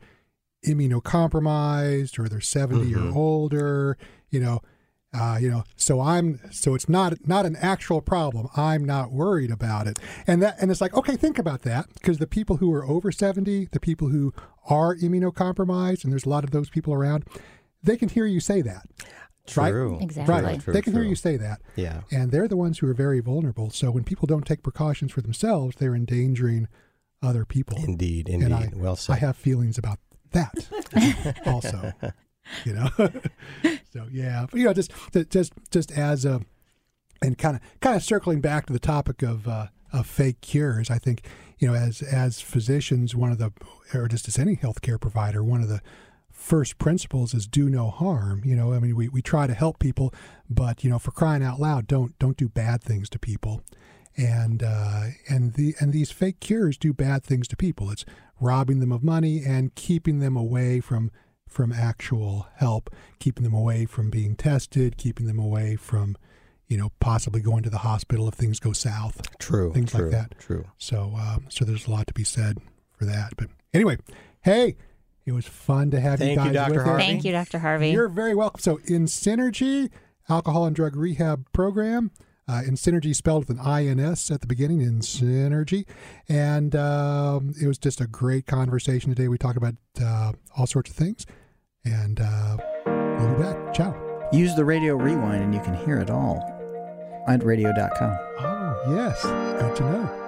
immunocompromised 0.67 2.19
or 2.19 2.29
they're 2.29 2.41
70 2.41 2.95
or 2.95 3.15
older 3.15 3.99
you 4.31 4.41
know 4.41 4.61
uh, 5.15 5.39
you 5.41 5.51
know 5.51 5.65
so 5.77 6.01
i'm 6.01 6.41
so 6.51 6.75
it's 6.75 6.89
not 6.89 7.27
not 7.27 7.47
an 7.47 7.57
actual 7.57 8.01
problem. 8.01 8.49
I'm 8.57 8.85
not 8.85 9.13
worried 9.13 9.51
about 9.51 9.87
it. 9.87 9.99
And 10.27 10.43
that 10.43 10.57
and 10.61 10.71
it's 10.71 10.81
like 10.81 10.95
okay 10.95 11.17
think 11.17 11.39
about 11.39 11.63
that. 11.63 11.87
Because 11.95 12.19
the 12.19 12.27
people 12.27 12.57
who 12.57 12.73
are 12.73 12.85
over 12.85 13.13
70 13.13 13.69
the 13.73 13.81
people 13.81 14.09
who 14.09 14.33
are 14.69 14.95
immunocompromised 14.97 16.05
and 16.05 16.13
there's 16.13 16.25
a 16.25 16.29
lot 16.29 16.45
of 16.45 16.51
those 16.51 16.71
people 16.71 16.93
around 16.93 17.25
they 17.83 17.97
can 17.97 18.09
hear 18.09 18.27
you 18.27 18.41
say 18.41 18.63
that. 18.63 18.87
Right. 19.57 20.03
Exactly. 20.03 20.35
right. 20.35 20.61
True, 20.61 20.73
they 20.73 20.81
can 20.81 20.95
hear 20.95 21.03
you 21.03 21.15
say 21.15 21.37
that. 21.37 21.61
Yeah. 21.77 22.01
And 22.11 22.31
they're 22.31 22.49
the 22.49 22.57
ones 22.57 22.79
who 22.79 22.89
are 22.89 22.95
very 22.95 23.21
vulnerable. 23.21 23.69
So 23.69 23.91
when 23.91 24.05
people 24.05 24.27
don't 24.27 24.47
take 24.47 24.63
precautions 24.63 25.13
for 25.13 25.21
themselves 25.21 25.77
they're 25.77 25.95
endangering 25.95 26.69
other 27.23 27.45
people. 27.45 27.79
Indeed 27.79 28.29
and 28.29 28.43
indeed. 28.43 28.73
I, 28.75 28.77
well 28.77 28.97
said. 28.97 29.15
I 29.15 29.17
have 29.17 29.37
feelings 29.37 29.79
about 29.79 29.99
that 30.33 31.43
also. 31.47 31.93
You 32.65 32.75
know, 32.75 32.89
so 33.93 34.07
yeah, 34.13 34.47
but, 34.51 34.59
you 34.59 34.67
know, 34.67 34.75
just 34.75 34.93
just 35.31 35.53
just 35.71 35.91
as 35.93 36.25
a 36.25 36.43
and 37.23 37.39
kind 37.39 37.57
of 37.57 37.63
kind 37.81 37.97
of 37.97 38.03
circling 38.03 38.41
back 38.41 38.67
to 38.67 38.73
the 38.73 38.79
topic 38.79 39.23
of 39.23 39.49
uh, 39.49 39.69
of 39.93 40.07
fake 40.07 40.41
cures, 40.41 40.91
I 40.91 40.99
think 40.99 41.27
you 41.59 41.67
know 41.67 41.75
as 41.75 42.03
as 42.03 42.41
physicians, 42.41 43.15
one 43.15 43.33
of 43.33 43.39
the 43.39 43.53
or 43.95 44.09
just 44.09 44.29
as 44.29 44.39
any 44.39 44.57
healthcare 44.57 45.01
provider, 45.01 45.43
one 45.43 45.63
of 45.63 45.69
the 45.69 45.81
first 46.31 46.79
principles 46.79 47.33
is 47.33 47.47
do 47.47 47.71
no 47.71 47.89
harm. 47.91 48.43
You 48.45 48.57
know, 48.57 48.75
I 48.75 48.79
mean, 48.79 48.95
we, 48.95 49.09
we 49.09 49.23
try 49.23 49.47
to 49.47 49.55
help 49.55 49.79
people, 49.79 50.13
but 50.51 50.85
you 50.85 50.91
know, 50.91 50.99
for 50.99 51.13
crying 51.13 51.43
out 51.43 51.61
loud, 51.61 51.87
don't 51.87 52.19
don't 52.19 52.37
do 52.37 52.49
bad 52.49 52.83
things 52.83 53.09
to 53.11 53.19
people. 53.19 53.63
And 54.17 54.63
uh, 54.63 55.07
and 55.29 55.55
the 55.55 55.75
and 55.81 55.93
these 55.93 56.11
fake 56.11 56.41
cures 56.41 56.77
do 56.77 56.93
bad 56.93 57.25
things 57.25 57.49
to 57.49 57.57
people. 57.57 57.91
It's 57.91 58.05
robbing 58.41 58.81
them 58.81 58.93
of 58.93 59.03
money 59.03 59.43
and 59.45 59.75
keeping 59.75 60.19
them 60.19 60.37
away 60.37 60.81
from 60.81 61.11
from 61.55 61.73
actual 61.73 62.47
help, 62.57 62.91
keeping 63.21 63.45
them 63.45 63.55
away 63.55 63.87
from 63.87 64.11
being 64.11 64.35
tested, 64.37 64.97
keeping 64.97 65.27
them 65.27 65.39
away 65.39 65.77
from, 65.77 66.17
you 66.67 66.77
know, 66.77 66.91
possibly 67.01 67.41
going 67.41 67.63
to 67.63 67.71
the 67.71 67.79
hospital 67.79 68.27
if 68.29 68.35
things 68.35 68.59
go 68.61 68.73
south. 68.73 69.23
true 69.39 69.73
things 69.73 69.95
like 69.95 70.11
that. 70.11 70.37
true 70.39 70.65
So, 70.79 71.15
um, 71.17 71.47
so 71.49 71.65
there's 71.65 71.87
a 71.87 71.91
lot 71.91 72.07
to 72.09 72.15
be 72.15 72.25
said 72.25 72.59
for 72.93 73.05
that. 73.05 73.35
But 73.37 73.49
anyway, 73.73 73.99
hey, 74.43 74.77
it 75.25 75.33
was 75.33 75.47
fun 75.47 75.91
to 75.93 76.01
have 76.01 76.19
Thank 76.19 76.39
you 76.41 76.47
you, 76.47 76.53
guys 76.53 76.69
Dr. 76.69 76.75
with. 76.81 76.87
Harvey. 76.87 77.03
Thank 77.05 77.25
you, 77.25 77.33
Dr. 77.33 77.59
Harvey. 77.61 77.91
You're 77.91 78.09
very 78.09 78.35
welcome. 78.35 78.61
So, 78.61 78.79
InSynergy, 78.79 79.91
alcohol 80.29 80.67
and 80.67 80.75
drug 80.77 80.97
rehab 80.97 81.47
program, 81.53 82.11
Uh, 82.47 82.61
InSynergy, 82.67 83.15
spelled 83.17 83.49
with 83.49 83.59
an 83.59 83.65
INS 83.65 84.31
at 84.31 84.43
the 84.43 84.47
beginning, 84.47 84.81
InSynergy. 84.81 85.87
And 86.29 86.77
um, 86.77 87.55
it 87.59 87.67
was 87.67 87.79
just 87.79 88.03
a 88.03 88.07
great 88.07 88.45
conversation 88.47 89.09
today. 89.15 89.29
We 89.29 89.39
talked 89.39 89.57
about 89.57 89.77
uh, 90.03 90.33
all 90.55 90.67
sorts 90.67 90.91
of 90.91 90.97
things. 90.97 91.25
And 91.85 92.21
uh, 92.21 92.57
we'll 92.87 93.37
be 93.37 93.43
back. 93.43 93.75
Ciao. 93.75 93.95
Use 94.33 94.55
the 94.55 94.65
radio 94.65 94.97
rewind 94.97 95.45
and 95.45 95.55
you 95.55 95.61
can 95.61 95.75
hear 95.85 95.99
it 95.99 96.11
all 96.11 96.43
at 97.29 97.45
radio.com. 97.45 98.19
Oh, 98.41 98.95
yes. 98.97 99.23
Good 99.23 99.77
to 99.77 99.83
know. 99.83 100.24